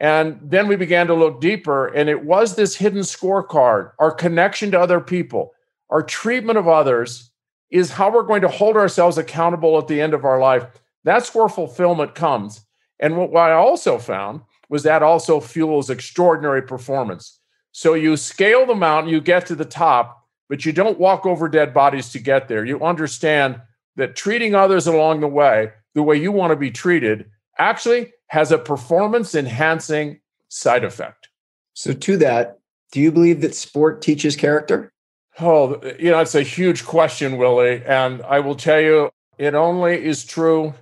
And 0.00 0.38
then 0.40 0.68
we 0.68 0.76
began 0.76 1.08
to 1.08 1.14
look 1.14 1.40
deeper, 1.40 1.88
and 1.88 2.08
it 2.08 2.24
was 2.24 2.54
this 2.54 2.76
hidden 2.76 3.00
scorecard, 3.00 3.90
our 3.98 4.12
connection 4.12 4.70
to 4.70 4.80
other 4.80 5.00
people, 5.00 5.54
our 5.90 6.04
treatment 6.04 6.56
of 6.56 6.68
others 6.68 7.32
is 7.70 7.90
how 7.90 8.10
we're 8.10 8.22
going 8.22 8.42
to 8.42 8.48
hold 8.48 8.76
ourselves 8.76 9.18
accountable 9.18 9.78
at 9.78 9.88
the 9.88 10.00
end 10.00 10.14
of 10.14 10.24
our 10.24 10.40
life. 10.40 10.66
That's 11.04 11.34
where 11.34 11.48
fulfillment 11.48 12.14
comes. 12.14 12.64
And 13.00 13.16
what, 13.16 13.36
I 13.36 13.52
also 13.52 13.98
found 13.98 14.42
was 14.68 14.82
that 14.84 15.02
also 15.02 15.40
fuels 15.40 15.90
extraordinary 15.90 16.62
performance. 16.62 17.38
So 17.72 17.94
you 17.94 18.16
scale 18.16 18.66
the 18.66 18.74
mountain, 18.74 19.12
you 19.12 19.20
get 19.20 19.46
to 19.46 19.54
the 19.54 19.64
top, 19.64 20.24
but 20.48 20.64
you 20.64 20.72
don't 20.72 20.98
walk 20.98 21.26
over 21.26 21.48
dead 21.48 21.74
bodies 21.74 22.10
to 22.10 22.18
get 22.18 22.48
there. 22.48 22.64
You 22.64 22.82
understand 22.82 23.60
that 23.96 24.16
treating 24.16 24.54
others 24.54 24.86
along 24.86 25.20
the 25.20 25.28
way, 25.28 25.72
the 25.94 26.02
way 26.02 26.16
you 26.16 26.32
want 26.32 26.52
to 26.52 26.56
be 26.56 26.70
treated, 26.70 27.30
actually 27.58 28.12
has 28.28 28.52
a 28.52 28.58
performance 28.58 29.34
enhancing 29.34 30.20
side 30.48 30.84
effect. 30.84 31.28
So, 31.74 31.92
to 31.92 32.16
that, 32.18 32.58
do 32.92 33.00
you 33.00 33.12
believe 33.12 33.40
that 33.42 33.54
sport 33.54 34.00
teaches 34.02 34.36
character? 34.36 34.92
Oh, 35.38 35.80
you 35.98 36.10
know, 36.10 36.20
it's 36.20 36.34
a 36.34 36.42
huge 36.42 36.86
question, 36.86 37.36
Willie. 37.36 37.82
And 37.84 38.22
I 38.22 38.40
will 38.40 38.54
tell 38.54 38.80
you, 38.80 39.10
it 39.38 39.54
only 39.54 40.02
is 40.02 40.24
true 40.24 40.72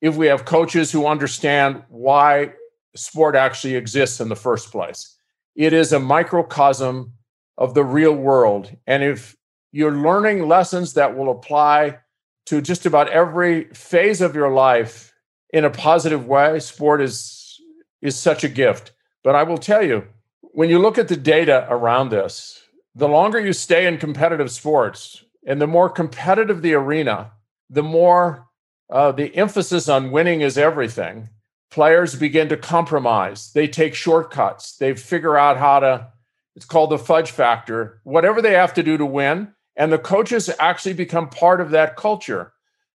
if 0.00 0.16
we 0.16 0.26
have 0.28 0.46
coaches 0.46 0.90
who 0.90 1.06
understand 1.06 1.82
why 1.88 2.54
sport 2.96 3.36
actually 3.36 3.74
exists 3.74 4.20
in 4.20 4.28
the 4.28 4.36
first 4.36 4.70
place. 4.70 5.16
It 5.54 5.72
is 5.72 5.92
a 5.92 5.98
microcosm 5.98 7.12
of 7.58 7.74
the 7.74 7.84
real 7.84 8.14
world. 8.14 8.74
And 8.86 9.02
if 9.02 9.36
you're 9.72 9.96
learning 9.96 10.48
lessons 10.48 10.94
that 10.94 11.16
will 11.16 11.30
apply 11.30 11.98
to 12.46 12.62
just 12.62 12.86
about 12.86 13.10
every 13.10 13.64
phase 13.74 14.22
of 14.22 14.34
your 14.34 14.50
life 14.50 15.12
in 15.52 15.66
a 15.66 15.70
positive 15.70 16.26
way, 16.26 16.60
sport 16.60 17.02
is, 17.02 17.60
is 18.00 18.16
such 18.16 18.42
a 18.42 18.48
gift. 18.48 18.92
But 19.22 19.34
I 19.34 19.42
will 19.42 19.58
tell 19.58 19.82
you, 19.82 20.04
when 20.40 20.70
you 20.70 20.78
look 20.78 20.96
at 20.96 21.08
the 21.08 21.16
data 21.16 21.66
around 21.68 22.08
this, 22.08 22.62
the 22.98 23.08
longer 23.08 23.38
you 23.38 23.52
stay 23.52 23.86
in 23.86 23.96
competitive 23.96 24.50
sports 24.50 25.24
and 25.46 25.60
the 25.60 25.66
more 25.66 25.88
competitive 25.88 26.62
the 26.62 26.74
arena, 26.74 27.30
the 27.70 27.82
more 27.82 28.48
uh, 28.90 29.12
the 29.12 29.34
emphasis 29.36 29.88
on 29.88 30.10
winning 30.10 30.40
is 30.40 30.58
everything 30.58 31.28
players 31.70 32.16
begin 32.16 32.48
to 32.48 32.56
compromise. 32.56 33.52
They 33.52 33.68
take 33.68 33.94
shortcuts. 33.94 34.76
They 34.76 34.94
figure 34.94 35.36
out 35.36 35.58
how 35.58 35.80
to, 35.80 36.08
it's 36.56 36.64
called 36.64 36.90
the 36.90 36.98
fudge 36.98 37.30
factor, 37.30 38.00
whatever 38.04 38.40
they 38.42 38.54
have 38.54 38.74
to 38.74 38.82
do 38.82 38.96
to 38.96 39.06
win. 39.06 39.52
And 39.76 39.92
the 39.92 39.98
coaches 39.98 40.50
actually 40.58 40.94
become 40.94 41.28
part 41.28 41.60
of 41.60 41.70
that 41.70 41.96
culture. 41.96 42.52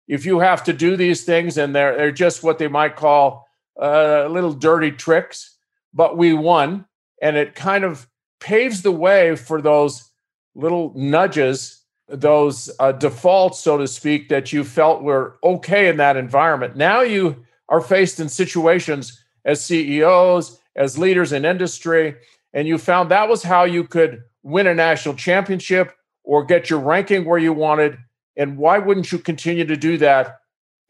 If 0.09 0.27
you 0.27 0.41
have 0.41 0.65
to 0.65 0.73
do 0.73 0.97
these 0.97 1.25
things 1.25 1.59
and 1.59 1.75
they're, 1.75 1.97
they're 1.97 2.13
just 2.13 2.43
what 2.43 2.59
they 2.59 2.69
might 2.69 2.97
call 2.97 3.47
uh, 3.81 4.27
little 4.27 4.53
dirty 4.53 4.91
tricks, 4.91 5.57
but 5.95 6.17
we 6.17 6.33
won. 6.33 6.87
And 7.21 7.37
it 7.37 7.55
kind 7.55 7.85
of 7.85 8.09
paves 8.43 8.83
the 8.83 8.93
way 8.93 9.37
for 9.37 9.63
those 9.63 10.11
little 10.55 10.93
nudges, 10.95 11.83
those 12.09 12.71
uh, 12.79 12.93
defaults, 12.93 13.61
so 13.61 13.79
to 13.79 13.87
speak, 13.87 14.29
that 14.29 14.53
you 14.53 14.65
felt 14.65 15.03
were 15.03 15.39
okay 15.43 15.89
in 15.89 15.97
that 15.97 16.17
environment. 16.17 16.77
Now 16.77 17.01
you, 17.01 17.47
are 17.73 17.81
faced 17.81 18.21
in 18.21 18.29
situations 18.29 19.19
as 19.47 19.65
CEOs, 19.65 20.61
as 20.77 20.99
leaders 20.99 21.33
in 21.33 21.47
industry, 21.47 22.15
and 22.53 22.69
you 22.69 22.77
found 22.77 23.11
that 23.11 23.31
was 23.31 23.43
how 23.43 23.65
you 23.65 23.83
could 23.83 24.23
win 24.43 24.67
a 24.67 24.75
national 24.75 25.15
championship 25.15 25.93
or 26.23 26.45
get 26.45 26.69
your 26.69 26.79
ranking 26.79 27.25
where 27.25 27.39
you 27.39 27.53
wanted. 27.53 27.97
And 28.37 28.59
why 28.59 28.79
wouldn't 28.79 29.11
you 29.11 29.19
continue 29.19 29.65
to 29.65 29.77
do 29.77 29.97
that 29.99 30.41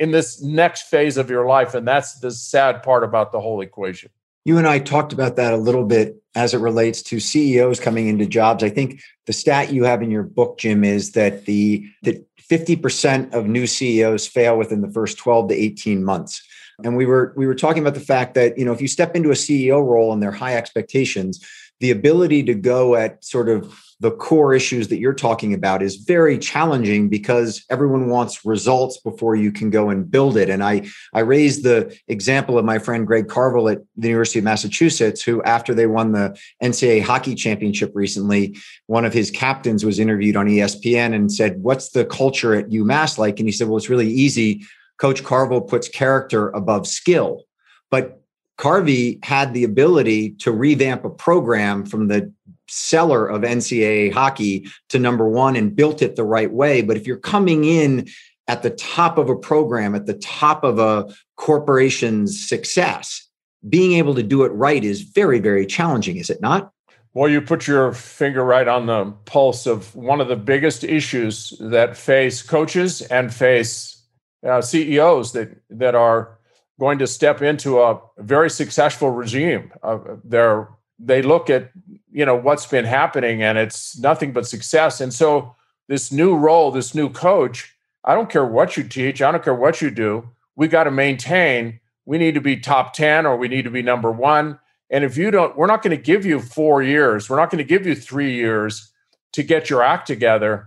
in 0.01 0.11
this 0.11 0.43
next 0.43 0.89
phase 0.89 1.17
of 1.17 1.31
your 1.31 1.47
life? 1.47 1.75
And 1.75 1.87
that's 1.87 2.19
the 2.19 2.33
sad 2.33 2.83
part 2.83 3.05
about 3.05 3.31
the 3.31 3.41
whole 3.41 3.61
equation. 3.61 4.11
You 4.45 4.59
and 4.59 4.67
I 4.67 4.79
talked 4.79 5.13
about 5.13 5.37
that 5.37 5.55
a 5.55 5.57
little 5.57 5.85
bit 5.85 6.17
as 6.35 6.55
it 6.55 6.59
relates 6.59 7.03
to 7.03 7.21
CEOs 7.21 7.79
coming 7.79 8.09
into 8.09 8.27
jobs. 8.27 8.65
I 8.65 8.71
think 8.71 9.01
the 9.27 9.33
stat 9.33 9.73
you 9.73 9.85
have 9.85 10.03
in 10.03 10.11
your 10.11 10.23
book, 10.23 10.59
Jim, 10.59 10.83
is 10.83 11.13
that 11.13 11.45
the 11.45 11.87
that 12.03 12.27
50% 12.51 13.33
of 13.33 13.47
new 13.47 13.67
CEOs 13.67 14.27
fail 14.27 14.59
within 14.59 14.81
the 14.81 14.91
first 14.91 15.19
12 15.19 15.49
to 15.49 15.55
18 15.55 16.05
months. 16.05 16.43
And 16.85 16.97
we 16.97 17.07
were 17.07 17.33
we 17.37 17.47
were 17.47 17.55
talking 17.55 17.83
about 17.83 17.95
the 17.95 18.01
fact 18.01 18.35
that 18.35 18.59
you 18.59 18.65
know 18.65 18.73
if 18.73 18.81
you 18.81 18.89
step 18.89 19.15
into 19.15 19.31
a 19.31 19.35
CEO 19.35 19.85
role 19.85 20.13
and 20.13 20.23
there 20.23 20.31
are 20.31 20.33
high 20.33 20.57
expectations, 20.57 21.45
the 21.83 21.91
ability 21.91 22.45
to 22.45 22.55
go 22.55 22.95
at 22.95 23.25
sort 23.25 23.49
of 23.49 23.77
the 23.99 24.13
core 24.13 24.55
issues 24.55 24.87
that 24.87 25.01
you're 25.01 25.13
talking 25.13 25.53
about 25.53 25.83
is 25.83 25.97
very 25.97 26.39
challenging 26.39 27.09
because 27.09 27.65
everyone 27.71 28.09
wants 28.09 28.45
results 28.45 28.99
before 28.99 29.35
you 29.35 29.51
can 29.51 29.69
go 29.69 29.91
and 29.91 30.09
build 30.09 30.37
it. 30.37 30.49
And 30.49 30.63
I 30.63 30.89
I 31.13 31.21
raised 31.21 31.65
the 31.65 31.97
example 32.07 32.57
of 32.57 32.65
my 32.65 32.79
friend 32.79 33.05
Greg 33.05 33.27
Carvel 33.29 33.69
at 33.69 33.81
the 33.97 34.09
University 34.09 34.39
of 34.39 34.45
Massachusetts, 34.45 35.23
who 35.23 35.43
after 35.43 35.75
they 35.75 35.87
won 35.87 36.13
the 36.13 36.39
NCAA 36.63 37.03
hockey 37.03 37.35
championship 37.35 37.91
recently, 37.97 38.57
one 38.87 39.05
of 39.05 39.13
his 39.13 39.33
captains 39.33 39.85
was 39.85 39.99
interviewed 39.99 40.37
on 40.37 40.47
ESPN 40.47 41.13
and 41.17 41.33
said, 41.33 41.65
"What's 41.65 41.91
the 41.91 42.05
culture 42.05 42.55
at 42.55 42.71
UMass 42.71 43.19
like?" 43.19 43.41
And 43.41 43.49
he 43.49 43.53
said, 43.53 43.67
"Well, 43.67 43.77
it's 43.77 43.91
really 43.91 44.11
easy. 44.11 44.63
Coach 44.99 45.25
Carvel 45.25 45.61
puts 45.61 45.89
character 45.89 46.49
above 46.51 46.87
skill. 46.87 47.43
But 47.91 48.22
Carvey 48.63 49.19
had 49.25 49.55
the 49.55 49.65
ability 49.65 50.31
to 50.35 50.53
revamp 50.53 51.05
a 51.05 51.11
program 51.11 51.85
from 51.85 52.07
the 52.07 52.33
cellar 52.69 53.27
of 53.27 53.43
NCAA 53.43 54.13
hockey 54.13 54.69
to 54.91 55.01
number 55.01 55.29
one 55.29 55.57
and 55.57 55.75
built 55.75 56.01
it 56.01 56.15
the 56.15 56.23
right 56.23 56.53
way. 56.53 56.81
But 56.81 56.97
if 56.97 57.05
you're 57.05 57.17
coming 57.17 57.65
in 57.65 58.07
at 58.47 58.63
the 58.63 58.71
top 58.71 59.19
of 59.19 59.29
a 59.29 59.35
program, 59.35 59.97
at 59.97 60.07
the 60.07 60.15
top 60.15 60.63
of 60.63 60.79
a 60.79 61.13
corporation's 61.35 62.49
success, 62.49 63.29
being 63.69 63.95
able 63.95 64.15
to 64.15 64.23
do 64.23 64.45
it 64.45 64.51
right 64.51 64.85
is 64.85 65.03
very, 65.03 65.41
very 65.41 65.67
challenging, 65.67 66.17
is 66.17 66.31
it 66.31 66.41
not? 66.41 66.71
Well, 67.15 67.29
you 67.29 67.41
put 67.41 67.67
your 67.67 67.93
finger 67.93 68.45
right 68.45 68.69
on 68.69 68.87
the 68.87 69.13
pulse 69.25 69.67
of 69.67 69.93
one 69.97 70.21
of 70.21 70.29
the 70.29 70.37
biggest 70.37 70.85
issues 70.85 71.53
that 71.59 71.97
face 71.97 72.43
coaches 72.43 73.03
and 73.03 73.35
face 73.35 74.05
uh, 74.47 74.63
CEOs 74.63 75.33
that 75.33 75.51
that 75.71 75.97
are 75.97 76.39
going 76.83 76.99
to 76.99 77.07
step 77.07 77.41
into 77.43 77.81
a 77.81 77.97
very 78.19 78.51
successful 78.51 79.11
regime. 79.11 79.71
Uh, 79.85 80.01
they're 80.25 80.69
they 80.99 81.23
look 81.23 81.49
at 81.49 81.71
you 82.11 82.27
know 82.27 82.35
what's 82.35 82.67
been 82.67 82.85
happening 82.85 83.41
and 83.41 83.57
it's 83.57 83.97
nothing 84.01 84.33
but 84.33 84.49
success. 84.49 85.01
And 85.01 85.15
so 85.15 85.55
this 85.87 86.11
new 86.11 86.37
role, 86.37 86.73
this 86.73 86.93
new 86.93 87.09
coach, 87.09 87.73
I 88.05 88.17
don't 88.17 88.29
care 88.29 88.45
what 88.45 88.77
you 88.77 88.83
teach, 88.83 89.23
I 89.23 89.31
don't 89.31 89.45
care 89.45 89.55
what 89.55 89.81
you 89.81 89.93
do. 89.93 90.29
We 90.57 90.67
got 90.67 90.85
to 90.85 90.91
maintain. 90.91 91.79
We 92.05 92.19
need 92.19 92.35
to 92.35 92.41
be 92.41 92.57
top 92.57 92.95
ten 92.95 93.27
or 93.27 93.37
we 93.37 93.47
need 93.47 93.63
to 93.63 93.71
be 93.71 93.83
number 93.83 94.11
one. 94.11 94.59
And 94.91 95.05
if 95.05 95.17
you 95.17 95.31
don't, 95.31 95.57
we're 95.57 95.69
not 95.69 95.83
going 95.83 95.97
to 95.97 96.03
give 96.03 96.27
you 96.27 96.41
four 96.41 96.83
years. 96.83 97.31
We're 97.31 97.37
not 97.37 97.51
going 97.51 97.65
to 97.65 97.73
give 97.75 97.87
you 97.87 97.95
three 97.95 98.35
years 98.35 98.91
to 99.35 99.45
get 99.45 99.71
your 99.71 99.85
act 99.85 100.09
together 100.09 100.67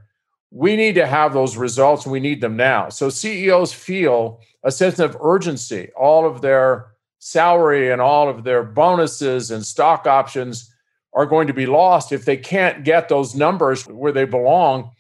we 0.52 0.76
need 0.76 0.96
to 0.96 1.08
have 1.08 1.34
those 1.34 1.58
results 1.58 2.06
and 2.06 2.12
we 2.12 2.20
need 2.20 2.42
them 2.42 2.56
now. 2.56 2.90
So 2.90 3.10
CEOs 3.10 3.74
feel 3.74 4.40
a 4.64 4.72
sense 4.72 5.00
of 5.00 5.18
urgency. 5.22 5.90
All 5.98 6.26
of 6.26 6.42
their 6.42 6.88
salary 7.20 7.92
and 7.92 8.02
all 8.02 8.30
of 8.30 8.44
their 8.44 8.64
bonuses 8.64 9.52
and 9.52 9.66
stock 9.66 10.08
options 10.08 10.72
are 11.14 11.26
going 11.26 11.48
to 11.48 11.54
be 11.54 11.66
lost 11.66 12.12
if 12.12 12.26
they 12.26 12.38
can't 12.38 12.84
get 12.84 13.10
those 13.10 13.36
numbers 13.36 13.88
where 13.88 14.12
they 14.12 14.26
belong. 14.26 14.92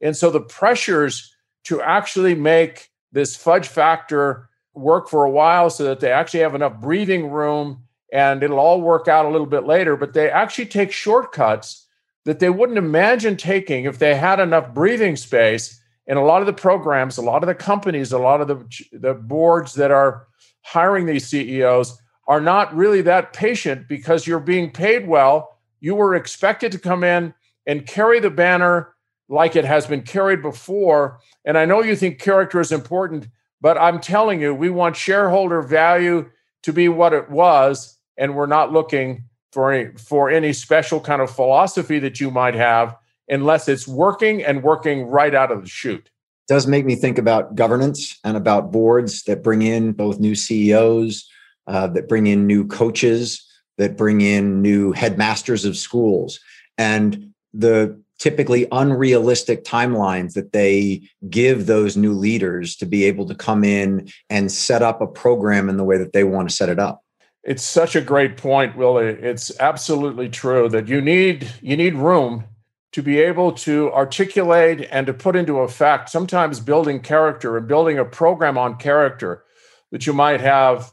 And 0.00 0.16
so 0.16 0.30
the 0.30 0.40
pressures 0.40 1.34
to 1.64 1.80
actually 1.80 2.34
make 2.34 2.90
this 3.12 3.36
fudge 3.36 3.68
factor 3.68 4.48
work 4.74 5.08
for 5.08 5.24
a 5.24 5.30
while 5.30 5.70
so 5.70 5.84
that 5.84 6.00
they 6.00 6.10
actually 6.10 6.40
have 6.40 6.54
enough 6.54 6.80
breathing 6.80 7.30
room 7.30 7.82
and 8.12 8.42
it'll 8.42 8.58
all 8.58 8.80
work 8.80 9.08
out 9.08 9.24
a 9.24 9.30
little 9.30 9.46
bit 9.46 9.64
later, 9.64 9.96
but 9.96 10.12
they 10.12 10.30
actually 10.30 10.66
take 10.66 10.92
shortcuts 10.92 11.86
that 12.24 12.38
they 12.38 12.50
wouldn't 12.50 12.78
imagine 12.78 13.36
taking 13.36 13.84
if 13.84 13.98
they 13.98 14.14
had 14.14 14.40
enough 14.40 14.72
breathing 14.74 15.16
space. 15.16 15.80
And 16.06 16.18
a 16.18 16.22
lot 16.22 16.42
of 16.42 16.46
the 16.46 16.52
programs, 16.52 17.16
a 17.16 17.22
lot 17.22 17.42
of 17.42 17.46
the 17.46 17.54
companies, 17.54 18.12
a 18.12 18.18
lot 18.18 18.40
of 18.40 18.48
the, 18.48 18.86
the 18.92 19.14
boards 19.14 19.74
that 19.74 19.90
are 19.90 20.26
hiring 20.62 21.06
these 21.06 21.28
CEOs 21.28 21.98
are 22.28 22.40
not 22.40 22.74
really 22.74 23.02
that 23.02 23.32
patient 23.32 23.88
because 23.88 24.26
you're 24.26 24.40
being 24.40 24.70
paid 24.70 25.06
well. 25.06 25.58
You 25.80 25.94
were 25.94 26.14
expected 26.14 26.72
to 26.72 26.78
come 26.78 27.04
in 27.04 27.34
and 27.66 27.86
carry 27.86 28.20
the 28.20 28.30
banner 28.30 28.94
like 29.28 29.56
it 29.56 29.64
has 29.64 29.86
been 29.86 30.02
carried 30.02 30.42
before. 30.42 31.18
And 31.44 31.56
I 31.56 31.64
know 31.64 31.82
you 31.82 31.96
think 31.96 32.20
character 32.20 32.60
is 32.60 32.72
important, 32.72 33.28
but 33.60 33.78
I'm 33.78 34.00
telling 34.00 34.40
you, 34.40 34.54
we 34.54 34.70
want 34.70 34.96
shareholder 34.96 35.62
value 35.62 36.30
to 36.62 36.72
be 36.72 36.88
what 36.88 37.12
it 37.12 37.30
was, 37.30 37.98
and 38.16 38.36
we're 38.36 38.46
not 38.46 38.72
looking 38.72 39.24
for 39.52 39.72
any 39.72 39.96
for 39.96 40.30
any 40.30 40.52
special 40.52 41.00
kind 41.00 41.22
of 41.22 41.30
philosophy 41.30 41.98
that 41.98 42.20
you 42.20 42.30
might 42.30 42.54
have 42.54 42.96
unless 43.28 43.68
it's 43.68 43.86
working 43.86 44.42
and 44.42 44.62
working 44.62 45.04
right 45.04 45.34
out 45.34 45.52
of 45.52 45.62
the 45.62 45.68
chute. 45.68 46.06
it 46.06 46.10
Does 46.48 46.66
make 46.66 46.84
me 46.84 46.96
think 46.96 47.18
about 47.18 47.54
governance 47.54 48.18
and 48.24 48.36
about 48.36 48.72
boards 48.72 49.22
that 49.24 49.42
bring 49.42 49.62
in 49.62 49.92
both 49.92 50.18
new 50.18 50.34
CEOs, 50.34 51.28
uh, 51.66 51.86
that 51.88 52.08
bring 52.08 52.26
in 52.26 52.46
new 52.46 52.66
coaches, 52.66 53.46
that 53.78 53.96
bring 53.96 54.20
in 54.20 54.60
new 54.60 54.92
headmasters 54.92 55.64
of 55.64 55.76
schools, 55.76 56.40
and 56.76 57.32
the 57.54 58.00
typically 58.18 58.68
unrealistic 58.70 59.64
timelines 59.64 60.34
that 60.34 60.52
they 60.52 61.02
give 61.28 61.66
those 61.66 61.96
new 61.96 62.12
leaders 62.12 62.76
to 62.76 62.86
be 62.86 63.04
able 63.04 63.26
to 63.26 63.34
come 63.34 63.64
in 63.64 64.08
and 64.30 64.52
set 64.52 64.80
up 64.80 65.00
a 65.00 65.06
program 65.06 65.68
in 65.68 65.76
the 65.76 65.84
way 65.84 65.98
that 65.98 66.12
they 66.12 66.22
want 66.22 66.48
to 66.48 66.54
set 66.54 66.68
it 66.68 66.78
up. 66.78 67.01
It's 67.44 67.64
such 67.64 67.96
a 67.96 68.00
great 68.00 68.36
point, 68.36 68.76
Willie. 68.76 69.06
It's 69.06 69.58
absolutely 69.58 70.28
true 70.28 70.68
that 70.68 70.88
you 70.88 71.00
need 71.00 71.52
you 71.60 71.76
need 71.76 71.94
room 71.94 72.44
to 72.92 73.02
be 73.02 73.18
able 73.18 73.52
to 73.52 73.90
articulate 73.92 74.86
and 74.90 75.06
to 75.06 75.14
put 75.14 75.34
into 75.34 75.60
effect 75.60 76.10
sometimes 76.10 76.60
building 76.60 77.00
character 77.00 77.56
and 77.56 77.66
building 77.66 77.98
a 77.98 78.04
program 78.04 78.58
on 78.58 78.76
character 78.76 79.44
that 79.90 80.06
you 80.06 80.12
might 80.12 80.40
have 80.40 80.92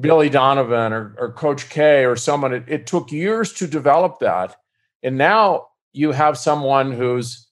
Billy 0.00 0.28
Donovan 0.28 0.92
or, 0.92 1.14
or 1.18 1.32
Coach 1.32 1.70
K 1.70 2.04
or 2.04 2.16
someone. 2.16 2.52
It, 2.52 2.64
it 2.68 2.86
took 2.86 3.10
years 3.10 3.52
to 3.54 3.66
develop 3.66 4.18
that. 4.20 4.56
And 5.02 5.16
now 5.16 5.68
you 5.92 6.12
have 6.12 6.38
someone 6.38 6.92
who's 6.92 7.46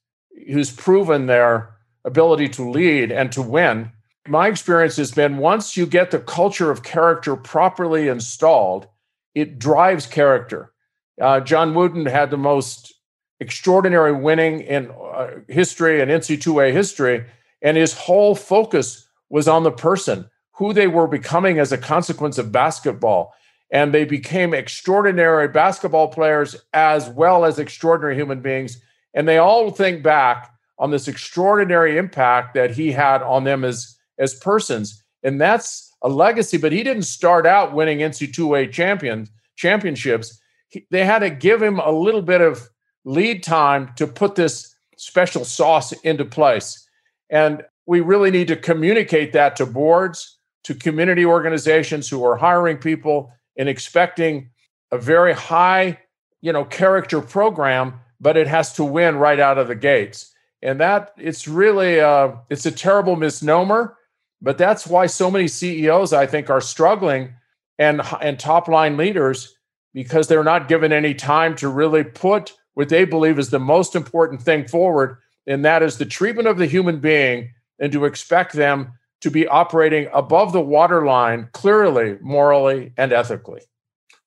who's 0.53 0.71
proven 0.71 1.27
their 1.27 1.75
ability 2.05 2.49
to 2.51 2.71
lead 2.71 3.11
and 3.11 3.33
to 3.33 3.43
win. 3.43 3.91
My 4.29 4.49
experience 4.49 4.97
has 4.97 5.13
been 5.13 5.39
once 5.39 5.77
you 5.77 5.87
get 5.87 6.11
the 6.11 6.19
culture 6.19 6.71
of 6.71 6.83
character 6.83 7.37
properly 7.37 8.09
installed, 8.09 8.89
it 9.35 9.59
drives 9.59 10.07
character. 10.07 10.73
Uh, 11.21 11.41
John 11.41 11.75
Wooden 11.75 12.07
had 12.07 12.31
the 12.31 12.37
most 12.37 12.95
extraordinary 13.41 14.13
winning 14.13 14.61
in 14.61 14.91
uh, 14.91 15.29
history 15.49 16.01
and 16.01 16.11
NC2A 16.11 16.73
history, 16.73 17.25
and 17.63 17.77
his 17.77 17.93
whole 17.93 18.35
focus 18.35 19.07
was 19.29 19.49
on 19.49 19.63
the 19.63 19.73
person, 19.73 20.29
who 20.53 20.73
they 20.73 20.87
were 20.87 21.07
becoming 21.07 21.59
as 21.59 21.73
a 21.73 21.79
consequence 21.79 22.39
of 22.39 22.53
basketball 22.53 23.35
and 23.71 23.93
they 23.93 24.05
became 24.05 24.55
extraordinary 24.55 25.49
basketball 25.49 26.09
players 26.09 26.57
as 26.73 27.09
well 27.09 27.45
as 27.45 27.59
extraordinary 27.59 28.15
human 28.15 28.41
beings. 28.41 28.81
And 29.15 29.27
they 29.27 29.39
all 29.39 29.71
think 29.71 30.03
back 30.03 30.53
on 30.79 30.91
this 30.91 31.09
extraordinary 31.09 31.99
impact 31.99 32.55
that 32.55 32.71
he 32.73 32.93
had 32.93 33.23
on 33.23 33.45
them 33.45 33.65
as, 33.65 33.96
as 34.19 34.35
persons. 34.35 35.03
And 35.23 35.41
that's 35.41 35.95
a 36.03 36.09
legacy, 36.09 36.57
but 36.57 36.73
he 36.73 36.83
didn't 36.83 37.05
start 37.05 37.47
out 37.47 37.75
winning 37.75 37.99
NC2A 37.99 38.73
champions, 38.73 39.31
championships. 39.57 40.39
He, 40.69 40.87
they 40.91 41.05
had 41.05 41.21
to 41.21 41.31
give 41.31 41.63
him 41.63 41.79
a 41.79 41.91
little 41.91 42.23
bit 42.23 42.41
of 42.41 42.69
lead 43.05 43.43
time 43.43 43.91
to 43.97 44.07
put 44.07 44.35
this 44.35 44.75
special 44.97 45.45
sauce 45.45 45.93
into 45.93 46.25
place. 46.25 46.87
And 47.31 47.63
we 47.87 48.01
really 48.01 48.31
need 48.31 48.49
to 48.49 48.57
communicate 48.57 49.33
that 49.33 49.57
to 49.57 49.67
boards, 49.67 50.39
to 50.65 50.75
community 50.75 51.25
organizations 51.25 52.09
who 52.09 52.25
are 52.25 52.37
hiring 52.37 52.79
people, 52.79 53.33
and 53.57 53.69
expecting 53.69 54.51
a 54.93 54.99
very 54.99 55.33
high, 55.33 55.99
you 56.41 56.53
know, 56.53 56.65
character 56.65 57.21
program, 57.21 58.01
but 58.21 58.37
it 58.37 58.47
has 58.47 58.73
to 58.75 58.85
win 58.85 59.17
right 59.17 59.41
out 59.41 59.59
of 59.59 59.69
the 59.69 59.75
gates. 59.75 60.33
And 60.63 60.81
that 60.81 61.13
it's 61.17 61.47
really 61.47 62.01
uh, 62.01 62.33
it's 62.51 62.67
a 62.67 62.71
terrible 62.71 63.17
misnomer, 63.17 63.97
but 64.41 64.59
that's 64.59 64.87
why 64.87 65.07
so 65.07 65.31
many 65.31 65.49
CEOs 65.49 66.13
I 66.13 66.27
think 66.27 66.51
are 66.51 66.61
struggling 66.61 67.35
and 67.79 68.03
and 68.21 68.39
top 68.39 68.69
line 68.69 68.97
leaders 68.97 69.57
because 69.93 70.29
they're 70.29 70.45
not 70.45 70.69
given 70.69 70.93
any 70.93 71.15
time 71.15 71.57
to 71.57 71.69
really 71.69 72.05
put 72.05 72.55
what 72.75 72.91
they 72.91 73.07
believe 73.07 73.39
is 73.39 73.49
the 73.49 73.59
most 73.59 73.97
important 73.97 74.43
thing 74.43 74.69
forward, 74.69 75.17
and 75.47 75.65
that 75.65 75.83
is 75.83 75.97
the 75.97 76.05
treatment 76.05 76.47
of 76.47 76.59
the 76.59 76.67
human 76.67 77.01
being, 77.01 77.51
and 77.79 77.91
to 77.93 78.05
expect 78.05 78.53
them 78.53 78.93
to 79.23 79.31
be 79.31 79.49
operating 79.49 80.09
above 80.13 80.53
the 80.53 80.61
waterline 80.61 81.49
clearly, 81.53 82.19
morally, 82.21 82.93
and 82.99 83.15
ethically. 83.15 83.63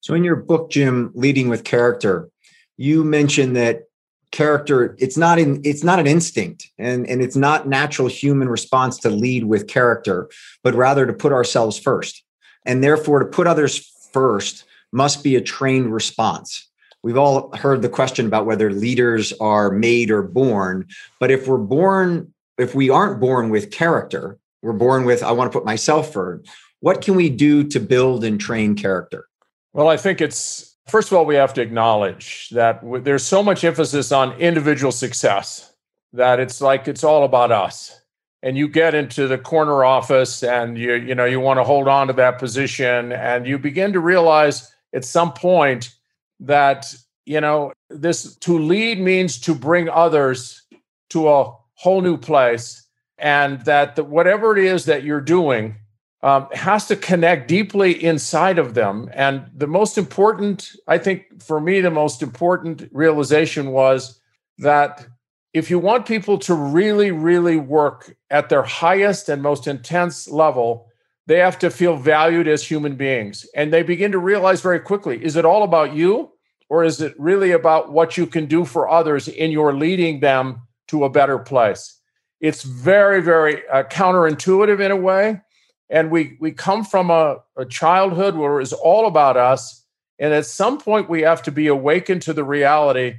So, 0.01 0.15
in 0.15 0.23
your 0.23 0.35
book, 0.35 0.71
Jim, 0.71 1.11
Leading 1.13 1.49
with 1.49 1.63
Character, 1.63 2.29
you 2.77 3.03
mentioned 3.03 3.55
that 3.55 3.83
character 4.31 4.95
it's 4.99 5.17
not 5.17 5.39
in 5.39 5.59
it's 5.63 5.83
not 5.83 5.99
an 5.99 6.05
instinct 6.05 6.69
and 6.77 7.07
and 7.09 7.21
it's 7.21 7.35
not 7.35 7.67
natural 7.67 8.07
human 8.07 8.47
response 8.47 8.97
to 8.99 9.09
lead 9.09 9.45
with 9.45 9.67
character 9.67 10.29
but 10.63 10.75
rather 10.75 11.05
to 11.05 11.13
put 11.13 11.31
ourselves 11.31 11.79
first. 11.79 12.23
And 12.65 12.83
therefore 12.83 13.19
to 13.19 13.25
put 13.25 13.47
others 13.47 13.77
first 14.13 14.65
must 14.91 15.23
be 15.23 15.35
a 15.35 15.41
trained 15.41 15.93
response. 15.93 16.67
We've 17.01 17.17
all 17.17 17.55
heard 17.55 17.81
the 17.81 17.89
question 17.89 18.25
about 18.25 18.45
whether 18.45 18.71
leaders 18.71 19.31
are 19.39 19.71
made 19.71 20.11
or 20.11 20.21
born 20.21 20.87
but 21.19 21.31
if 21.31 21.47
we're 21.47 21.57
born 21.57 22.33
if 22.57 22.75
we 22.75 22.89
aren't 22.89 23.19
born 23.19 23.49
with 23.49 23.71
character 23.71 24.37
we're 24.61 24.73
born 24.73 25.05
with 25.05 25.23
i 25.23 25.31
want 25.31 25.51
to 25.51 25.57
put 25.57 25.65
myself 25.65 26.13
first 26.13 26.47
what 26.81 27.01
can 27.01 27.15
we 27.15 27.29
do 27.29 27.63
to 27.65 27.79
build 27.79 28.23
and 28.23 28.39
train 28.39 28.75
character? 28.75 29.27
Well 29.73 29.87
i 29.87 29.97
think 29.97 30.21
it's 30.21 30.68
first 30.89 31.11
of 31.11 31.17
all 31.17 31.25
we 31.25 31.35
have 31.35 31.53
to 31.53 31.61
acknowledge 31.61 32.49
that 32.49 32.81
there's 33.03 33.25
so 33.25 33.41
much 33.43 33.63
emphasis 33.63 34.11
on 34.11 34.33
individual 34.33 34.91
success 34.91 35.73
that 36.13 36.39
it's 36.39 36.61
like 36.61 36.87
it's 36.87 37.03
all 37.03 37.23
about 37.23 37.51
us. 37.51 37.99
And 38.41 38.57
you 38.57 38.67
get 38.67 38.95
into 38.95 39.27
the 39.27 39.37
corner 39.37 39.83
office 39.83 40.43
and 40.43 40.77
you 40.77 40.93
you 40.93 41.13
know 41.13 41.25
you 41.25 41.39
want 41.39 41.59
to 41.59 41.63
hold 41.63 41.87
on 41.87 42.07
to 42.07 42.13
that 42.13 42.39
position 42.39 43.11
and 43.11 43.45
you 43.45 43.59
begin 43.59 43.91
to 43.93 43.99
realize 43.99 44.73
at 44.93 45.03
some 45.03 45.33
point 45.33 45.93
that 46.39 46.85
you 47.25 47.41
know 47.41 47.73
this 47.89 48.35
to 48.37 48.57
lead 48.57 49.01
means 49.01 49.39
to 49.41 49.53
bring 49.53 49.89
others 49.89 50.61
to 51.09 51.29
a 51.29 51.53
whole 51.73 52.01
new 52.01 52.17
place 52.17 52.85
and 53.17 53.65
that 53.65 53.97
the, 53.97 54.05
whatever 54.05 54.57
it 54.57 54.63
is 54.63 54.85
that 54.85 55.03
you're 55.03 55.19
doing 55.19 55.75
um, 56.21 56.47
has 56.53 56.87
to 56.87 56.95
connect 56.95 57.47
deeply 57.47 58.03
inside 58.03 58.59
of 58.59 58.73
them. 58.73 59.09
And 59.13 59.45
the 59.55 59.67
most 59.67 59.97
important, 59.97 60.71
I 60.87 60.97
think, 60.97 61.41
for 61.41 61.61
me, 61.61 61.81
the 61.81 61.91
most 61.91 62.21
important 62.21 62.89
realization 62.91 63.71
was 63.71 64.19
that 64.57 65.07
if 65.53 65.69
you 65.69 65.79
want 65.79 66.05
people 66.05 66.37
to 66.39 66.53
really, 66.53 67.11
really 67.11 67.57
work 67.57 68.15
at 68.29 68.49
their 68.49 68.63
highest 68.63 69.29
and 69.29 69.41
most 69.41 69.65
intense 69.65 70.27
level, 70.27 70.87
they 71.25 71.39
have 71.39 71.57
to 71.59 71.69
feel 71.69 71.95
valued 71.95 72.47
as 72.47 72.63
human 72.63 72.95
beings. 72.95 73.45
And 73.55 73.71
they 73.71 73.83
begin 73.83 74.11
to 74.11 74.19
realize 74.19 74.61
very 74.61 74.79
quickly 74.79 75.23
is 75.23 75.35
it 75.35 75.45
all 75.45 75.63
about 75.63 75.93
you? 75.93 76.31
Or 76.71 76.83
is 76.83 77.01
it 77.01 77.15
really 77.17 77.51
about 77.51 77.91
what 77.91 78.15
you 78.15 78.27
can 78.27 78.45
do 78.45 78.63
for 78.63 78.87
others 78.87 79.27
in 79.27 79.49
your 79.49 79.73
leading 79.73 80.19
them 80.19 80.61
to 80.89 81.03
a 81.03 81.09
better 81.09 81.39
place? 81.39 81.99
it's 82.39 82.63
very 82.63 83.21
very 83.21 83.67
uh, 83.69 83.83
counterintuitive 83.83 84.79
in 84.79 84.91
a 84.91 84.95
way 84.95 85.41
and 85.89 86.11
we 86.11 86.37
we 86.39 86.51
come 86.51 86.83
from 86.83 87.09
a, 87.09 87.37
a 87.57 87.65
childhood 87.65 88.35
where 88.35 88.61
it's 88.61 88.73
all 88.73 89.07
about 89.07 89.37
us. 89.37 89.85
And 90.19 90.33
at 90.33 90.45
some 90.45 90.79
point 90.79 91.09
we 91.09 91.21
have 91.21 91.41
to 91.43 91.51
be 91.51 91.67
awakened 91.67 92.21
to 92.23 92.33
the 92.33 92.43
reality 92.43 93.15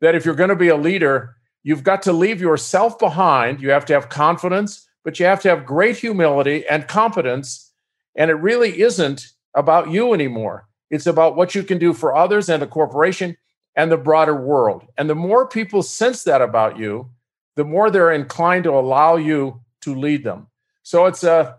that 0.00 0.14
if 0.14 0.24
you're 0.24 0.34
going 0.34 0.50
to 0.50 0.56
be 0.56 0.68
a 0.68 0.76
leader 0.76 1.36
you've 1.66 1.82
got 1.82 2.02
to 2.02 2.12
leave 2.12 2.42
yourself 2.42 2.98
behind. 2.98 3.62
You 3.62 3.70
have 3.70 3.86
to 3.86 3.94
have 3.94 4.08
confidence 4.08 4.86
but 5.04 5.20
you 5.20 5.26
have 5.26 5.40
to 5.42 5.50
have 5.50 5.66
great 5.66 5.98
humility 5.98 6.66
and 6.66 6.88
competence. 6.88 7.70
And 8.16 8.30
it 8.30 8.34
really 8.34 8.80
isn't 8.80 9.28
about 9.54 9.90
you 9.90 10.14
anymore. 10.14 10.66
It's 10.90 11.06
about 11.06 11.36
what 11.36 11.54
you 11.54 11.62
can 11.62 11.78
do 11.78 11.92
for 11.92 12.16
others 12.16 12.48
and 12.48 12.62
the 12.62 12.66
corporation 12.66 13.36
and 13.76 13.92
the 13.92 13.96
broader 13.96 14.34
world. 14.34 14.86
And 14.96 15.10
the 15.10 15.14
more 15.14 15.46
people 15.46 15.82
sense 15.82 16.24
that 16.24 16.40
about 16.40 16.78
you 16.78 17.10
the 17.56 17.64
more 17.64 17.88
they're 17.88 18.12
inclined 18.12 18.64
to 18.64 18.72
allow 18.72 19.14
you 19.14 19.60
to 19.82 19.94
lead 19.94 20.24
them. 20.24 20.48
So 20.82 21.06
it's 21.06 21.22
a 21.22 21.56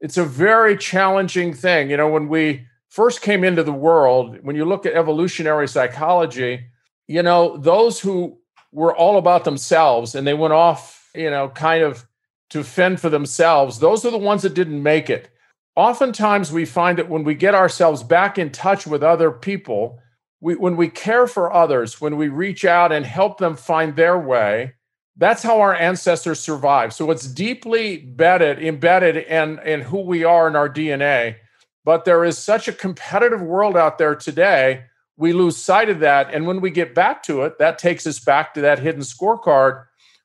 it's 0.00 0.16
a 0.16 0.24
very 0.24 0.76
challenging 0.76 1.52
thing. 1.52 1.90
You 1.90 1.96
know, 1.96 2.08
when 2.08 2.28
we 2.28 2.66
first 2.88 3.22
came 3.22 3.44
into 3.44 3.62
the 3.62 3.72
world, 3.72 4.38
when 4.42 4.56
you 4.56 4.64
look 4.64 4.86
at 4.86 4.94
evolutionary 4.94 5.68
psychology, 5.68 6.66
you 7.08 7.22
know, 7.22 7.56
those 7.56 8.00
who 8.00 8.38
were 8.72 8.94
all 8.94 9.18
about 9.18 9.44
themselves 9.44 10.14
and 10.14 10.26
they 10.26 10.34
went 10.34 10.52
off, 10.52 11.10
you 11.14 11.30
know, 11.30 11.48
kind 11.48 11.82
of 11.82 12.06
to 12.50 12.62
fend 12.62 13.00
for 13.00 13.08
themselves, 13.08 13.78
those 13.78 14.04
are 14.04 14.10
the 14.10 14.18
ones 14.18 14.42
that 14.42 14.54
didn't 14.54 14.82
make 14.82 15.10
it. 15.10 15.30
Oftentimes 15.74 16.52
we 16.52 16.64
find 16.64 16.98
that 16.98 17.08
when 17.08 17.24
we 17.24 17.34
get 17.34 17.54
ourselves 17.54 18.02
back 18.02 18.38
in 18.38 18.50
touch 18.50 18.86
with 18.86 19.02
other 19.02 19.30
people, 19.30 19.98
we, 20.40 20.54
when 20.54 20.76
we 20.76 20.88
care 20.88 21.26
for 21.26 21.52
others, 21.52 22.00
when 22.00 22.16
we 22.16 22.28
reach 22.28 22.64
out 22.64 22.92
and 22.92 23.04
help 23.04 23.38
them 23.38 23.56
find 23.56 23.94
their 23.94 24.18
way, 24.18 24.74
that's 25.16 25.42
how 25.42 25.60
our 25.60 25.74
ancestors 25.74 26.40
survived. 26.40 26.92
So 26.92 27.10
it's 27.10 27.26
deeply 27.26 28.02
embedded, 28.02 28.62
embedded 28.62 29.16
in, 29.16 29.58
in 29.60 29.80
who 29.80 30.00
we 30.00 30.24
are 30.24 30.46
in 30.46 30.56
our 30.56 30.68
DNA. 30.68 31.36
But 31.84 32.04
there 32.04 32.24
is 32.24 32.36
such 32.36 32.68
a 32.68 32.72
competitive 32.72 33.40
world 33.40 33.76
out 33.76 33.98
there 33.98 34.14
today, 34.14 34.84
we 35.16 35.32
lose 35.32 35.56
sight 35.56 35.88
of 35.88 36.00
that. 36.00 36.32
And 36.32 36.46
when 36.46 36.60
we 36.60 36.70
get 36.70 36.94
back 36.94 37.22
to 37.24 37.42
it, 37.42 37.58
that 37.58 37.78
takes 37.78 38.06
us 38.06 38.20
back 38.20 38.52
to 38.54 38.60
that 38.60 38.78
hidden 38.78 39.00
scorecard 39.00 39.84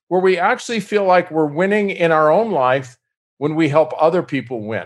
where 0.10 0.22
we 0.22 0.38
actually 0.38 0.82
feel 0.82 1.06
like 1.06 1.32
we're 1.32 1.46
winning 1.46 1.89
in 1.89 2.12
our 2.12 2.30
own 2.30 2.52
life 2.52 2.98
when 3.38 3.56
we 3.56 3.70
help 3.70 3.94
other 3.98 4.22
people 4.22 4.62
win. 4.62 4.86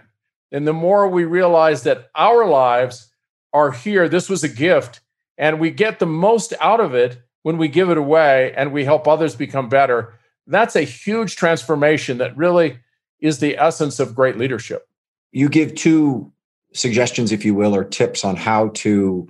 And 0.51 0.67
the 0.67 0.73
more 0.73 1.07
we 1.07 1.25
realize 1.25 1.83
that 1.83 2.09
our 2.13 2.45
lives 2.45 3.11
are 3.51 3.71
here, 3.71 4.07
this 4.07 4.29
was 4.29 4.43
a 4.43 4.49
gift, 4.49 5.01
and 5.37 5.59
we 5.59 5.71
get 5.71 5.97
the 5.97 6.05
most 6.05 6.53
out 6.61 6.79
of 6.79 6.93
it 6.93 7.21
when 7.45 7.59
we 7.59 7.67
give 7.67 7.91
it 7.91 7.97
away 7.97 8.51
and 8.57 8.71
we 8.71 8.83
help 8.83 9.07
others 9.07 9.35
become 9.35 9.69
better. 9.69 10.15
That's 10.47 10.75
a 10.75 10.81
huge 10.81 11.35
transformation 11.35 12.17
that 12.17 12.35
really 12.35 12.79
is 13.19 13.37
the 13.37 13.55
essence 13.59 13.99
of 13.99 14.15
great 14.15 14.35
leadership. 14.35 14.87
You 15.31 15.47
give 15.47 15.75
two 15.75 16.33
suggestions, 16.73 17.31
if 17.31 17.45
you 17.45 17.53
will, 17.53 17.75
or 17.75 17.83
tips 17.83 18.25
on 18.25 18.35
how 18.35 18.69
to 18.69 19.27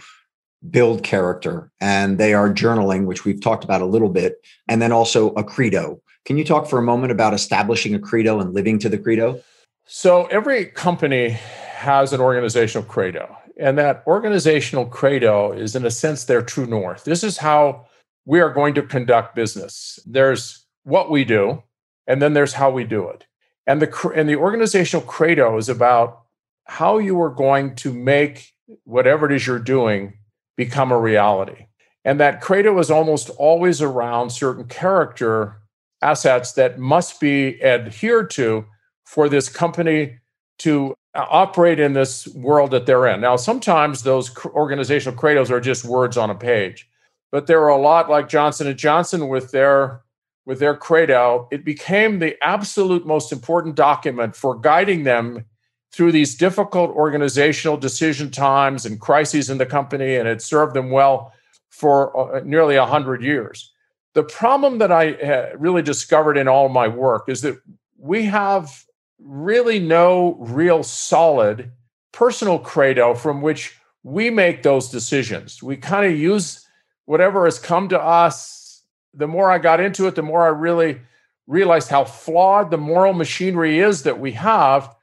build 0.69 1.03
character, 1.03 1.69
and 1.81 2.17
they 2.17 2.33
are 2.33 2.53
journaling, 2.53 3.05
which 3.05 3.25
we've 3.25 3.41
talked 3.41 3.65
about 3.65 3.81
a 3.81 3.85
little 3.85 4.07
bit, 4.07 4.37
and 4.69 4.81
then 4.81 4.93
also 4.93 5.33
a 5.33 5.43
credo. 5.43 6.01
Can 6.23 6.37
you 6.37 6.45
talk 6.45 6.67
for 6.67 6.79
a 6.79 6.83
moment 6.83 7.11
about 7.11 7.33
establishing 7.33 7.93
a 7.93 7.99
credo 7.99 8.39
and 8.39 8.53
living 8.53 8.79
to 8.79 8.87
the 8.87 8.97
credo? 8.97 9.41
So, 9.87 10.27
every 10.27 10.67
company 10.67 11.31
has 11.31 12.13
an 12.13 12.21
organizational 12.21 12.87
credo, 12.87 13.35
and 13.59 13.77
that 13.77 14.03
organizational 14.07 14.85
credo 14.85 15.51
is, 15.51 15.75
in 15.75 15.85
a 15.85 15.91
sense, 15.91 16.23
their 16.23 16.41
true 16.41 16.65
north. 16.65 17.03
This 17.03 17.21
is 17.21 17.37
how 17.37 17.87
we 18.25 18.39
are 18.39 18.53
going 18.53 18.73
to 18.75 18.81
conduct 18.81 19.35
business. 19.35 19.99
There's 20.05 20.65
what 20.83 21.09
we 21.09 21.23
do, 21.23 21.63
and 22.07 22.21
then 22.21 22.33
there's 22.33 22.53
how 22.53 22.71
we 22.71 22.83
do 22.83 23.07
it. 23.09 23.25
And 23.67 23.81
the 23.81 24.11
and 24.15 24.29
the 24.29 24.35
organizational 24.35 25.05
credo 25.05 25.57
is 25.57 25.69
about 25.69 26.21
how 26.65 26.97
you 26.97 27.19
are 27.21 27.29
going 27.29 27.75
to 27.75 27.93
make 27.93 28.53
whatever 28.83 29.25
it 29.27 29.31
is 29.31 29.45
you're 29.45 29.59
doing 29.59 30.17
become 30.55 30.91
a 30.91 30.99
reality. 30.99 31.67
And 32.03 32.19
that 32.19 32.41
credo 32.41 32.77
is 32.79 32.91
almost 32.91 33.29
always 33.31 33.81
around 33.81 34.29
certain 34.29 34.65
character 34.65 35.57
assets 36.01 36.53
that 36.53 36.77
must 36.77 37.19
be 37.19 37.61
adhered 37.63 38.29
to 38.31 38.65
for 39.05 39.27
this 39.27 39.49
company 39.49 40.19
to 40.59 40.93
uh, 41.13 41.25
operate 41.29 41.79
in 41.79 41.93
this 41.93 42.27
world 42.27 42.71
that 42.71 42.85
they're 42.85 43.07
in. 43.07 43.21
Now, 43.21 43.35
sometimes 43.35 44.03
those 44.03 44.35
organizational 44.45 45.17
credos 45.17 45.49
are 45.49 45.59
just 45.59 45.85
words 45.85 46.17
on 46.17 46.29
a 46.29 46.35
page, 46.35 46.87
but 47.35 47.47
there 47.47 47.61
are 47.63 47.67
a 47.67 47.77
lot 47.77 48.09
like 48.09 48.29
Johnson 48.29 48.65
and 48.65 48.79
Johnson 48.79 49.27
with 49.27 49.51
their 49.51 49.99
with 50.45 50.59
their 50.59 50.73
credo. 50.73 51.49
It 51.51 51.65
became 51.65 52.19
the 52.19 52.41
absolute 52.41 53.05
most 53.05 53.33
important 53.33 53.75
document 53.75 54.37
for 54.37 54.57
guiding 54.57 55.03
them 55.03 55.43
through 55.91 56.13
these 56.13 56.35
difficult 56.35 56.91
organizational 56.91 57.75
decision 57.75 58.31
times 58.31 58.85
and 58.85 59.01
crises 59.01 59.49
in 59.49 59.57
the 59.57 59.65
company, 59.65 60.15
and 60.15 60.29
it 60.29 60.41
served 60.41 60.77
them 60.77 60.91
well 60.91 61.33
for 61.67 62.37
uh, 62.37 62.39
nearly 62.45 62.77
100 62.77 63.21
years. 63.21 63.69
The 64.13 64.23
problem 64.23 64.77
that 64.77 64.93
I 64.93 65.15
uh, 65.15 65.57
really 65.57 65.81
discovered 65.81 66.37
in 66.37 66.47
all 66.47 66.69
my 66.69 66.87
work 66.87 67.27
is 67.27 67.41
that 67.41 67.57
we 67.97 68.23
have 68.23 68.85
really 69.19 69.79
no 69.79 70.37
real 70.39 70.83
solid 70.83 71.69
personal 72.13 72.59
credo 72.59 73.13
from 73.13 73.41
which 73.41 73.77
we 74.03 74.29
make 74.29 74.63
those 74.63 74.89
decisions. 74.89 75.61
We 75.61 75.75
kind 75.75 76.05
of 76.05 76.17
use 76.17 76.64
whatever 77.05 77.45
has 77.45 77.59
come 77.59 77.89
to 77.89 78.01
us. 78.01 78.83
The 79.13 79.27
more 79.27 79.49
I 79.49 79.59
got 79.59 79.79
into 79.79 80.07
it, 80.07 80.15
the 80.15 80.21
more 80.21 80.43
I 80.45 80.49
really 80.49 81.01
realized 81.47 81.89
how 81.89 82.03
flawed 82.03 82.71
the 82.71 82.77
moral 82.77 83.13
machinery 83.13 83.79
is 83.79 84.03
that 84.03 84.19
we 84.19 84.33
have 84.33 84.95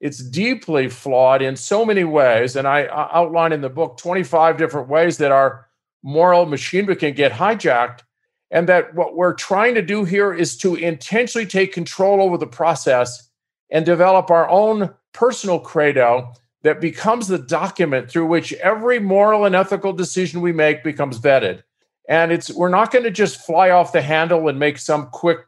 it's 0.00 0.18
deeply 0.18 0.88
flawed 0.88 1.42
in 1.42 1.56
so 1.56 1.84
many 1.84 2.04
ways. 2.04 2.56
And 2.56 2.66
I 2.66 2.88
outline 2.90 3.52
in 3.52 3.60
the 3.60 3.68
book 3.68 3.98
25 3.98 4.56
different 4.56 4.88
ways 4.88 5.18
that 5.18 5.30
our 5.30 5.68
moral 6.02 6.46
machinery 6.46 6.96
can 6.96 7.14
get 7.14 7.32
hijacked. 7.32 8.00
And 8.50 8.68
that 8.68 8.94
what 8.94 9.14
we're 9.14 9.34
trying 9.34 9.74
to 9.74 9.82
do 9.82 10.04
here 10.04 10.32
is 10.32 10.56
to 10.58 10.74
intentionally 10.74 11.46
take 11.46 11.72
control 11.72 12.20
over 12.20 12.36
the 12.36 12.46
process 12.46 13.28
and 13.70 13.86
develop 13.86 14.30
our 14.30 14.48
own 14.48 14.92
personal 15.12 15.60
credo 15.60 16.32
that 16.62 16.80
becomes 16.80 17.28
the 17.28 17.38
document 17.38 18.10
through 18.10 18.26
which 18.26 18.52
every 18.54 18.98
moral 18.98 19.44
and 19.44 19.54
ethical 19.54 19.92
decision 19.92 20.40
we 20.40 20.52
make 20.52 20.84
becomes 20.84 21.18
vetted. 21.18 21.62
And 22.08 22.32
it's 22.32 22.52
we're 22.52 22.68
not 22.68 22.90
going 22.90 23.04
to 23.04 23.10
just 23.10 23.40
fly 23.46 23.70
off 23.70 23.92
the 23.92 24.02
handle 24.02 24.48
and 24.48 24.58
make 24.58 24.78
some 24.78 25.06
quick, 25.06 25.38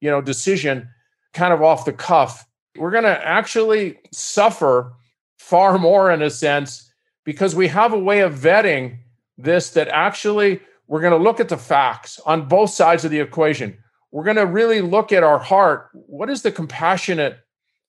you 0.00 0.10
know, 0.10 0.20
decision 0.20 0.88
kind 1.32 1.52
of 1.52 1.62
off 1.62 1.84
the 1.84 1.92
cuff 1.92 2.46
we're 2.78 2.90
going 2.90 3.04
to 3.04 3.26
actually 3.26 3.98
suffer 4.12 4.92
far 5.38 5.78
more 5.78 6.10
in 6.10 6.22
a 6.22 6.30
sense 6.30 6.90
because 7.24 7.54
we 7.54 7.68
have 7.68 7.92
a 7.92 7.98
way 7.98 8.20
of 8.20 8.34
vetting 8.34 8.98
this 9.38 9.70
that 9.70 9.88
actually 9.88 10.60
we're 10.86 11.00
going 11.00 11.16
to 11.16 11.22
look 11.22 11.40
at 11.40 11.48
the 11.48 11.56
facts 11.56 12.20
on 12.26 12.48
both 12.48 12.70
sides 12.70 13.04
of 13.04 13.10
the 13.10 13.20
equation. 13.20 13.76
We're 14.12 14.24
going 14.24 14.36
to 14.36 14.46
really 14.46 14.80
look 14.80 15.12
at 15.12 15.24
our 15.24 15.38
heart. 15.38 15.90
What 15.92 16.30
is 16.30 16.42
the 16.42 16.52
compassionate 16.52 17.38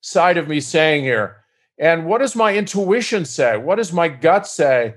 side 0.00 0.36
of 0.36 0.48
me 0.48 0.60
saying 0.60 1.04
here? 1.04 1.37
And 1.78 2.06
what 2.06 2.18
does 2.18 2.34
my 2.34 2.56
intuition 2.56 3.24
say? 3.24 3.56
What 3.56 3.76
does 3.76 3.92
my 3.92 4.08
gut 4.08 4.46
say? 4.46 4.94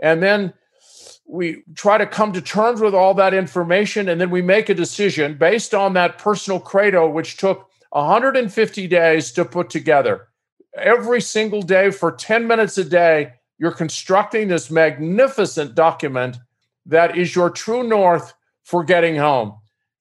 And 0.00 0.22
then 0.22 0.54
we 1.26 1.62
try 1.74 1.98
to 1.98 2.06
come 2.06 2.32
to 2.32 2.40
terms 2.40 2.80
with 2.80 2.94
all 2.94 3.14
that 3.14 3.34
information 3.34 4.08
and 4.08 4.20
then 4.20 4.30
we 4.30 4.42
make 4.42 4.68
a 4.68 4.74
decision 4.74 5.36
based 5.38 5.74
on 5.74 5.92
that 5.94 6.18
personal 6.18 6.60
credo, 6.60 7.08
which 7.08 7.36
took 7.36 7.68
150 7.90 8.86
days 8.88 9.32
to 9.32 9.44
put 9.44 9.70
together. 9.70 10.28
Every 10.76 11.20
single 11.20 11.62
day 11.62 11.90
for 11.90 12.12
10 12.12 12.46
minutes 12.46 12.78
a 12.78 12.84
day, 12.84 13.34
you're 13.58 13.70
constructing 13.70 14.48
this 14.48 14.70
magnificent 14.70 15.74
document 15.74 16.38
that 16.86 17.16
is 17.16 17.36
your 17.36 17.50
true 17.50 17.82
north 17.82 18.34
for 18.64 18.82
getting 18.82 19.16
home. 19.16 19.58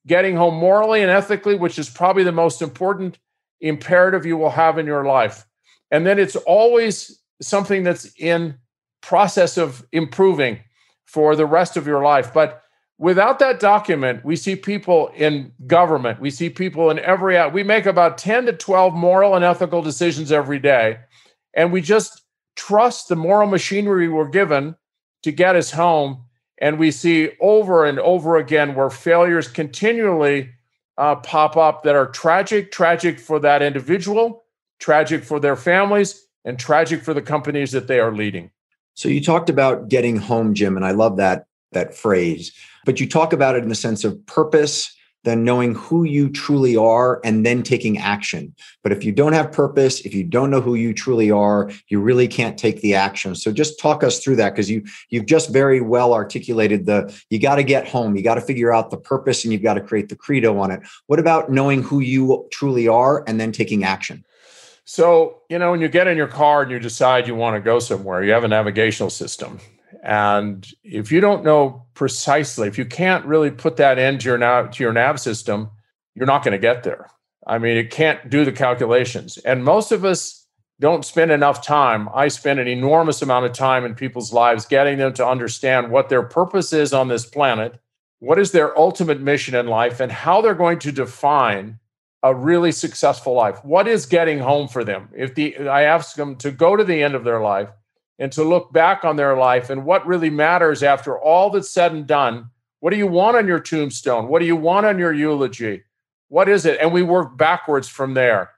Getting 0.08 0.36
home 0.36 0.56
morally 0.56 1.02
and 1.02 1.12
ethically, 1.12 1.56
which 1.56 1.78
is 1.78 1.90
probably 1.90 2.24
the 2.24 2.32
most 2.32 2.62
important 2.62 3.20
imperative 3.60 4.26
you 4.26 4.38
will 4.38 4.50
have 4.50 4.80
in 4.80 4.86
your 4.88 5.06
life. 5.06 5.46
And 5.92 6.08
then 6.08 6.18
it's 6.18 6.36
always 6.38 7.20
something 7.42 7.84
that's 7.84 8.14
in 8.18 8.56
process 9.02 9.58
of 9.58 9.86
improving 9.92 10.60
for 11.06 11.36
the 11.36 11.46
rest 11.46 11.76
of 11.76 11.86
your 11.86 12.02
life. 12.02 12.34
But 12.34 12.62
without 12.98 13.40
that 13.40 13.60
document, 13.60 14.24
we 14.24 14.36
see 14.36 14.56
people 14.56 15.12
in 15.16 15.52
government, 15.68 16.22
we 16.22 16.30
see 16.30 16.50
people 16.50 16.90
in 16.90 17.00
every 17.00 17.38
we 17.50 17.64
make 17.64 17.86
about 17.86 18.18
10 18.18 18.46
to 18.46 18.54
12 18.54 18.94
moral 18.94 19.36
and 19.36 19.44
ethical 19.44 19.82
decisions 19.82 20.32
every 20.32 20.60
day. 20.60 21.00
And 21.54 21.74
we 21.74 21.82
just 21.82 22.22
trust 22.56 23.10
the 23.10 23.16
moral 23.16 23.50
machinery 23.50 24.08
we're 24.08 24.30
given 24.30 24.76
to 25.24 25.32
get 25.32 25.56
us 25.56 25.72
home. 25.72 26.24
And 26.60 26.78
we 26.78 26.92
see 26.92 27.32
over 27.42 27.86
and 27.86 28.00
over 28.00 28.38
again 28.38 28.76
where 28.76 28.90
failures 28.90 29.48
continually 29.48 30.52
uh, 30.98 31.16
pop 31.16 31.58
up 31.58 31.84
that 31.84 31.96
are 31.96 32.08
tragic, 32.08 32.72
tragic 32.72 33.20
for 33.20 33.40
that 33.40 33.62
individual, 33.64 34.41
tragic 34.82 35.24
for 35.24 35.40
their 35.40 35.56
families, 35.56 36.28
and 36.44 36.60
tragic 36.60 37.04
for 37.04 37.14
the 37.14 37.22
companies 37.22 37.72
that 37.72 37.88
they 37.88 38.00
are 38.00 38.14
leading. 38.14 38.50
So 38.96 39.08
you 39.08 39.24
talked 39.24 39.50
about 39.50 39.88
getting 39.88 40.18
home, 40.18 40.54
Jim, 40.54 40.76
and 40.76 40.86
I 40.86 40.92
love 40.92 41.18
that 41.18 41.46
that 41.72 41.96
phrase. 41.96 42.52
But 42.86 43.00
you 43.00 43.08
talk 43.08 43.32
about 43.32 43.56
it 43.56 43.64
in 43.64 43.70
the 43.70 43.76
sense 43.76 44.04
of 44.04 44.26
purpose, 44.26 44.94
then 45.24 45.46
knowing 45.46 45.76
who 45.76 46.04
you 46.04 46.30
truly 46.30 46.76
are 46.76 47.22
and 47.24 47.46
then 47.46 47.64
taking 47.64 47.98
action. 47.98 48.54
But 48.84 48.92
if 48.92 49.06
you 49.06 49.12
don't 49.12 49.34
have 49.34 49.52
purpose, 49.52 50.02
if 50.02 50.14
you 50.14 50.24
don't 50.24 50.50
know 50.50 50.60
who 50.60 50.76
you 50.76 50.94
truly 50.94 51.32
are, 51.32 51.72
you 51.88 52.02
really 52.02 52.28
can't 52.28 52.58
take 52.58 52.82
the 52.82 52.96
action. 52.96 53.36
So 53.36 53.54
just 53.54 53.80
talk 53.80 54.04
us 54.04 54.20
through 54.20 54.36
that 54.38 54.50
because 54.50 54.70
you 54.70 54.84
you've 55.10 55.28
just 55.28 55.54
very 55.54 55.80
well 55.80 56.14
articulated 56.14 56.86
the 56.86 57.16
you 57.30 57.40
got 57.40 57.56
to 57.56 57.64
get 57.64 57.88
home, 57.88 58.16
you 58.16 58.24
got 58.24 58.36
to 58.36 58.42
figure 58.42 58.74
out 58.74 58.90
the 58.90 58.98
purpose 58.98 59.46
and 59.46 59.54
you've 59.54 59.64
got 59.64 59.76
to 59.76 59.82
create 59.82 60.10
the 60.10 60.16
credo 60.16 60.58
on 60.58 60.72
it. 60.72 60.82
What 61.08 61.20
about 61.20 61.52
knowing 61.52 61.84
who 61.84 62.00
you 62.00 62.48
truly 62.52 62.88
are 62.88 63.24
and 63.28 63.40
then 63.40 63.52
taking 63.52 63.84
action? 63.84 64.26
So, 64.86 65.42
you 65.50 65.60
know, 65.60 65.72
when 65.72 65.82
you 65.82 65.88
get 65.88 66.08
in 66.08 66.18
your 66.18 66.28
car 66.28 66.64
and 66.64 66.72
you 66.72 66.80
decide 66.80 67.28
you 67.28 67.36
want 67.36 67.56
to 67.56 67.62
go 67.62 67.80
somewhere, 67.80 68.24
you 68.24 68.32
have 68.32 68.44
a 68.44 68.48
navigational 68.48 69.10
system. 69.10 69.60
And 70.04 70.68
if 70.84 71.12
you 71.12 71.22
don't 71.22 71.44
know 71.44 71.86
precisely, 71.94 72.68
if 72.68 72.78
you 72.78 72.86
can't 72.86 73.26
really 73.26 73.52
put 73.52 73.78
that 73.78 74.00
into 74.00 74.30
your 74.30 74.38
nav, 74.38 74.72
to 74.72 74.84
your 74.84 74.94
nav 74.94 75.20
system, 75.20 75.70
you're 76.16 76.26
not 76.26 76.44
going 76.44 76.54
to 76.54 76.58
get 76.58 76.84
there. 76.84 77.08
I 77.48 77.58
mean, 77.58 77.78
it 77.78 77.92
can't 77.92 78.30
do 78.30 78.44
the 78.44 78.52
calculations. 78.52 79.38
And 79.40 79.64
most 79.64 79.92
of 79.92 80.04
us 80.04 80.46
don't 80.80 81.06
spend 81.06 81.32
enough 81.32 81.64
time. 81.64 82.10
I 82.14 82.28
spend 82.28 82.60
an 82.60 82.68
enormous 82.68 83.22
amount 83.22 83.46
of 83.46 83.54
time 83.54 83.86
in 83.86 83.94
people's 83.94 84.34
lives 84.34 84.66
getting 84.66 84.98
them 84.98 85.14
to 85.14 85.28
understand 85.28 85.92
what 85.92 86.10
their 86.10 86.24
purpose 86.24 86.74
is 86.74 86.92
on 86.92 87.08
this 87.08 87.26
planet, 87.26 87.80
what 88.20 88.40
is 88.40 88.52
their 88.52 88.78
ultimate 88.78 89.22
mission 89.22 89.54
in 89.54 89.68
life, 89.68 90.00
and 90.00 90.12
how 90.12 90.42
they're 90.42 90.56
going 90.56 90.80
to 90.80 90.92
define 90.92 91.80
a 92.24 92.34
really 92.36 92.72
successful 92.72 93.34
life. 93.34 93.64
What 93.66 93.88
is 93.88 94.06
getting 94.06 94.40
home 94.40 94.68
for 94.68 94.84
them? 94.84 95.10
If 95.16 95.36
the 95.36 95.58
I 95.68 95.84
ask 95.84 96.16
them 96.16 96.36
to 96.38 96.52
go 96.52 96.76
to 96.76 96.84
the 96.84 97.02
end 97.02 97.16
of 97.16 97.24
their 97.24 97.42
life 97.42 97.70
and 98.20 98.32
to 98.34 98.44
look 98.44 98.72
back 98.72 99.04
on 99.04 99.16
their 99.16 99.36
life 99.36 99.72
and 99.72 99.84
what 99.84 100.06
really 100.06 100.30
matters 100.30 100.84
after 100.84 101.18
all 101.18 101.50
that's 101.50 101.70
said 101.70 101.92
and 101.92 102.06
done. 102.06 102.50
What 102.80 102.92
do 102.92 102.98
you 102.98 103.08
want 103.08 103.38
on 103.38 103.48
your 103.48 103.60
tombstone? 103.60 104.28
What 104.28 104.40
do 104.40 104.46
you 104.46 104.56
want 104.56 104.86
on 104.86 105.00
your 105.00 105.14
eulogy? 105.14 105.84
What 106.30 106.48
is 106.48 106.66
it? 106.66 106.80
And 106.80 106.94
we 106.94 107.02
work 107.02 107.36
backwards 107.38 107.88
from 107.88 108.14
there. 108.14 108.52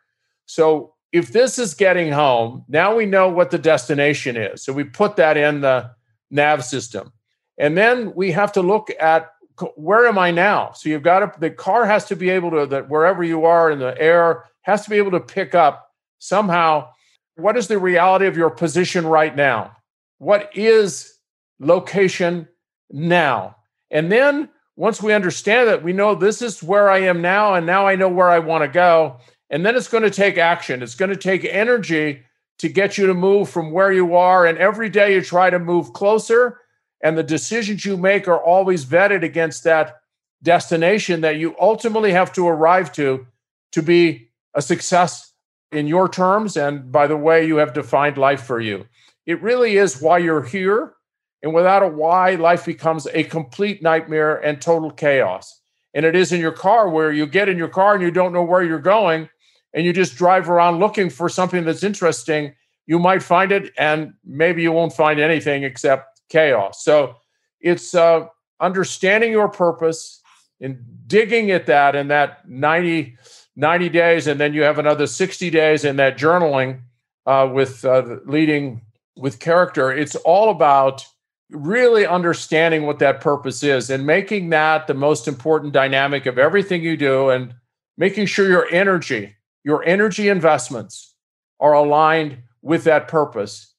So 0.46 0.94
if 1.14 1.32
this 1.32 1.58
is 1.58 1.74
getting 1.74 2.12
home, 2.12 2.66
now 2.68 2.96
we 2.96 3.06
know 3.06 3.30
what 3.30 3.52
the 3.52 3.58
destination 3.58 4.36
is. 4.36 4.64
So 4.64 4.74
we 4.74 4.84
put 4.84 5.16
that 5.16 5.38
in 5.38 5.62
the 5.62 5.92
nav 6.30 6.66
system. 6.66 7.14
And 7.58 7.78
then 7.78 8.14
we 8.16 8.32
have 8.32 8.52
to 8.54 8.62
look 8.62 8.92
at 9.00 9.33
where 9.76 10.08
am 10.08 10.18
I 10.18 10.32
now? 10.32 10.72
So 10.72 10.90
you've 10.90 11.04
got 11.04 11.20
to, 11.20 11.40
the 11.40 11.50
car 11.50 11.86
has 11.86 12.06
to 12.06 12.16
be 12.16 12.30
able 12.30 12.52
to, 12.52 12.66
that 12.68 12.90
wherever 12.90 13.24
you 13.24 13.46
are 13.46 13.72
in 13.72 13.80
the 13.80 14.00
air, 14.00 14.46
has 14.62 14.84
to 14.84 14.90
be 14.90 14.98
able 14.98 15.12
to 15.12 15.20
pick 15.20 15.54
up 15.54 15.92
somehow 16.20 16.90
what 17.36 17.58
is 17.58 17.68
the 17.68 17.80
reality 17.80 18.28
of 18.28 18.38
your 18.38 18.50
position 18.50 19.06
right 19.06 19.36
now? 19.36 19.76
What 20.20 20.56
is 20.56 21.18
location 21.60 22.48
now? 22.92 23.56
And 23.92 24.12
then 24.12 24.50
once 24.76 25.02
we 25.02 25.14
understand 25.14 25.68
that, 25.68 25.84
we 25.84 25.94
know 25.94 26.16
this 26.16 26.42
is 26.42 26.64
where 26.64 26.90
I 26.90 27.00
am 27.00 27.22
now, 27.22 27.54
and 27.54 27.66
now 27.66 27.88
I 27.88 27.96
know 27.96 28.10
where 28.10 28.30
I 28.30 28.40
want 28.40 28.64
to 28.64 28.68
go. 28.68 29.18
And 29.50 29.66
then 29.66 29.76
it's 29.76 29.88
going 29.88 30.04
to 30.04 30.10
take 30.10 30.38
action. 30.38 30.82
It's 30.82 30.96
going 30.96 31.12
to 31.12 31.16
take 31.16 31.46
energy 31.46 32.24
to 32.60 32.70
get 32.70 32.98
you 32.98 33.06
to 33.08 33.14
move 33.14 33.50
from 33.50 33.72
where 33.72 33.92
you 33.92 34.16
are. 34.16 34.46
And 34.46 34.58
every 34.58 34.90
day 34.90 35.14
you 35.14 35.22
try 35.22 35.50
to 35.50 35.60
move 35.60 35.94
closer, 35.94 36.60
and 37.04 37.18
the 37.18 37.24
decisions 37.24 37.86
you 37.86 37.98
make 37.98 38.28
are 38.28 38.42
always 38.42 38.86
vetted 38.86 39.24
against 39.24 39.66
that 39.66 39.98
destination 40.42 41.22
that 41.22 41.36
you 41.36 41.56
ultimately 41.60 42.12
have 42.12 42.32
to 42.34 42.48
arrive 42.48 42.92
to 42.94 43.28
to 43.74 43.84
be 43.84 44.30
a 44.56 44.62
success 44.62 45.34
in 45.72 45.86
your 45.88 46.08
terms 46.08 46.56
and 46.58 46.92
by 46.92 47.06
the 47.06 47.18
way 47.18 47.46
you 47.46 47.58
have 47.58 47.74
defined 47.74 48.18
life 48.18 48.44
for 48.44 48.60
you. 48.60 48.86
It 49.26 49.42
really 49.42 49.78
is 49.78 50.02
why 50.02 50.20
you're 50.20 50.44
here. 50.44 50.94
And 51.42 51.54
without 51.54 51.84
a 51.84 51.88
why, 51.88 52.36
life 52.36 52.66
becomes 52.66 53.06
a 53.08 53.24
complete 53.24 53.82
nightmare 53.82 54.38
and 54.38 54.62
total 54.62 54.92
chaos. 54.92 55.62
And 55.94 56.06
it 56.06 56.16
is 56.16 56.32
in 56.32 56.40
your 56.40 56.52
car 56.52 56.90
where 56.90 57.12
you 57.12 57.26
get 57.26 57.50
in 57.50 57.58
your 57.58 57.68
car 57.68 57.96
and 57.96 58.04
you 58.04 58.12
don't 58.12 58.34
know 58.34 58.44
where 58.44 58.64
you're 58.64 58.80
going 58.80 59.30
and 59.74 59.86
you 59.86 59.92
just 59.92 60.16
drive 60.16 60.50
around 60.50 60.80
looking 60.80 61.10
for 61.10 61.28
something 61.28 61.66
that's 61.66 61.84
interesting. 61.84 62.54
You 62.86 63.00
might 63.00 63.24
find 63.24 63.52
it 63.52 63.72
and 63.78 64.14
maybe 64.24 64.62
you 64.62 64.72
won't 64.72 64.94
find 64.94 65.20
anything 65.20 65.64
except 65.64 66.13
chaos. 66.34 66.84
So 66.84 67.16
it's 67.62 67.96
uh, 67.96 68.26
understanding 68.60 69.32
your 69.32 69.48
purpose 69.48 70.22
and 70.60 70.84
digging 71.08 71.52
at 71.52 71.68
that 71.68 71.96
in 71.96 72.10
that 72.10 72.50
90 72.50 73.18
90 73.56 73.90
days, 73.90 74.26
and 74.26 74.40
then 74.40 74.54
you 74.54 74.64
have 74.64 74.80
another 74.80 75.06
60 75.06 75.50
days 75.52 75.86
in 75.86 75.98
that 75.98 76.18
journaling 76.18 76.82
uh, 77.26 77.48
with 77.52 77.86
uh, 77.86 78.18
leading 78.26 78.82
with 79.16 79.40
character. 79.40 79.92
It's 79.92 80.16
all 80.16 80.50
about 80.50 81.06
really 81.52 82.06
understanding 82.06 82.88
what 82.88 82.98
that 83.00 83.22
purpose 83.22 83.62
is 83.62 83.92
and 83.92 84.08
making 84.08 84.50
that 84.50 84.88
the 84.88 84.94
most 84.96 85.28
important 85.28 85.72
dynamic 85.72 86.26
of 86.26 86.40
everything 86.40 86.82
you 86.82 86.98
do 86.98 87.30
and 87.30 87.54
making 87.96 88.26
sure 88.26 88.50
your 88.50 88.68
energy, 88.72 89.36
your 89.64 89.84
energy 89.84 90.30
investments 90.30 91.14
are 91.60 91.74
aligned 91.74 92.40
with 92.64 92.86
that 92.86 93.08
purpose. 93.08 93.73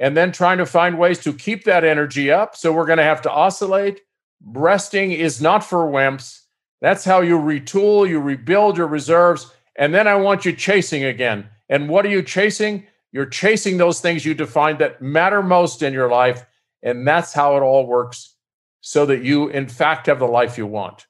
And 0.00 0.16
then 0.16 0.32
trying 0.32 0.58
to 0.58 0.66
find 0.66 0.98
ways 0.98 1.20
to 1.20 1.32
keep 1.32 1.62
that 1.64 1.84
energy 1.84 2.32
up. 2.32 2.56
So 2.56 2.72
we're 2.72 2.86
going 2.86 2.98
to 2.98 3.04
have 3.04 3.22
to 3.22 3.30
oscillate. 3.30 4.00
Resting 4.42 5.12
is 5.12 5.40
not 5.40 5.62
for 5.62 5.84
wimps 5.84 6.40
that's 6.80 7.04
how 7.04 7.20
you 7.20 7.38
retool, 7.38 8.08
you 8.08 8.20
rebuild 8.20 8.76
your 8.76 8.86
reserves. 8.86 9.52
And 9.76 9.94
then 9.94 10.08
I 10.08 10.16
want 10.16 10.44
you 10.44 10.52
chasing 10.52 11.04
again. 11.04 11.48
And 11.68 11.88
what 11.88 12.04
are 12.04 12.10
you 12.10 12.22
chasing? 12.22 12.86
You're 13.12 13.26
chasing 13.26 13.76
those 13.76 14.00
things 14.00 14.24
you 14.24 14.34
define 14.34 14.78
that 14.78 15.00
matter 15.00 15.42
most 15.42 15.82
in 15.82 15.92
your 15.92 16.10
life. 16.10 16.44
And 16.82 17.06
that's 17.06 17.32
how 17.32 17.56
it 17.56 17.60
all 17.60 17.86
works 17.86 18.34
so 18.80 19.04
that 19.06 19.22
you, 19.22 19.48
in 19.48 19.68
fact, 19.68 20.06
have 20.06 20.18
the 20.18 20.26
life 20.26 20.56
you 20.56 20.66
want. 20.66 21.06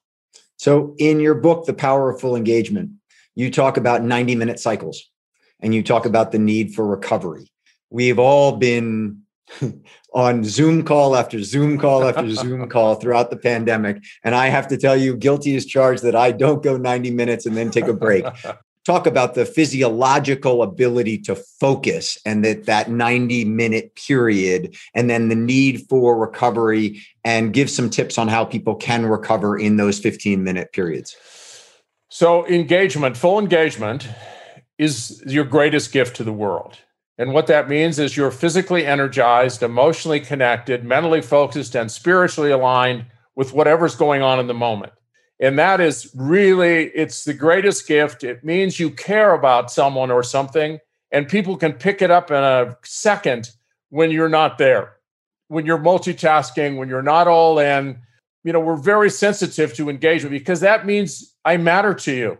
So, 0.57 0.93
in 0.99 1.19
your 1.19 1.33
book, 1.35 1.65
The 1.65 1.73
Power 1.73 2.09
of 2.09 2.19
Full 2.19 2.35
Engagement, 2.35 2.91
you 3.33 3.49
talk 3.49 3.77
about 3.77 4.03
90 4.03 4.35
minute 4.35 4.59
cycles 4.59 5.09
and 5.59 5.73
you 5.73 5.81
talk 5.81 6.05
about 6.05 6.31
the 6.31 6.39
need 6.39 6.75
for 6.75 6.85
recovery. 6.85 7.49
We've 7.91 8.19
all 8.19 8.53
been 8.53 9.21
on 10.13 10.43
Zoom 10.43 10.83
call 10.83 11.15
after 11.15 11.43
Zoom 11.43 11.77
call 11.77 12.07
after 12.07 12.29
Zoom 12.35 12.67
call 12.69 12.95
throughout 12.95 13.29
the 13.29 13.37
pandemic. 13.37 14.03
And 14.23 14.33
I 14.33 14.47
have 14.47 14.67
to 14.69 14.77
tell 14.77 14.95
you, 14.95 15.15
guilty 15.15 15.55
as 15.55 15.65
charged 15.65 16.03
that 16.03 16.15
I 16.15 16.31
don't 16.31 16.63
go 16.63 16.77
90 16.77 17.11
minutes 17.11 17.45
and 17.45 17.55
then 17.55 17.69
take 17.69 17.87
a 17.87 17.93
break. 17.93 18.25
Talk 18.83 19.05
about 19.05 19.35
the 19.35 19.45
physiological 19.45 20.63
ability 20.63 21.19
to 21.19 21.35
focus 21.35 22.17
and 22.25 22.43
that 22.43 22.65
that 22.65 22.89
90 22.89 23.45
minute 23.45 23.93
period 23.93 24.75
and 24.95 25.07
then 25.07 25.29
the 25.29 25.35
need 25.35 25.85
for 25.87 26.17
recovery 26.17 26.99
and 27.23 27.53
give 27.53 27.69
some 27.69 27.91
tips 27.91 28.17
on 28.17 28.27
how 28.27 28.43
people 28.43 28.73
can 28.73 29.05
recover 29.05 29.55
in 29.55 29.77
those 29.77 29.99
15 29.99 30.43
minute 30.43 30.73
periods. 30.73 31.15
So 32.09 32.47
engagement, 32.47 33.17
full 33.17 33.37
engagement 33.37 34.09
is 34.79 35.21
your 35.27 35.45
greatest 35.45 35.91
gift 35.91 36.15
to 36.15 36.23
the 36.23 36.33
world. 36.33 36.79
And 37.21 37.33
what 37.33 37.45
that 37.45 37.69
means 37.69 37.99
is 37.99 38.17
you're 38.17 38.31
physically 38.31 38.83
energized, 38.83 39.61
emotionally 39.61 40.19
connected, 40.19 40.83
mentally 40.83 41.21
focused, 41.21 41.75
and 41.75 41.91
spiritually 41.91 42.49
aligned 42.49 43.05
with 43.35 43.53
whatever's 43.53 43.93
going 43.93 44.23
on 44.23 44.39
in 44.39 44.47
the 44.47 44.55
moment. 44.55 44.91
And 45.39 45.59
that 45.59 45.79
is 45.79 46.09
really, 46.15 46.85
it's 46.95 47.23
the 47.23 47.35
greatest 47.35 47.87
gift. 47.87 48.23
It 48.23 48.43
means 48.43 48.79
you 48.79 48.89
care 48.89 49.35
about 49.35 49.69
someone 49.69 50.09
or 50.09 50.23
something, 50.23 50.79
and 51.11 51.29
people 51.29 51.57
can 51.57 51.73
pick 51.73 52.01
it 52.01 52.09
up 52.09 52.31
in 52.31 52.43
a 52.43 52.75
second 52.83 53.51
when 53.89 54.09
you're 54.09 54.27
not 54.27 54.57
there. 54.57 54.93
When 55.47 55.63
you're 55.63 55.77
multitasking, 55.77 56.77
when 56.77 56.89
you're 56.89 57.03
not 57.03 57.27
all 57.27 57.59
in, 57.59 57.99
you 58.43 58.51
know, 58.51 58.59
we're 58.59 58.77
very 58.77 59.11
sensitive 59.11 59.75
to 59.75 59.91
engagement 59.91 60.31
because 60.31 60.61
that 60.61 60.87
means 60.87 61.35
I 61.45 61.57
matter 61.57 61.93
to 61.93 62.11
you 62.11 62.39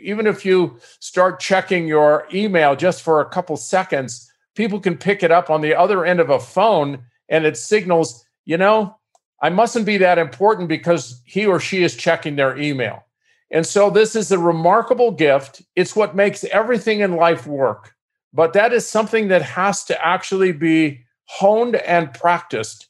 even 0.00 0.26
if 0.26 0.44
you 0.44 0.78
start 1.00 1.40
checking 1.40 1.86
your 1.86 2.26
email 2.32 2.76
just 2.76 3.02
for 3.02 3.20
a 3.20 3.28
couple 3.28 3.56
seconds, 3.56 4.30
people 4.54 4.80
can 4.80 4.96
pick 4.96 5.22
it 5.22 5.30
up 5.30 5.50
on 5.50 5.60
the 5.60 5.74
other 5.74 6.04
end 6.04 6.20
of 6.20 6.30
a 6.30 6.38
phone 6.38 7.04
and 7.28 7.44
it 7.44 7.56
signals, 7.56 8.24
you 8.44 8.56
know, 8.56 8.96
I 9.40 9.50
mustn't 9.50 9.86
be 9.86 9.98
that 9.98 10.18
important 10.18 10.68
because 10.68 11.20
he 11.24 11.46
or 11.46 11.60
she 11.60 11.82
is 11.82 11.96
checking 11.96 12.36
their 12.36 12.56
email. 12.56 13.04
And 13.50 13.66
so 13.66 13.90
this 13.90 14.16
is 14.16 14.32
a 14.32 14.38
remarkable 14.38 15.10
gift. 15.10 15.62
It's 15.76 15.94
what 15.94 16.16
makes 16.16 16.44
everything 16.44 17.00
in 17.00 17.16
life 17.16 17.46
work. 17.46 17.94
But 18.32 18.52
that 18.54 18.72
is 18.72 18.86
something 18.86 19.28
that 19.28 19.42
has 19.42 19.84
to 19.84 20.04
actually 20.06 20.52
be 20.52 21.04
honed 21.26 21.76
and 21.76 22.12
practiced. 22.12 22.88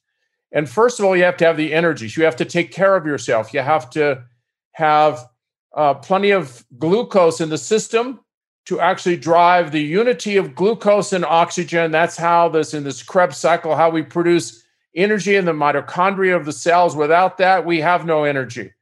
And 0.53 0.69
first 0.69 0.99
of 0.99 1.05
all, 1.05 1.17
you 1.17 1.25
have 1.25 1.37
to 1.39 1.45
have 1.45 1.57
the 1.57 1.75
energies. 1.75 2.17
You 2.17 2.25
have 2.25 2.37
to 2.37 2.45
take 2.45 2.73
care 2.73 2.97
of 2.97 3.05
yourself. 3.05 3.53
You 3.53 3.61
have 3.61 3.91
to 3.91 4.23
have 4.73 5.27
uh, 5.75 5.95
plenty 5.95 6.31
of 6.31 6.65
glucose 6.79 7.41
in 7.41 7.49
the 7.49 7.59
system 7.59 8.21
to 8.67 8.81
actually 8.81 9.17
drive 9.17 9.73
the 9.73 9.83
unity 9.83 10.37
of 10.37 10.55
glucose 10.55 11.13
and 11.13 11.25
oxygen. 11.25 11.91
That's 11.91 12.17
how 12.17 12.49
this 12.49 12.73
in 12.73 12.85
this 12.85 13.03
Krebs 13.03 13.37
cycle, 13.37 13.77
how 13.77 13.91
we 13.91 14.03
produce 14.03 14.63
energy 14.97 15.37
in 15.37 15.45
the 15.45 15.53
mitochondria 15.53 16.37
of 16.37 16.45
the 16.45 16.53
cells. 16.53 16.97
Without 16.97 17.37
that, 17.39 17.67
we 17.67 17.81
have 17.81 18.07
no 18.07 18.25
energy. 18.25 18.73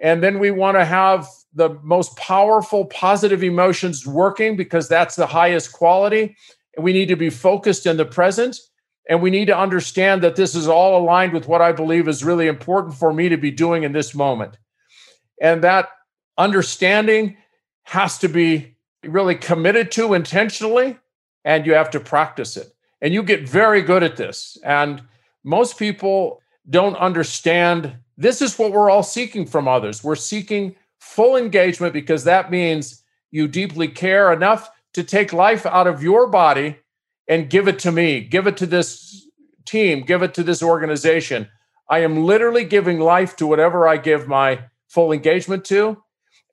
And 0.00 0.22
then 0.22 0.38
we 0.38 0.50
want 0.50 0.76
to 0.76 0.84
have 0.84 1.26
the 1.54 1.70
most 1.82 2.16
powerful 2.16 2.84
positive 2.86 3.42
emotions 3.42 4.06
working 4.06 4.56
because 4.56 4.88
that's 4.88 5.16
the 5.16 5.26
highest 5.26 5.72
quality. 5.72 6.36
And 6.76 6.84
we 6.84 6.92
need 6.92 7.08
to 7.08 7.16
be 7.16 7.30
focused 7.30 7.86
in 7.86 7.96
the 7.96 8.04
present. 8.04 8.60
And 9.08 9.22
we 9.22 9.30
need 9.30 9.46
to 9.46 9.58
understand 9.58 10.22
that 10.22 10.36
this 10.36 10.54
is 10.54 10.68
all 10.68 11.02
aligned 11.02 11.32
with 11.32 11.48
what 11.48 11.62
I 11.62 11.72
believe 11.72 12.06
is 12.06 12.22
really 12.22 12.46
important 12.46 12.94
for 12.94 13.12
me 13.12 13.28
to 13.30 13.38
be 13.38 13.50
doing 13.50 13.82
in 13.82 13.92
this 13.92 14.14
moment. 14.14 14.58
And 15.40 15.64
that 15.64 15.88
understanding 16.38 17.36
has 17.84 18.18
to 18.18 18.28
be 18.28 18.76
really 19.04 19.34
committed 19.34 19.92
to 19.92 20.14
intentionally, 20.14 20.96
and 21.44 21.66
you 21.66 21.74
have 21.74 21.90
to 21.90 22.00
practice 22.00 22.56
it. 22.56 22.72
And 23.00 23.12
you 23.12 23.22
get 23.22 23.48
very 23.48 23.82
good 23.82 24.02
at 24.02 24.16
this. 24.16 24.56
And 24.64 25.02
most 25.44 25.78
people 25.78 26.40
don't 26.68 26.96
understand 26.96 27.96
this 28.16 28.42
is 28.42 28.58
what 28.58 28.72
we're 28.72 28.90
all 28.90 29.02
seeking 29.02 29.46
from 29.46 29.68
others. 29.68 30.02
We're 30.02 30.16
seeking 30.16 30.74
full 30.98 31.36
engagement 31.36 31.92
because 31.92 32.24
that 32.24 32.50
means 32.50 33.02
you 33.30 33.46
deeply 33.46 33.88
care 33.88 34.32
enough 34.32 34.68
to 34.94 35.04
take 35.04 35.32
life 35.32 35.64
out 35.64 35.86
of 35.86 36.02
your 36.02 36.26
body 36.26 36.78
and 37.28 37.50
give 37.50 37.68
it 37.68 37.78
to 37.80 37.92
me, 37.92 38.20
give 38.20 38.46
it 38.46 38.56
to 38.56 38.66
this 38.66 39.26
team, 39.64 40.00
give 40.00 40.22
it 40.22 40.34
to 40.34 40.42
this 40.42 40.62
organization. 40.62 41.48
I 41.88 42.00
am 42.00 42.24
literally 42.24 42.64
giving 42.64 42.98
life 42.98 43.36
to 43.36 43.46
whatever 43.46 43.86
I 43.86 43.96
give 43.96 44.26
my 44.26 44.64
full 44.88 45.12
engagement 45.12 45.64
to. 45.66 46.02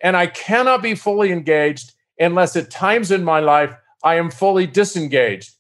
And 0.02 0.16
I 0.16 0.28
cannot 0.28 0.82
be 0.84 0.96
fully 0.96 1.32
engaged 1.32 1.94
unless 2.20 2.56
at 2.56 2.72
times 2.72 3.12
in 3.12 3.24
my 3.24 3.40
life 3.40 3.76
I 4.04 4.16
am 4.16 4.30
fully 4.30 4.68
disengaged. 4.68 5.56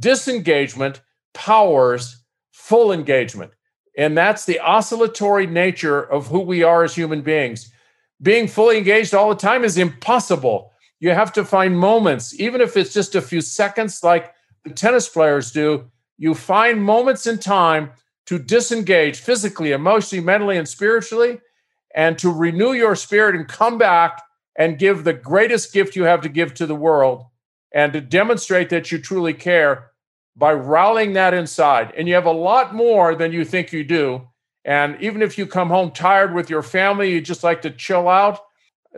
Disengagement 0.00 1.00
powers 1.34 2.22
full 2.52 2.92
engagement. 2.92 3.52
And 3.96 4.16
that's 4.16 4.44
the 4.44 4.60
oscillatory 4.60 5.46
nature 5.46 6.02
of 6.02 6.26
who 6.26 6.40
we 6.40 6.62
are 6.62 6.84
as 6.84 6.94
human 6.94 7.22
beings. 7.22 7.72
Being 8.20 8.48
fully 8.48 8.78
engaged 8.78 9.14
all 9.14 9.30
the 9.30 9.36
time 9.36 9.64
is 9.64 9.78
impossible. 9.78 10.72
You 11.00 11.10
have 11.10 11.32
to 11.34 11.44
find 11.44 11.78
moments, 11.78 12.38
even 12.38 12.60
if 12.60 12.76
it's 12.76 12.92
just 12.92 13.14
a 13.14 13.22
few 13.22 13.40
seconds, 13.40 14.02
like 14.02 14.34
the 14.64 14.70
tennis 14.70 15.08
players 15.08 15.52
do, 15.52 15.90
you 16.18 16.34
find 16.34 16.82
moments 16.82 17.26
in 17.26 17.38
time 17.38 17.90
to 18.26 18.38
disengage 18.38 19.20
physically, 19.20 19.72
emotionally, 19.72 20.24
mentally, 20.24 20.56
and 20.56 20.68
spiritually, 20.68 21.38
and 21.96 22.18
to 22.18 22.30
renew 22.30 22.74
your 22.74 22.94
spirit 22.94 23.34
and 23.34 23.48
come 23.48 23.78
back 23.78 24.22
and 24.56 24.78
give 24.78 25.02
the 25.02 25.14
greatest 25.14 25.72
gift 25.72 25.96
you 25.96 26.04
have 26.04 26.20
to 26.20 26.28
give 26.28 26.54
to 26.54 26.66
the 26.66 26.74
world 26.74 27.24
and 27.72 27.92
to 27.94 28.00
demonstrate 28.00 28.70
that 28.70 28.92
you 28.92 28.98
truly 28.98 29.34
care 29.34 29.90
by 30.36 30.52
rallying 30.52 31.14
that 31.14 31.34
inside. 31.34 31.92
And 31.96 32.06
you 32.06 32.14
have 32.14 32.26
a 32.26 32.30
lot 32.30 32.74
more 32.74 33.14
than 33.14 33.32
you 33.32 33.44
think 33.44 33.72
you 33.72 33.82
do. 33.82 34.28
And 34.64 35.00
even 35.00 35.22
if 35.22 35.38
you 35.38 35.46
come 35.46 35.68
home 35.68 35.90
tired 35.90 36.34
with 36.34 36.50
your 36.50 36.62
family, 36.62 37.12
you 37.12 37.20
just 37.20 37.42
like 37.42 37.62
to 37.62 37.70
chill 37.70 38.08
out, 38.08 38.40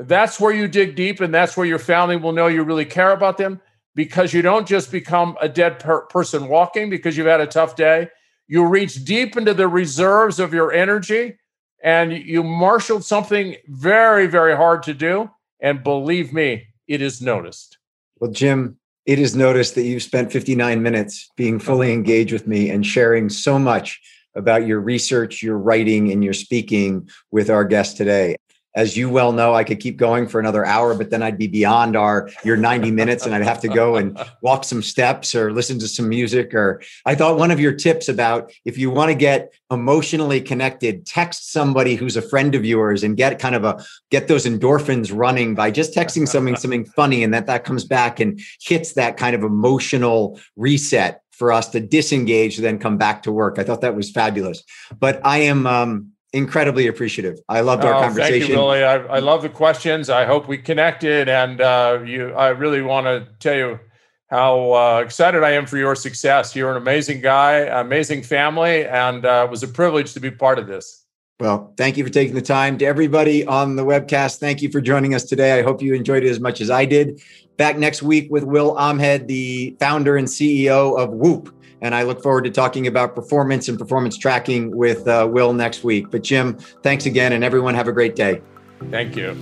that's 0.01 0.41
where 0.41 0.53
you 0.53 0.67
dig 0.67 0.97
deep 0.97 1.21
and 1.21 1.33
that's 1.33 1.57
where 1.57 1.67
your 1.67 1.79
family 1.79 2.17
will 2.17 2.33
know 2.33 2.47
you 2.47 2.63
really 2.63 2.85
care 2.85 3.13
about 3.13 3.37
them 3.37 3.61
because 3.95 4.33
you 4.33 4.43
don't 4.43 4.67
just 4.67 4.91
become 4.91 5.37
a 5.41 5.49
dead 5.49 5.79
per- 5.79 6.07
person 6.07 6.49
walking 6.49 6.91
because 6.91 7.17
you've 7.17 7.27
had 7.27 7.41
a 7.41 7.47
tough 7.47 7.77
day. 7.77 8.09
You 8.49 8.67
reach 8.67 9.05
deep 9.05 9.37
into 9.37 9.55
the 9.55 9.69
reserves 9.69 10.41
of 10.41 10.55
your 10.55 10.73
energy 10.73 11.37
and 11.83 12.13
you 12.13 12.43
marshaled 12.43 13.05
something 13.05 13.57
very, 13.67 14.27
very 14.27 14.57
hard 14.57 14.83
to 14.85 14.95
do. 14.95 15.31
And 15.61 15.83
believe 15.83 16.33
me, 16.33 16.69
it 16.87 17.03
is 17.03 17.21
noticed. 17.21 17.79
Well, 18.21 18.31
Jim, 18.31 18.79
it 19.07 19.19
is 19.19 19.35
noticed 19.35 19.75
that 19.75 19.83
you've 19.83 20.03
spent 20.03 20.33
59 20.33 20.83
minutes 20.83 21.31
being 21.37 21.59
fully 21.59 21.93
engaged 21.93 22.33
with 22.33 22.47
me 22.47 22.71
and 22.71 22.85
sharing 22.85 23.29
so 23.29 23.59
much 23.59 24.01
about 24.35 24.67
your 24.67 24.81
research, 24.81 25.43
your 25.43 25.59
writing, 25.59 26.13
and 26.13 26.23
your 26.23 26.35
speaking 26.35 27.09
with 27.31 27.51
our 27.51 27.65
guest 27.65 27.97
today 27.97 28.37
as 28.75 28.97
you 28.97 29.09
well 29.09 29.33
know, 29.33 29.55
I 29.55 29.65
could 29.65 29.81
keep 29.81 29.97
going 29.97 30.29
for 30.29 30.39
another 30.39 30.65
hour, 30.65 30.95
but 30.95 31.11
then 31.11 31.23
I'd 31.23 31.39
be 31.39 31.47
beyond 31.47 31.97
our 31.97 32.31
your 32.45 32.57
90 32.57 32.91
minutes 32.91 33.25
and 33.25 33.35
I'd 33.35 33.43
have 33.43 33.61
to 33.63 33.69
go 33.69 33.97
and 33.97 34.19
walk 34.43 34.65
some 34.65 34.83
steps 34.83 35.35
or 35.35 35.53
listen 35.53 35.79
to 35.81 35.89
some 35.89 36.09
music. 36.09 36.55
Or 36.55 36.83
I 37.07 37.15
thought 37.15 37.39
one 37.39 37.51
of 37.51 37.59
your 37.59 37.73
tips 37.73 38.09
about 38.09 38.53
if 38.65 38.77
you 38.79 38.91
want 38.91 39.11
to 39.11 39.15
get 39.15 39.53
emotionally 39.71 40.41
connected, 40.41 41.07
text 41.07 41.51
somebody 41.53 41.95
who's 41.95 42.17
a 42.17 42.23
friend 42.23 42.55
of 42.55 42.65
yours 42.65 43.03
and 43.03 43.17
get 43.17 43.39
kind 43.39 43.55
of 43.55 43.65
a 43.65 43.83
get 44.11 44.29
those 44.29 44.45
endorphins 44.47 45.11
running 45.15 45.55
by 45.55 45.71
just 45.71 45.95
texting 45.95 46.29
something, 46.29 46.57
something 46.65 46.85
funny, 46.85 47.25
and 47.25 47.33
that 47.33 47.47
that 47.47 47.65
comes 47.65 47.85
back 47.85 48.21
and 48.21 48.41
hits 48.61 48.93
that 48.93 49.17
kind 49.17 49.35
of 49.35 49.43
emotional 49.43 50.39
reset 50.57 51.23
for 51.33 51.53
us 51.53 51.69
to 51.69 51.81
disengage, 51.81 52.59
then 52.59 52.79
come 52.79 52.99
back 52.99 53.23
to 53.23 53.33
work. 53.33 53.59
I 53.59 53.65
thought 53.65 53.81
that 53.81 53.95
was 53.95 54.11
fabulous. 54.11 54.63
But 54.99 55.21
I 55.25 55.39
am 55.39 55.67
um 55.67 56.13
incredibly 56.33 56.87
appreciative. 56.87 57.41
I 57.49 57.61
loved 57.61 57.85
our 57.85 57.95
oh, 57.95 58.01
conversation. 58.01 58.41
Thank 58.41 58.49
you, 58.51 58.55
Billy. 58.57 58.85
I, 58.85 58.97
I, 58.97 59.19
love 59.19 59.43
the 59.43 59.49
questions. 59.49 60.11
I 60.11 60.25
hope 60.25 60.49
we 60.49 60.59
connected, 60.59 61.29
and 61.29 61.61
uh, 61.61 62.01
you. 62.05 62.33
I 62.33 62.49
really 62.49 62.83
want 62.83 63.07
to 63.07 63.27
tell 63.39 63.57
you 63.57 63.81
how 64.29 64.73
uh, 64.73 65.03
excited 65.05 65.43
I 65.43 65.53
am 65.53 65.67
for 65.67 65.79
your 65.79 65.95
success. 65.95 66.55
You're 66.55 66.71
an 66.71 66.77
amazing 66.77 67.21
guy, 67.21 67.61
amazing 67.81 68.23
family, 68.23 68.87
and 68.87 69.25
uh, 69.25 69.45
it 69.49 69.51
was 69.51 69.63
a 69.63 69.69
privilege 69.69 70.13
to 70.15 70.21
be 70.21 70.31
part 70.31 70.59
of 70.59 70.67
this. 70.67 71.05
Well, 71.41 71.73
thank 71.77 71.97
you 71.97 72.05
for 72.05 72.11
taking 72.11 72.35
the 72.35 72.43
time. 72.43 72.79
To 72.79 72.85
everybody 72.85 73.47
on 73.47 73.77
the 73.77 73.85
webcast, 73.85 74.39
thank 74.39 74.61
you 74.61 74.71
for 74.71 74.81
joining 74.81 75.15
us 75.15 75.25
today. 75.25 75.59
I 75.59 75.63
hope 75.63 75.81
you 75.81 75.95
enjoyed 75.95 76.25
it 76.25 76.31
as 76.31 76.41
much 76.41 76.61
as 76.61 76.69
I 76.69 76.85
did. 76.85 77.23
Back 77.57 77.79
next 77.79 78.03
week 78.03 78.29
with 78.31 78.43
Will 78.43 78.77
Ahmed, 78.77 79.29
the 79.29 79.77
founder 79.79 80.17
and 80.17 80.27
CEO 80.27 80.99
of 80.99 81.11
Whoop 81.11 81.55
and 81.81 81.95
I 81.95 82.03
look 82.03 82.23
forward 82.23 82.45
to 82.45 82.51
talking 82.51 82.87
about 82.87 83.15
performance 83.15 83.69
and 83.69 83.79
performance 83.79 84.17
tracking 84.17 84.77
with 84.77 85.07
uh, 85.07 85.29
Will 85.31 85.53
next 85.53 85.85
week. 85.85 86.11
But 86.11 86.23
Jim, 86.23 86.59
thanks 86.83 87.07
again, 87.07 87.33
and 87.33 87.45
everyone 87.45 87.75
have 87.75 87.89
a 87.89 87.93
great 87.93 88.17
day. 88.17 88.43
Thank 88.91 89.17
you. 89.17 89.37